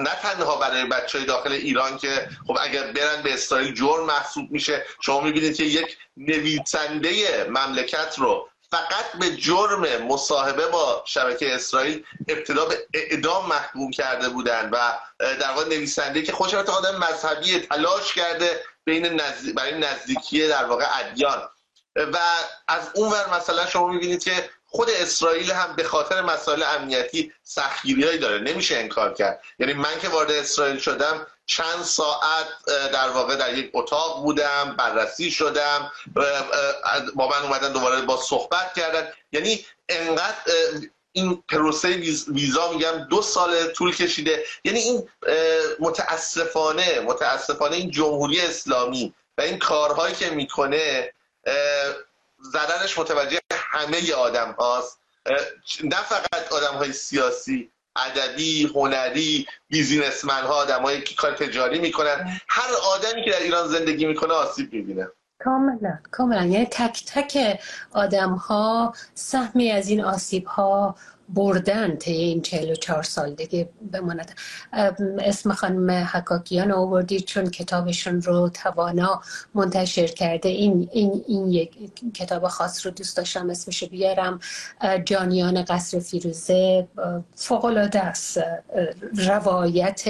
نه 0.00 0.14
تنها 0.22 0.56
برای 0.56 0.84
بچه 0.84 1.18
های 1.18 1.26
داخل 1.26 1.52
ایران 1.52 1.98
که 1.98 2.28
خب 2.46 2.58
اگر 2.60 2.82
برن 2.82 3.22
به 3.22 3.34
اسرائیل 3.34 3.74
جرم 3.74 4.04
محسوب 4.04 4.50
میشه 4.50 4.86
شما 5.00 5.20
می‌بینید 5.20 5.56
که 5.56 5.64
یک 5.64 5.98
نویسنده 6.16 7.44
مملکت 7.44 8.18
رو 8.18 8.48
فقط 8.70 9.12
به 9.20 9.36
جرم 9.36 10.02
مصاحبه 10.02 10.66
با 10.66 11.02
شبکه 11.06 11.54
اسرائیل 11.54 12.04
ابتدا 12.28 12.64
به 12.64 12.86
اعدام 12.94 13.48
محکوم 13.48 13.90
کرده 13.90 14.28
بودن 14.28 14.70
و 14.72 14.92
در 15.18 15.48
واقع 15.48 15.64
نویسنده 15.64 16.22
که 16.22 16.32
خوش 16.32 16.54
اعتقاد 16.54 16.86
مذهبی 16.86 17.60
تلاش 17.60 18.14
کرده 18.14 18.64
بین 18.84 19.20
برای 19.54 19.78
نزدیکی 19.78 20.48
در 20.48 20.64
واقع 20.64 20.86
ادیان. 21.00 21.48
و 21.96 22.18
از 22.68 22.90
اون 22.94 23.12
ور 23.12 23.36
مثلا 23.36 23.66
شما 23.66 23.86
می‌بینید 23.86 24.24
که 24.24 24.50
خود 24.74 24.90
اسرائیل 24.90 25.50
هم 25.50 25.76
به 25.76 25.84
خاطر 25.84 26.22
مسائل 26.22 26.62
امنیتی 26.62 27.32
سختگیری 27.42 28.18
داره 28.18 28.38
نمیشه 28.38 28.76
انکار 28.76 29.14
کرد. 29.14 29.42
یعنی 29.58 29.72
من 29.72 29.98
که 30.00 30.08
وارد 30.08 30.30
اسرائیل 30.30 30.78
شدم 30.78 31.26
چند 31.46 31.82
ساعت 31.82 32.46
در 32.92 33.08
واقع 33.08 33.36
در 33.36 33.58
یک 33.58 33.70
اتاق 33.74 34.22
بودم 34.22 34.74
بررسی 34.78 35.30
شدم 35.30 35.92
با 37.14 37.28
من 37.28 37.42
اومدن 37.42 37.72
دوباره 37.72 38.00
با 38.00 38.16
صحبت 38.16 38.74
کردن. 38.74 39.08
یعنی 39.32 39.66
انقدر 39.88 40.36
این 41.12 41.42
پروسه 41.48 41.88
ویزا 42.28 42.72
میگم 42.72 43.06
دو 43.10 43.22
سال 43.22 43.66
طول 43.72 43.96
کشیده. 43.96 44.44
یعنی 44.64 44.78
این 44.78 45.08
متاسفانه 45.80 47.00
متاسفانه 47.00 47.76
این 47.76 47.90
جمهوری 47.90 48.40
اسلامی 48.40 49.14
و 49.38 49.42
این 49.42 49.58
کارهایی 49.58 50.14
که 50.14 50.30
می‌کنه 50.30 51.12
زدنش 52.42 52.98
متوجه 52.98 53.38
همه 53.52 54.12
آدم 54.12 54.54
هاست. 54.58 54.98
نه 55.84 55.96
فقط 55.96 56.52
آدم 56.52 56.74
های 56.78 56.92
سیاسی 56.92 57.70
ادبی 57.96 58.72
هنری 58.74 59.46
بیزینسمن 59.68 60.42
ها 60.42 60.54
آدمایی 60.54 61.02
که 61.02 61.14
کار 61.14 61.32
تجاری 61.32 61.78
می‌کنن. 61.78 62.40
هر 62.48 62.70
آدمی 62.94 63.24
که 63.24 63.30
در 63.30 63.40
ایران 63.40 63.68
زندگی 63.68 64.06
می‌کنه 64.06 64.32
آسیب 64.32 64.72
می‌بینه. 64.72 65.08
کاملا 65.44 65.98
کاملا. 66.10 66.44
یعنی 66.44 66.66
تک 66.66 67.04
تک 67.06 67.60
آدم 67.92 68.30
ها 68.34 68.94
سهمی 69.14 69.70
از 69.70 69.88
این 69.88 70.04
آسیب 70.04 70.46
ها 70.46 70.96
بردن 71.32 71.96
طی 71.96 72.12
این 72.12 72.42
44 72.42 73.02
سال. 73.02 73.34
دیگه 73.34 73.68
بماند. 73.92 74.30
اسم 75.18 75.52
خانم 75.52 75.90
حکاکیان 75.90 76.72
آوردی 76.72 77.20
چون 77.20 77.50
کتابشون 77.50 78.22
رو 78.22 78.48
توانا 78.48 79.20
منتشر 79.54 80.06
کرده. 80.06 80.48
این, 80.48 80.88
این, 80.92 81.24
این 81.28 81.50
یک 81.52 81.70
کتاب 82.14 82.48
خاص 82.48 82.86
رو 82.86 82.92
دوست 82.92 83.16
داشتم 83.16 83.50
اسمش 83.50 83.84
بیارم. 83.84 84.40
جانیان 85.04 85.62
قصر 85.64 85.98
فیروزه. 86.00 86.88
فوقلاده 87.34 88.00
است. 88.00 88.40
روایت 89.14 90.02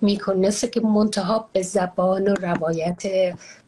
می‌کنه. 0.00 0.50
که 0.72 0.80
منتها 0.80 1.48
به 1.52 1.62
زبان 1.62 2.28
و 2.28 2.34
روایت 2.34 3.02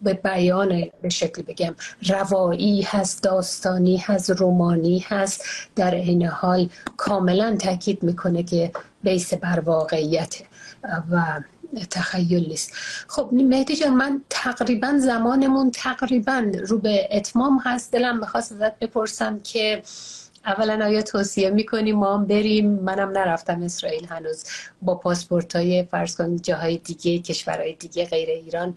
به 0.03 0.15
بیان 0.15 0.85
به 1.03 1.09
شکل 1.09 1.43
بگم. 1.43 1.75
روایی 2.09 2.83
هست 2.83 3.23
داستانی 3.23 3.97
هست 3.97 4.31
رومانی 4.31 5.05
هست. 5.09 5.45
در 5.77 5.95
این 5.95 6.27
حال 6.27 6.69
کاملا 6.97 7.57
تاکید 7.57 8.03
می‌کنه 8.03 8.43
که 8.43 8.73
بیس 9.03 9.35
بر 9.35 9.61
واقعیت 9.61 10.43
و 11.11 11.41
تخیل 11.91 12.49
نیست. 12.49 12.73
خب 13.09 13.29
مهدی 13.33 13.77
جان 13.77 13.95
من 13.95 14.23
تقریبا 14.31 14.99
زمانمون 14.99 15.71
تقریبا 15.71 16.53
رو 16.69 16.79
به 16.79 17.09
اتمام 17.13 17.59
هست. 17.65 17.93
دلم 17.93 18.19
می‌خواست 18.19 18.53
ازت 18.53 18.79
بپرسم 18.79 19.41
که 19.41 19.83
اولا 20.47 20.85
آیا 20.85 21.03
توصیه 21.03 21.51
می‌کنیم 21.51 21.97
ما 21.97 22.15
هم 22.15 22.27
بریم؟ 22.27 22.71
منم 22.71 23.11
نرفتم 23.11 23.63
اسرائیل 23.63 24.07
هنوز 24.07 24.45
با 24.83 24.95
پاسپورت 24.95 25.57
های 25.57 25.85
فرض 25.85 26.17
کن 26.17 26.37
جاهای 26.37 26.79
دیگه 26.79 27.19
کشورهای 27.19 27.73
دیگه 27.73 28.05
غیر 28.05 28.29
ایران. 28.29 28.75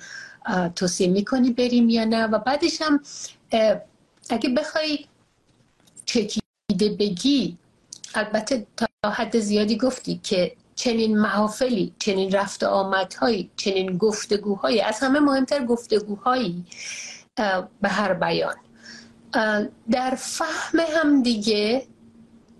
توصیه 0.76 1.08
می‌کنی 1.08 1.52
بریم 1.52 1.90
یا 1.90 2.06
نه؟ 2.06 2.28
و 2.28 2.40
بعدش 2.40 2.82
هم 2.82 3.02
اگه 4.30 4.50
بخوای 4.50 5.06
چکیده 6.06 6.90
بگی 7.00 7.58
البته 8.16 8.68
تا 8.78 9.10
حد 9.10 9.40
زیادی 9.40 9.78
گفتی 9.78 10.20
که 10.24 10.56
چنین 10.76 11.18
محافلی 11.18 11.96
چنین 12.00 12.32
رفت 12.32 12.64
آمدهایی 12.64 13.52
چنین 13.56 13.98
گفتگوهایی 13.98 14.82
از 14.82 15.00
همه 15.00 15.20
مهمتر 15.20 15.66
گفتگوهایی 15.66 16.66
به 17.82 17.90
هر 17.90 18.14
بیان. 18.14 18.56
در 19.92 20.16
فهم 20.18 20.80
هم 20.80 21.24
دیگه 21.24 21.88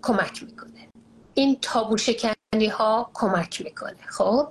کمک 0.02 0.42
می‌کنه. 0.42 0.88
این 1.34 1.58
تابو 1.62 1.96
شکنی 1.96 2.66
ها 2.70 3.10
کمک 3.14 3.62
می‌کنه 3.64 3.96
خب؟ 4.06 4.48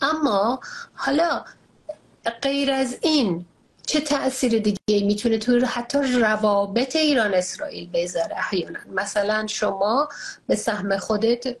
اما 0.00 0.60
حالا 0.94 1.44
غیر 2.42 2.72
از 2.72 2.98
این 3.02 3.46
چه 3.88 4.00
تاثیر 4.00 4.58
دیگه 4.58 5.06
می‌تونه 5.06 5.38
تو 5.38 5.66
حتی 5.66 5.98
روابط 5.98 6.96
ایران 6.96 7.34
اسرائیل 7.34 7.90
بذاره 7.92 8.36
احیانا؟ 8.36 8.78
مثلا 8.92 9.46
شما 9.46 10.08
به 10.46 10.56
سهم 10.56 10.98
خودت 10.98 11.56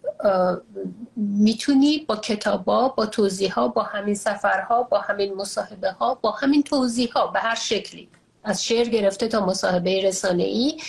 می‌تونی 1.16 1.98
با 1.98 2.16
کتابا 2.16 2.88
با 2.88 3.06
توضیح 3.06 3.54
با 3.66 3.82
همین 3.82 4.14
سفرها 4.14 4.82
با 4.82 5.00
همین 5.00 5.34
مصاحبه 5.34 5.90
ها 5.90 6.14
با 6.14 6.30
همین 6.30 6.62
توضیح 6.62 7.10
به 7.32 7.40
هر 7.40 7.54
شکلی 7.54 8.08
از 8.44 8.64
شعر 8.64 8.88
گرفته 8.88 9.28
تا 9.28 9.46
مصاحبه 9.46 10.02
رسانه 10.04 10.42
ای 10.42 10.80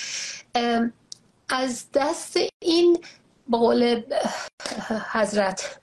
از 1.49 1.85
دست 1.93 2.37
این 2.59 2.99
به 3.49 3.57
قول 3.57 4.01
حضرت 5.11 5.79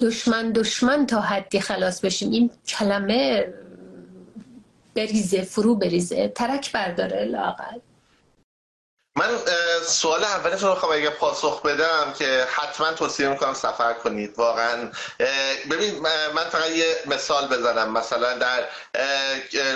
دشمن 0.00 0.52
دشمن 0.52 1.06
تا 1.06 1.20
حدی 1.20 1.60
خلاص 1.60 2.00
بشیم. 2.00 2.30
این 2.30 2.50
کلمه 2.66 3.46
بریزه 4.98 5.42
فرو 5.42 5.74
بریزه 5.74 6.28
ترک 6.28 6.72
برداره 6.72 7.24
لاقل 7.24 7.78
من 9.18 9.38
سوال 9.86 10.24
اولش 10.24 10.62
رو 10.62 10.74
بخوام 10.74 10.92
اگه 10.92 11.10
پاسخ 11.10 11.62
بدم 11.62 12.14
که 12.18 12.46
حتما 12.50 12.92
توصیه 12.92 13.28
می‌کنم 13.28 13.54
سفر 13.54 13.92
کنید 13.92 14.38
واقعا. 14.38 14.90
ببین 15.70 15.98
من 16.34 16.44
فقط 16.50 16.70
یه 16.70 16.96
مثال 17.06 17.48
بزنم. 17.48 17.92
مثلا 17.92 18.34
در 18.34 18.64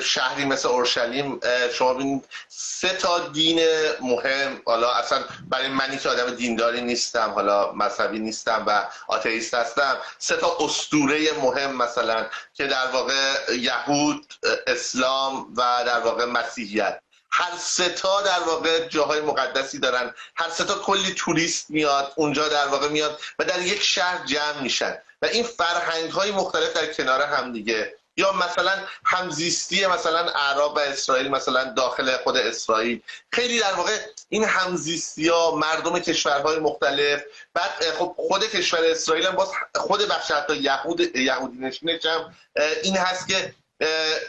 شهری 0.01 0.45
مثل 0.45 0.68
اورشلیم 0.68 1.40
شما 1.72 1.95
ببینید 1.95 2.24
سه 2.49 2.88
تا 2.88 3.18
دین 3.18 3.61
مهم. 4.01 4.62
حالا 4.66 4.93
اصلا 4.93 5.24
برای 5.49 5.68
منی 5.68 5.99
که 5.99 6.09
آدم 6.09 6.34
دینداری 6.34 6.80
نیستم 6.80 7.30
حالا 7.30 7.72
مذهبی 7.72 8.18
نیستم 8.18 8.64
و 8.66 8.88
آتئیست 9.09 9.55
هستم. 9.55 9.97
سه 10.18 10.36
تا 10.36 10.57
اسطوره 10.61 11.32
مهم 11.32 11.76
مثلا 11.76 12.26
که 12.55 12.66
در 12.66 12.86
واقع 12.93 13.53
یهود 13.55 14.34
اسلام 14.66 15.55
و 15.57 15.62
در 15.86 16.01
واقع 16.01 16.24
مسیحیت. 16.24 17.01
هر 17.33 17.57
ستا 17.59 18.22
در 18.22 18.41
واقع 18.41 18.89
جاهای 18.89 19.20
مقدسی 19.20 19.78
دارن. 19.78 20.14
هر 20.37 20.51
ستا 20.51 20.74
کلی 20.74 21.14
توریست 21.14 21.70
میاد 21.70 22.12
اونجا 22.16 22.49
در 22.49 22.66
واقع 22.68 22.89
میاد 22.89 23.20
و 23.39 23.45
در 23.45 23.61
یک 23.61 23.83
شهر 23.83 24.24
جمع 24.26 24.61
میشن. 24.62 24.99
و 25.22 25.26
این 25.26 25.43
فرهنگ 25.43 26.11
های 26.11 26.30
مختلف 26.30 26.72
در 26.72 26.93
کنار 26.93 27.22
هم 27.22 27.53
دیگه. 27.53 27.95
یا 28.16 28.33
مثلا 28.33 28.72
همزیستی 29.05 29.87
مثلا 29.87 30.18
عرب 30.18 30.76
و 30.76 30.78
اسرائیل 30.78 31.28
مثلا 31.28 31.64
داخل 31.64 32.16
خود 32.16 32.37
اسرائیل. 32.37 33.01
خیلی 33.33 33.61
در 33.61 33.72
واقع 33.72 33.99
این 34.28 34.45
همزیستی 34.45 35.28
ها 35.28 35.55
مردم 35.55 35.99
کشورهای 35.99 36.59
مختلف. 36.59 37.22
بعد 37.55 37.70
خب 37.99 38.14
خود 38.16 38.45
کشور 38.45 38.85
اسرائیل 38.85 39.26
هم 39.26 39.37
باز 39.37 39.49
خود 39.74 40.09
بخش 40.09 40.30
حتی 40.30 40.57
یهود 40.57 41.16
یهودی 41.16 41.59
نشینش 41.59 42.07
هم 42.07 42.35
این 42.83 42.97
هست 42.97 43.28
که 43.28 43.55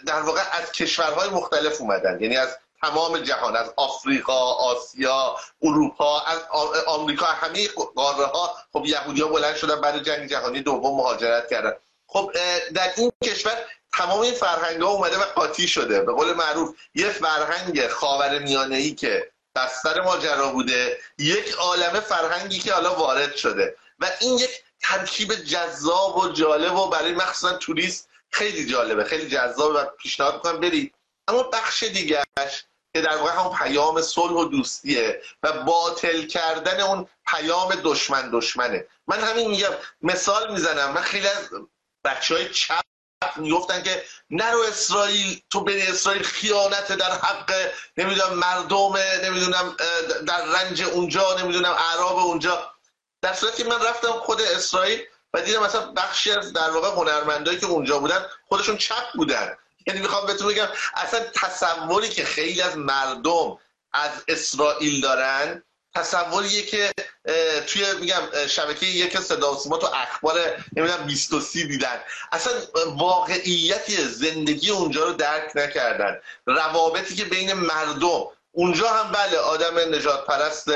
در 0.06 0.22
واقع 0.22 0.42
از 0.52 0.72
کشورهای 0.72 1.30
مختلف 1.30 1.82
اومدن. 1.82 2.22
یعنی 2.22 2.38
از 2.38 2.58
تمام 2.84 3.18
جهان 3.18 3.56
از 3.56 3.74
آفریقا 3.76 4.54
آسیا 4.54 5.36
اروپا 5.62 6.20
از 6.20 6.40
آمریکا 6.88 7.26
همه 7.26 7.68
قاره 7.96 8.26
ها 8.26 8.56
خب 8.74 8.86
یهودی 8.86 9.22
ها 9.22 9.28
بلند 9.28 9.56
شدن 9.56 9.82
بعد 9.82 10.04
جنگ 10.04 10.30
جهانی 10.30 10.62
دوم 10.62 10.98
مهاجرت 10.98 11.50
کردن. 11.50 11.74
خب 12.08 12.32
در 12.74 12.94
این 12.98 13.12
کشور 13.24 13.66
تمام 13.94 14.20
این 14.20 14.34
فرهنگ 14.34 14.82
ها 14.82 14.90
اومده 14.90 15.18
و 15.18 15.24
قاطی 15.24 15.68
شده. 15.68 16.02
به 16.02 16.12
قول 16.12 16.34
معروف 16.34 16.76
یه 16.96 17.10
فرهنگ 17.10 17.88
خاور 17.88 18.30
ای 18.72 18.92
که 18.92 19.32
بستر 19.56 20.02
ماجرا 20.02 20.52
بوده 20.52 20.98
یک 21.18 21.52
عالمه 21.52 22.00
فرهنگی 22.00 22.60
که 22.60 22.74
حالا 22.74 22.96
وارد 22.96 23.36
شده. 23.36 23.76
و 24.00 24.12
این 24.22 24.38
یک 24.38 24.64
ترکیب 24.82 25.36
جذاب 25.36 26.18
و 26.18 26.30
جالب 26.30 26.76
و 26.76 26.90
برای 26.90 27.14
مخصوصا 27.14 27.58
توریست 27.58 28.10
خیلی 28.30 28.66
جالبه. 28.66 29.04
خیلی 29.04 29.30
جذاب 29.30 29.72
و 29.76 29.84
پیشنهاد 29.84 30.34
می‌کنم 30.34 30.60
برید 30.60 30.96
اما 31.28 31.44
بخش 31.44 31.84
دیگرش 31.84 32.66
که 32.94 33.02
در 33.02 33.18
واقع 33.18 33.32
همون 33.32 33.58
پیام 33.58 34.02
صلح 34.02 34.32
و 34.32 34.46
دوستیه 34.46 35.22
و 35.44 35.52
باطل 35.52 36.26
کردن 36.28 36.82
اون 36.82 37.08
پیام 37.28 37.76
دشمن 37.84 38.30
دشمنه. 38.34 38.88
من 39.08 39.20
همین 39.20 39.50
میگم 39.50 39.72
مثال 40.02 40.54
می‌زنم. 40.54 40.92
من 40.92 41.02
خیلی 41.02 41.28
از 41.28 41.50
بچه 42.04 42.36
های 42.36 42.50
چپ 42.50 42.84
می‌گفتن 43.36 43.84
که 43.84 44.04
نرو 44.30 44.60
اسرائیل 44.62 45.42
تو 45.50 45.62
بین 45.62 45.88
اسرائیل 45.88 46.24
خیانت 46.24 46.92
در 46.92 47.12
حق 47.12 47.54
نمی‌دونم 47.98 48.34
مردم 48.34 48.98
نمی‌دونم 49.24 49.78
در 50.28 50.46
رنج 50.46 50.82
اونجا 50.84 51.38
نمی‌دونم 51.40 51.76
اعراب 51.80 52.18
اونجا. 52.18 52.72
در 53.22 53.34
صورتی 53.34 53.64
من 53.64 53.86
رفتم 53.86 54.12
خود 54.12 54.42
اسرائیل 54.42 55.02
و 55.34 55.42
دیدم 55.42 55.64
مثلا 55.64 55.92
بخشی 55.92 56.32
از 56.32 56.54
در 56.54 56.70
واقع 56.70 56.88
هنرمندایی 56.90 57.60
که 57.60 57.66
اونجا 57.66 58.00
بودن 58.00 58.26
خودشون 58.48 58.78
چپ 58.78 59.12
بودن. 59.16 59.58
یعنی 59.88 60.00
می‌خوام 60.00 60.26
بهتون 60.26 60.48
بگم 60.48 60.68
اصلا 60.96 61.20
تصوری 61.20 62.10
که 62.10 62.26
خیلی 62.26 62.62
از 62.62 62.78
مردم 62.78 63.58
از 63.94 64.12
اسرائیل 64.28 65.02
دارن 65.02 65.64
تصوریه 65.96 66.62
که 66.62 66.92
توی 67.68 67.86
میگم 68.00 68.48
شبکه 68.48 68.86
یک 68.86 69.20
صدا 69.20 69.56
سیما 69.58 69.78
تو 69.78 69.88
اخبار 69.88 70.66
نمی‌دونم 70.76 71.06
23 71.06 71.64
دیدن. 71.64 72.00
اصلا 72.32 72.54
واقعیتی 72.96 74.06
زندگی 74.08 74.70
اونجا 74.70 75.06
رو 75.06 75.14
درک 75.14 75.52
نکردن. 75.56 76.20
روابطی 76.46 77.16
که 77.16 77.26
بین 77.26 77.54
مردم 77.54 78.24
اونجا 78.52 78.90
هم 78.90 79.12
بله 79.12 79.38
آدم 79.38 79.96
نجات 79.96 80.26
پرست 80.26 80.70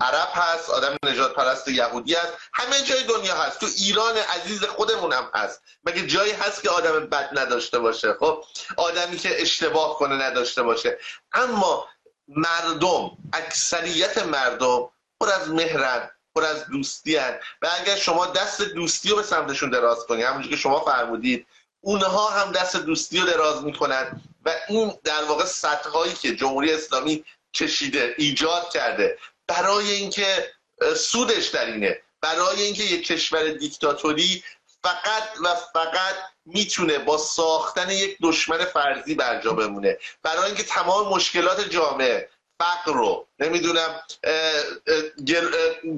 عرب 0.00 0.28
هست 0.32 0.70
آدم 0.70 0.96
نجات 1.04 1.34
پرست 1.34 1.68
یهودی 1.68 2.14
هست. 2.14 2.32
همه 2.52 2.80
جای 2.82 3.04
دنیا 3.04 3.34
هست. 3.34 3.60
تو 3.60 3.66
ایران 3.76 4.16
عزیز 4.16 4.64
خودمون 4.64 5.12
هم 5.12 5.30
هست. 5.34 5.62
مگه 5.84 6.06
جایی 6.06 6.32
هست 6.32 6.62
که 6.62 6.70
آدم 6.70 7.06
بد 7.06 7.38
نداشته 7.38 7.78
باشه؟ 7.78 8.12
خب 8.12 8.44
آدمی 8.76 9.16
که 9.16 9.42
اشتباه 9.42 9.98
کنه 9.98 10.14
نداشته 10.14 10.62
باشه. 10.62 10.98
اما 11.32 11.88
مردم 12.28 13.10
اکثریت 13.32 14.18
مردم 14.18 14.90
پر 15.20 15.30
از 15.30 15.48
مهرن 15.48 16.10
پر 16.34 16.44
از 16.44 16.66
دوستی 16.66 17.16
هن. 17.16 17.40
و 17.62 17.68
اگر 17.80 17.96
شما 17.96 18.26
دست 18.26 18.62
دوستی 18.62 19.08
رو 19.08 19.16
به 19.16 19.22
سمتشون 19.22 19.70
دراز 19.70 20.06
کنی 20.06 20.22
همونجور 20.22 20.50
که 20.50 20.56
شما 20.56 20.80
فرمودید 20.80 21.46
اونها 21.80 22.30
هم 22.30 22.52
دست 22.52 22.76
دوستی 22.76 23.20
رو 23.20 23.26
دراز 23.26 23.62
می‌کنن 23.62 24.22
و 24.44 24.50
این 24.68 24.92
در 25.04 25.24
واقع 25.24 25.44
سطح 25.44 25.88
هایی 25.88 26.14
که 26.14 26.36
جمهوری 26.36 26.72
اسلامی 26.72 27.24
چشیده 27.52 28.14
ایجاد 28.18 28.70
کرده. 28.72 29.18
برای 29.46 29.90
اینکه 29.92 30.52
سودش 30.96 31.46
در 31.46 31.66
اینه. 31.66 32.02
برای 32.20 32.62
اینکه 32.62 32.82
یک 32.82 33.06
کشور 33.06 33.50
دیکتاتوری 33.50 34.44
فقط 34.82 35.28
و 35.42 35.54
فقط 35.72 36.14
می‌تونه 36.44 36.98
با 36.98 37.18
ساختن 37.18 37.90
یک 37.90 38.16
دشمن 38.22 38.64
فرضی 38.64 39.14
برجا 39.14 39.52
بمونه. 39.52 39.98
برای 40.22 40.46
اینکه 40.46 40.62
تمام 40.62 41.08
مشکلات 41.08 41.68
جامعه 41.70 42.28
فقر 42.60 42.92
رو 42.92 43.26
نمی‌دونم 43.38 44.00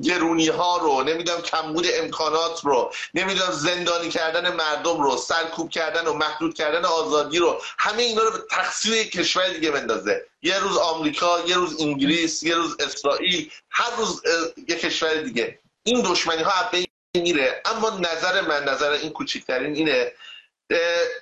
گرونی 0.02 0.48
ها 0.48 0.76
رو 0.76 1.02
نمی‌دونم 1.02 1.42
کمبود 1.42 1.86
امکانات 1.94 2.60
رو 2.64 2.92
نمی‌دونم 3.14 3.50
زندانی 3.50 4.08
کردن 4.08 4.54
مردم 4.54 5.00
رو 5.00 5.16
سرکوب 5.16 5.70
کردن 5.70 6.06
و 6.06 6.12
محدود 6.12 6.54
کردن 6.54 6.84
آزادی 6.84 7.38
رو 7.38 7.60
همه 7.78 8.02
اینا 8.02 8.22
رو 8.22 8.30
به 8.30 8.38
تقصیر 8.50 8.92
یک 8.92 9.12
کشور 9.12 9.48
دیگه 9.48 9.70
بندازه. 9.70 10.26
یه 10.42 10.58
روز 10.58 10.76
آمریکا 10.76 11.40
یه 11.46 11.56
روز 11.56 11.80
انگلیس 11.80 12.42
یه 12.42 12.54
روز 12.54 12.76
اسرائیل 12.80 13.50
هر 13.70 13.96
روز 13.96 14.22
یه 14.68 14.76
کشور 14.76 15.14
دیگه. 15.14 15.58
این 15.82 16.02
دشمنی 16.02 16.42
ها 16.42 16.70
میره. 17.14 17.62
اما 17.64 17.90
نظر 17.90 18.40
من 18.40 18.64
نظر 18.64 18.90
این 18.90 19.10
کوچکترین 19.10 19.74
اینه 19.74 20.12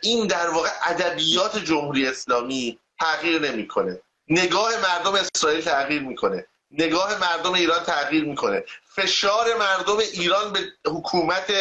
این 0.03 0.27
در 0.27 0.51
واقع 0.51 0.71
ادبیات 0.87 1.59
جمهوری 1.59 2.07
اسلامی 2.07 2.79
تغییر 3.01 3.39
نمی‌کنه. 3.39 4.01
نگاه 4.29 4.71
مردم 4.77 5.15
اسرائیل 5.15 5.65
تغییر 5.65 6.03
می‌کنه. 6.03 6.47
نگاه 6.71 7.19
مردم 7.19 7.53
ایران 7.53 7.85
تغییر 7.85 8.25
می‌کنه. 8.25 8.65
فشار 8.97 9.55
مردم 9.55 9.97
ایران 9.99 10.53
به 10.53 10.61
حکومت 10.87 11.53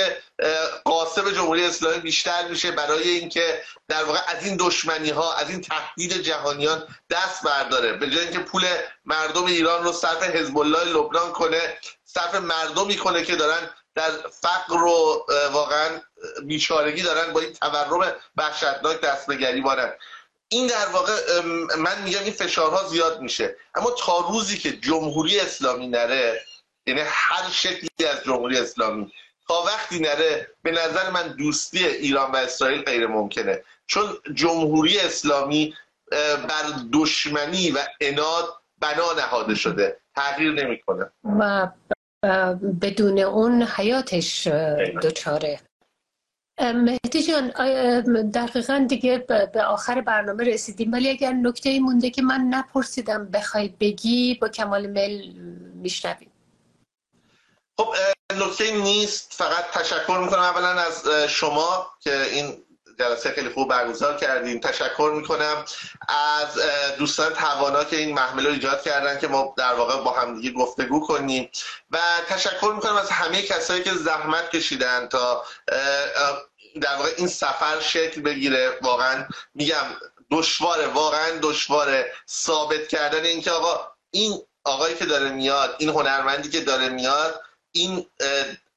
قاسم 0.85 1.31
جمهوری 1.31 1.65
اسلامی 1.65 1.99
بیشتر 1.99 2.47
میشه 2.47 2.71
برای 2.71 3.09
اینکه 3.09 3.61
در 3.87 4.03
واقع 4.03 4.19
از 4.27 4.45
این 4.45 4.57
دشمنی 4.59 5.09
ها 5.09 5.33
از 5.33 5.49
این 5.49 5.61
تهدید 5.61 6.13
جهانیان 6.13 6.87
دست 7.09 7.43
برداره. 7.43 7.93
به 7.93 8.09
جای 8.09 8.23
اینکه 8.23 8.39
پول 8.39 8.65
مردم 9.05 9.45
ایران 9.45 9.83
رو 9.83 9.91
صرف 9.91 10.23
حزب 10.23 10.57
الله 10.57 10.83
لبنان 10.83 11.31
کنه 11.31 11.77
صرف 12.05 12.35
مردمی 12.35 12.97
کنه 12.97 13.23
که 13.23 13.35
دارن 13.35 13.69
در 13.95 14.11
فقر 14.41 14.83
و 14.83 15.25
واقعا 15.51 15.89
بیچارگی 16.43 17.01
دارن 17.01 17.33
با 17.33 17.39
این 17.39 17.53
تورم 17.53 18.13
وحشتناک 18.37 19.01
دست 19.01 19.27
به 19.27 19.35
گریبانن 19.35 19.93
این 20.49 20.67
در 20.67 20.87
واقع 20.93 21.41
من 21.77 22.03
میگم 22.03 22.19
این 22.23 22.33
فشارها 22.33 22.87
زیاد 22.87 23.21
میشه. 23.21 23.55
اما 23.75 23.91
تا 23.91 24.17
روزی 24.29 24.57
که 24.57 24.71
جمهوری 24.71 25.39
اسلامی 25.39 25.87
نره 25.87 26.41
یعنی 26.87 27.01
هر 27.05 27.49
شکلی 27.51 28.07
از 28.09 28.23
جمهوری 28.23 28.57
اسلامی 28.57 29.11
تا 29.47 29.63
وقتی 29.67 29.99
نره 29.99 30.47
به 30.61 30.71
نظر 30.71 31.09
من 31.09 31.27
دوستی 31.27 31.87
ایران 31.87 32.31
و 32.31 32.35
اسرائیل 32.35 32.81
غیر 32.81 33.07
ممکنه. 33.07 33.63
چون 33.87 34.17
جمهوری 34.33 34.99
اسلامی 34.99 35.73
بر 36.49 36.63
دشمنی 36.93 37.71
و 37.71 37.77
اناد 38.01 38.53
بنا 38.79 39.13
نهاده 39.17 39.55
شده. 39.55 39.97
تغییر 40.15 40.51
نمی‌کنه. 40.51 41.11
و 41.39 41.67
بدون 42.81 43.19
اون 43.19 43.63
حیاتش 43.63 44.47
دچاره 45.03 45.59
مهدی 46.61 47.23
جان 47.23 47.49
دقیقا 48.29 48.85
دیگه 48.89 49.17
به 49.53 49.63
آخر 49.63 50.01
برنامه 50.01 50.43
رسیدیم. 50.43 50.91
ولی 50.91 51.09
اگر 51.09 51.33
نکته 51.33 51.79
مونده 51.79 52.09
که 52.09 52.21
من 52.21 52.41
نپرسیدم 52.49 53.25
بخوای 53.25 53.67
بگی 53.67 54.35
با 54.41 54.49
کمال 54.49 54.85
میل 54.85 55.33
میشنویم. 55.73 56.31
خب 57.77 57.87
نکته 58.33 58.71
نیست. 58.71 59.33
فقط 59.33 59.65
تشکر 59.73 60.17
می‌کنم 60.17 60.39
اولا 60.39 60.67
از 60.67 61.07
شما 61.29 61.87
که 61.99 62.21
این 62.21 62.64
جلسه 62.99 63.31
خیلی 63.31 63.49
خوب 63.49 63.69
برگزار 63.69 64.17
کردیم. 64.17 64.59
تشکر 64.59 65.11
می‌کنم 65.15 65.65
از 66.07 66.59
دوستان 66.97 67.33
توانا 67.33 67.83
که 67.83 67.95
این 67.95 68.15
محمله 68.15 68.47
رو 68.47 68.53
ایجاد 68.53 68.81
کردن 68.81 69.19
که 69.19 69.27
ما 69.27 69.53
در 69.57 69.73
واقع 69.73 70.03
با 70.03 70.11
همدیگه 70.11 70.51
گفتگو 70.51 71.07
کنیم. 71.07 71.49
و 71.91 71.99
تشکر 72.29 72.71
می‌کنم 72.75 72.95
از 72.95 73.09
همه 73.09 73.41
کسایی 73.41 73.83
که 73.83 73.93
زحمت 73.93 74.49
کشیدن 74.49 75.07
تا 75.07 75.45
در 76.81 76.95
واقع 76.95 77.09
این 77.17 77.27
سفر 77.27 77.79
شکل 77.79 78.21
بگیره. 78.21 78.77
واقعا 78.81 79.27
میگم 79.53 79.85
دشواره 80.31 80.87
واقعا 80.87 81.39
دشواره 81.41 82.13
ثابت 82.29 82.87
کردن 82.87 83.25
اینکه 83.25 83.51
آقا 83.51 83.87
این 84.11 84.41
آقایی 84.63 84.95
که 84.95 85.05
داره 85.05 85.29
میاد 85.29 85.75
این 85.79 85.89
هنرمندی 85.89 86.49
که 86.49 86.61
داره 86.61 86.89
میاد 86.89 87.41
این 87.71 88.05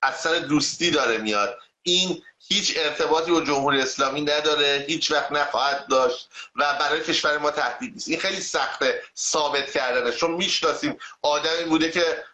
اثر 0.03 0.39
دوستی 0.39 0.91
داره 0.91 1.19
میاد. 1.19 1.59
این 1.89 2.23
هیچ 2.49 2.75
ارتباطی 2.77 3.31
با 3.31 3.41
جمهوری 3.41 3.81
اسلامی 3.81 4.21
نداره 4.21 4.85
هیچ 4.89 5.11
وقت 5.11 5.33
نخواهد 5.33 5.87
داشت 5.91 6.29
و 6.57 6.75
برای 6.81 7.01
کشور 7.01 7.39
ما 7.39 7.51
تهدید 7.51 7.95
نیست. 7.95 8.09
این 8.09 8.19
خیلی 8.19 8.41
سخته 8.41 9.03
ثابت 9.17 9.71
کردنه 9.71 10.13
چون 10.13 10.31
می‌شناسیم 10.31 10.99
آدمی 11.23 11.65
بوده 11.65 11.91
که 11.91 12.25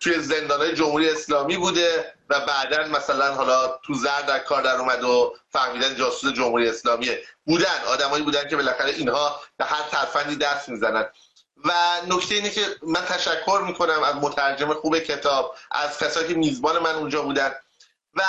توی 0.00 0.20
زندانهای 0.20 0.74
جمهوری 0.74 1.08
اسلامی 1.10 1.56
بوده 1.56 2.14
و 2.30 2.40
بعدا 2.40 2.84
مثلا 2.88 3.34
حالا 3.34 3.78
تو 3.86 3.94
زرد 3.94 4.26
در 4.26 4.38
کار 4.38 4.62
در 4.62 4.76
اومد 4.76 5.04
و 5.04 5.34
فهمیدن 5.52 5.96
جاسوس 5.96 6.32
جمهوری 6.32 6.68
اسلامیه. 6.68 7.22
بودن 7.46 7.84
آدمایی 7.86 8.22
بودن 8.24 8.48
که 8.48 8.56
بالاخره 8.56 8.90
اینها 8.90 9.40
به 9.56 9.64
هر 9.64 9.82
ترفندی 9.90 10.36
دست 10.36 10.68
می‌زنن. 10.68 11.06
و 11.64 11.72
نکته 12.08 12.34
اینه 12.34 12.50
که 12.50 12.66
من 12.82 13.00
تشکر 13.00 13.62
می‌کنم 13.66 14.02
از 14.02 14.14
مترجم 14.14 14.74
خوب 14.74 14.98
کتاب 14.98 15.56
از 15.70 15.98
کسایی 15.98 16.28
که 16.28 16.34
میزبان 16.34 16.78
من 16.78 16.94
اونجا 16.94 17.22
بودن. 17.22 17.54
و 18.16 18.22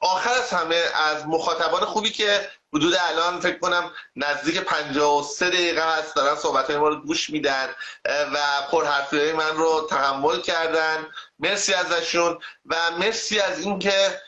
آخر 0.00 0.30
از 0.30 0.50
همه 0.50 0.82
از 0.94 1.26
مخاطبان 1.26 1.84
خوبی 1.84 2.10
که 2.10 2.48
حدود 2.74 2.94
الان 3.08 3.40
فکر 3.40 3.58
کنم 3.58 3.90
نزدیک 4.16 4.60
53 4.60 5.50
دقیقه 5.50 5.98
هست 5.98 6.16
دارن 6.16 6.36
صحبت 6.36 6.70
ما 6.70 6.88
رو 6.88 6.96
گوش 6.96 7.30
میدن 7.30 7.68
و 8.04 8.38
پرحرفی 8.70 9.32
من 9.32 9.56
رو 9.56 9.86
تحمل 9.90 10.40
کردن. 10.40 11.06
مرسی 11.38 11.74
ازشون 11.74 12.38
و 12.66 12.76
مرسی 12.98 13.40
از 13.40 13.60
اینکه 13.60 14.20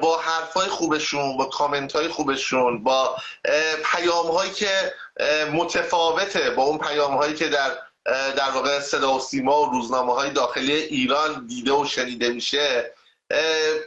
با 0.00 0.18
حرفای 0.18 0.68
خوبشون 0.68 1.36
با 1.36 1.44
کامنت 1.44 1.92
های 1.92 2.08
خوبشون 2.08 2.82
با 2.82 3.16
پیام 3.84 4.26
هایی 4.26 4.50
که 4.50 4.94
متفاوته 5.52 6.50
با 6.50 6.62
اون 6.62 6.78
پیام 6.78 7.16
هایی 7.16 7.34
که 7.34 7.48
در 7.48 7.70
در 8.36 8.50
واقع 8.54 8.80
صدا 8.80 9.14
و 9.14 9.20
سیما 9.20 9.62
و 9.62 9.70
روزنامه 9.70 10.14
های 10.14 10.30
داخلی 10.30 10.72
ایران 10.72 11.46
دیده 11.46 11.72
و 11.72 11.86
شنیده 11.86 12.28
میشه. 12.28 12.93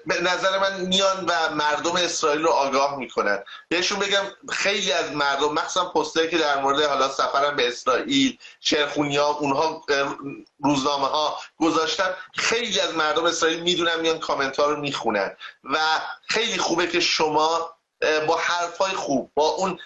به 0.05 0.21
نظر 0.21 0.59
من 0.59 0.81
میان 0.81 1.25
و 1.25 1.55
مردم 1.55 1.95
اسرائیل 1.95 2.41
رو 2.41 2.49
آگاه 2.49 2.97
می‌کنن. 2.97 3.43
بهشون 3.69 3.99
بگم 3.99 4.23
خیلی 4.49 4.91
از 4.91 5.11
مردم 5.11 5.53
مخصوصا 5.53 5.89
پستایی 5.89 6.29
که 6.29 6.37
در 6.37 6.61
مورد 6.61 6.81
حالا 6.81 7.09
سفرم 7.09 7.55
به 7.55 7.67
اسرائیل 7.67 8.37
شرخونی 8.61 9.17
ها 9.17 9.27
اونها 9.27 9.85
روزنامه 10.63 11.07
ها 11.07 11.39
گذاشتن 11.57 12.13
خیلی 12.33 12.79
از 12.79 12.95
مردم 12.95 13.25
اسرائیل 13.25 13.59
می‌دونن 13.59 13.99
میان 13.99 14.19
کامنت 14.19 14.59
ها 14.59 14.65
رو 14.65 14.81
می‌خونن. 14.81 15.35
و 15.63 15.77
خیلی 16.27 16.57
خوبه 16.57 16.87
که 16.87 16.99
شما 16.99 17.76
با 18.27 18.37
حرفای 18.37 18.91
خوب 18.91 19.31
با 19.35 19.49
اون 19.49 19.79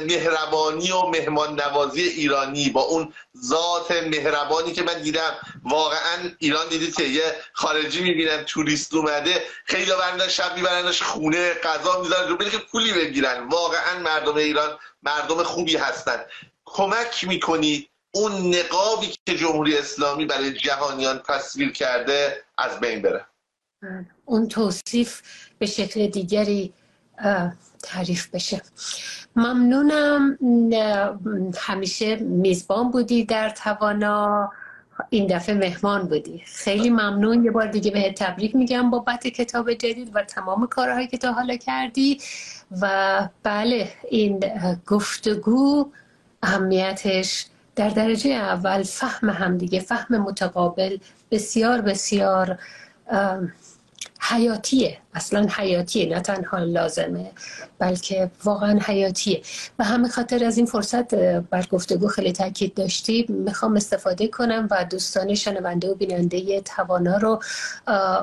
مهربانی 0.00 0.90
و 0.90 1.02
مهمان 1.02 1.60
نوازی 1.60 2.02
ایرانی 2.02 2.70
با 2.70 2.80
اون 2.80 3.14
ذات 3.44 3.90
مهربانی 3.90 4.72
که 4.72 4.82
من 4.82 5.02
دیدم. 5.02 5.36
واقعا 5.64 6.30
ایران 6.38 6.68
دیدید 6.68 6.94
که 6.94 7.02
یه 7.02 7.36
خارجی 7.52 8.02
می‌بینن 8.02 8.44
توریست 8.44 8.94
اومده 8.94 9.42
خیلی 9.64 9.92
برندن 9.92 10.28
شب 10.28 10.56
میبرنش 10.56 11.02
خونه 11.02 11.54
غذا 11.54 12.02
می‌ذارن 12.02 12.28
رو 12.28 12.36
که 12.36 12.58
پولی 12.58 12.92
بگیرن. 12.92 13.48
واقعا 13.48 13.98
مردم 13.98 14.36
ایران 14.36 14.78
مردم 15.02 15.42
خوبی 15.42 15.76
هستن. 15.76 16.24
کمک 16.64 17.24
می‌کنید 17.28 17.88
اون 18.14 18.54
نقابی 18.54 19.14
که 19.26 19.36
جمهوری 19.36 19.78
اسلامی 19.78 20.24
برای 20.24 20.52
جهانیان 20.52 21.22
تصویر 21.28 21.72
کرده 21.72 22.44
از 22.58 22.80
بین 22.80 23.02
بره. 23.02 23.26
اون 24.24 24.48
توصیف 24.48 25.22
به 25.58 25.66
شکل 25.66 26.06
دیگری 26.06 26.72
تعریف 27.82 28.28
بشه. 28.34 28.62
ممنونم. 29.36 30.38
همیشه 31.58 32.16
میزبان 32.16 32.90
بودی 32.90 33.24
در 33.24 33.50
توانا. 33.50 34.52
این 35.10 35.26
دفعه 35.26 35.54
مهمان 35.54 36.08
بودی. 36.08 36.42
خیلی 36.46 36.90
ممنون. 36.90 37.44
یه 37.44 37.50
بار 37.50 37.66
دیگه 37.66 37.90
بهت 37.90 38.14
تبریک 38.22 38.56
میگم 38.56 38.90
بابت 38.90 39.26
کتاب 39.26 39.72
جدید 39.72 40.10
و 40.14 40.22
تمام 40.22 40.66
کارهایی 40.66 41.06
که 41.06 41.18
تا 41.18 41.32
حالا 41.32 41.56
کردی. 41.56 42.18
و 42.80 43.28
بله 43.42 43.88
این 44.10 44.40
گفتگو 44.86 45.90
اهمیتش 46.42 47.46
در 47.76 47.88
درجه 47.88 48.30
اول 48.30 48.82
فهم 48.82 49.30
همدیگه 49.30 49.80
فهم 49.80 50.18
متقابل 50.18 50.98
بسیار 51.30 51.80
بسیار 51.80 52.58
حیاتیه. 54.20 54.98
اصلا 55.14 55.46
حیاتیه 55.50 56.08
نه 56.08 56.20
تنها 56.20 56.58
لازمه 56.58 57.30
بلکه 57.78 58.30
واقعا 58.44 58.78
حیاتیه. 58.82 59.42
و 59.78 59.84
همه 59.84 60.08
خاطر 60.08 60.44
از 60.44 60.56
این 60.56 60.66
فرصت 60.66 61.14
بر 61.50 61.66
گفتگو 61.70 62.08
خیلی 62.08 62.32
تاکید 62.32 62.74
داشتی 62.74 63.26
می‌خوام 63.28 63.76
استفاده 63.76 64.28
کنم 64.28 64.68
و 64.70 64.84
دوستان 64.84 65.34
شنونده 65.34 65.90
و 65.90 65.94
بیننده 65.94 66.60
توانا 66.60 67.16
رو 67.16 67.40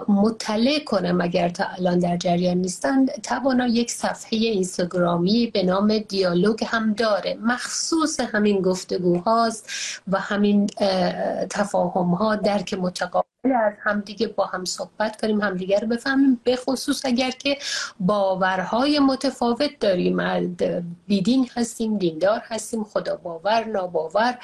مطلع 0.07 0.79
کنم 0.79 1.21
اگر 1.21 1.49
تا 1.49 1.65
الان 1.77 1.99
در 1.99 2.17
جریان 2.17 2.57
نیستن 2.57 3.05
توانا 3.05 3.67
یک 3.67 3.91
صفحه 3.91 4.39
اینستاگرامی 4.39 5.47
به 5.47 5.63
نام 5.63 5.97
دیالوگ 5.97 6.63
هم 6.67 6.93
داره. 6.93 7.37
مخصوص 7.41 8.19
همین 8.19 8.61
گفتگو 8.61 9.19
هاست 9.19 9.69
و 10.07 10.19
همین 10.19 10.67
تفاهم 11.49 12.09
ها 12.09 12.35
درک 12.35 12.73
متقابل 12.73 13.30
از 13.43 13.73
همدیگه 13.83 14.27
با 14.27 14.45
هم 14.45 14.65
صحبت 14.65 15.21
کنیم 15.21 15.41
همدیگه 15.41 15.79
رو 15.79 15.87
بفهمیم. 15.87 16.41
به 16.43 16.55
خصوص 16.55 17.05
اگر 17.05 17.31
که 17.31 17.57
باورهای 17.99 18.99
متفاوت 18.99 19.79
داریم. 19.79 20.17
بیدین 21.07 21.49
هستیم 21.55 21.97
دیندار 21.97 22.41
هستیم 22.45 22.83
خدا 22.83 23.15
باور 23.15 23.63
ناباور 23.63 24.37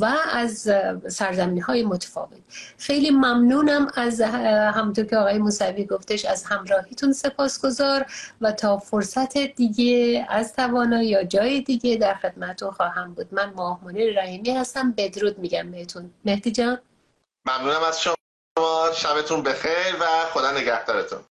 و 0.00 0.14
از 0.32 0.70
سرزمین 1.08 1.62
های 1.62 1.82
متفاوت. 1.82 2.38
خیلی 2.78 3.10
ممنونم 3.10 3.86
از 3.94 4.20
همونطور 4.20 5.04
که 5.04 5.16
آقای 5.16 5.38
موسوی 5.38 5.84
گفتش 5.84 6.24
از 6.24 6.44
همراهیتون 6.44 7.12
سپاسگزار 7.12 8.06
و 8.40 8.52
تا 8.52 8.78
فرصت 8.78 9.38
دیگه 9.38 10.26
از 10.28 10.52
توانا 10.52 11.02
یا 11.02 11.24
جای 11.24 11.60
دیگه 11.60 11.96
در 11.96 12.14
خدمتون 12.14 12.70
خواهم 12.70 13.14
بود. 13.14 13.28
من 13.32 13.52
ماه 13.56 13.80
رحیمی 14.16 14.50
هستم. 14.50 14.92
بدرود 14.92 15.38
میگم 15.38 15.70
بهتون. 15.70 16.10
مهدی 16.24 16.52
جان. 16.52 16.78
ممنونم 17.46 17.82
از 17.88 18.02
شما. 18.02 18.14
شبتون 18.94 19.42
بخیر 19.42 19.96
و 20.00 20.06
خدا 20.32 20.50
نگهدارتون. 20.50 21.20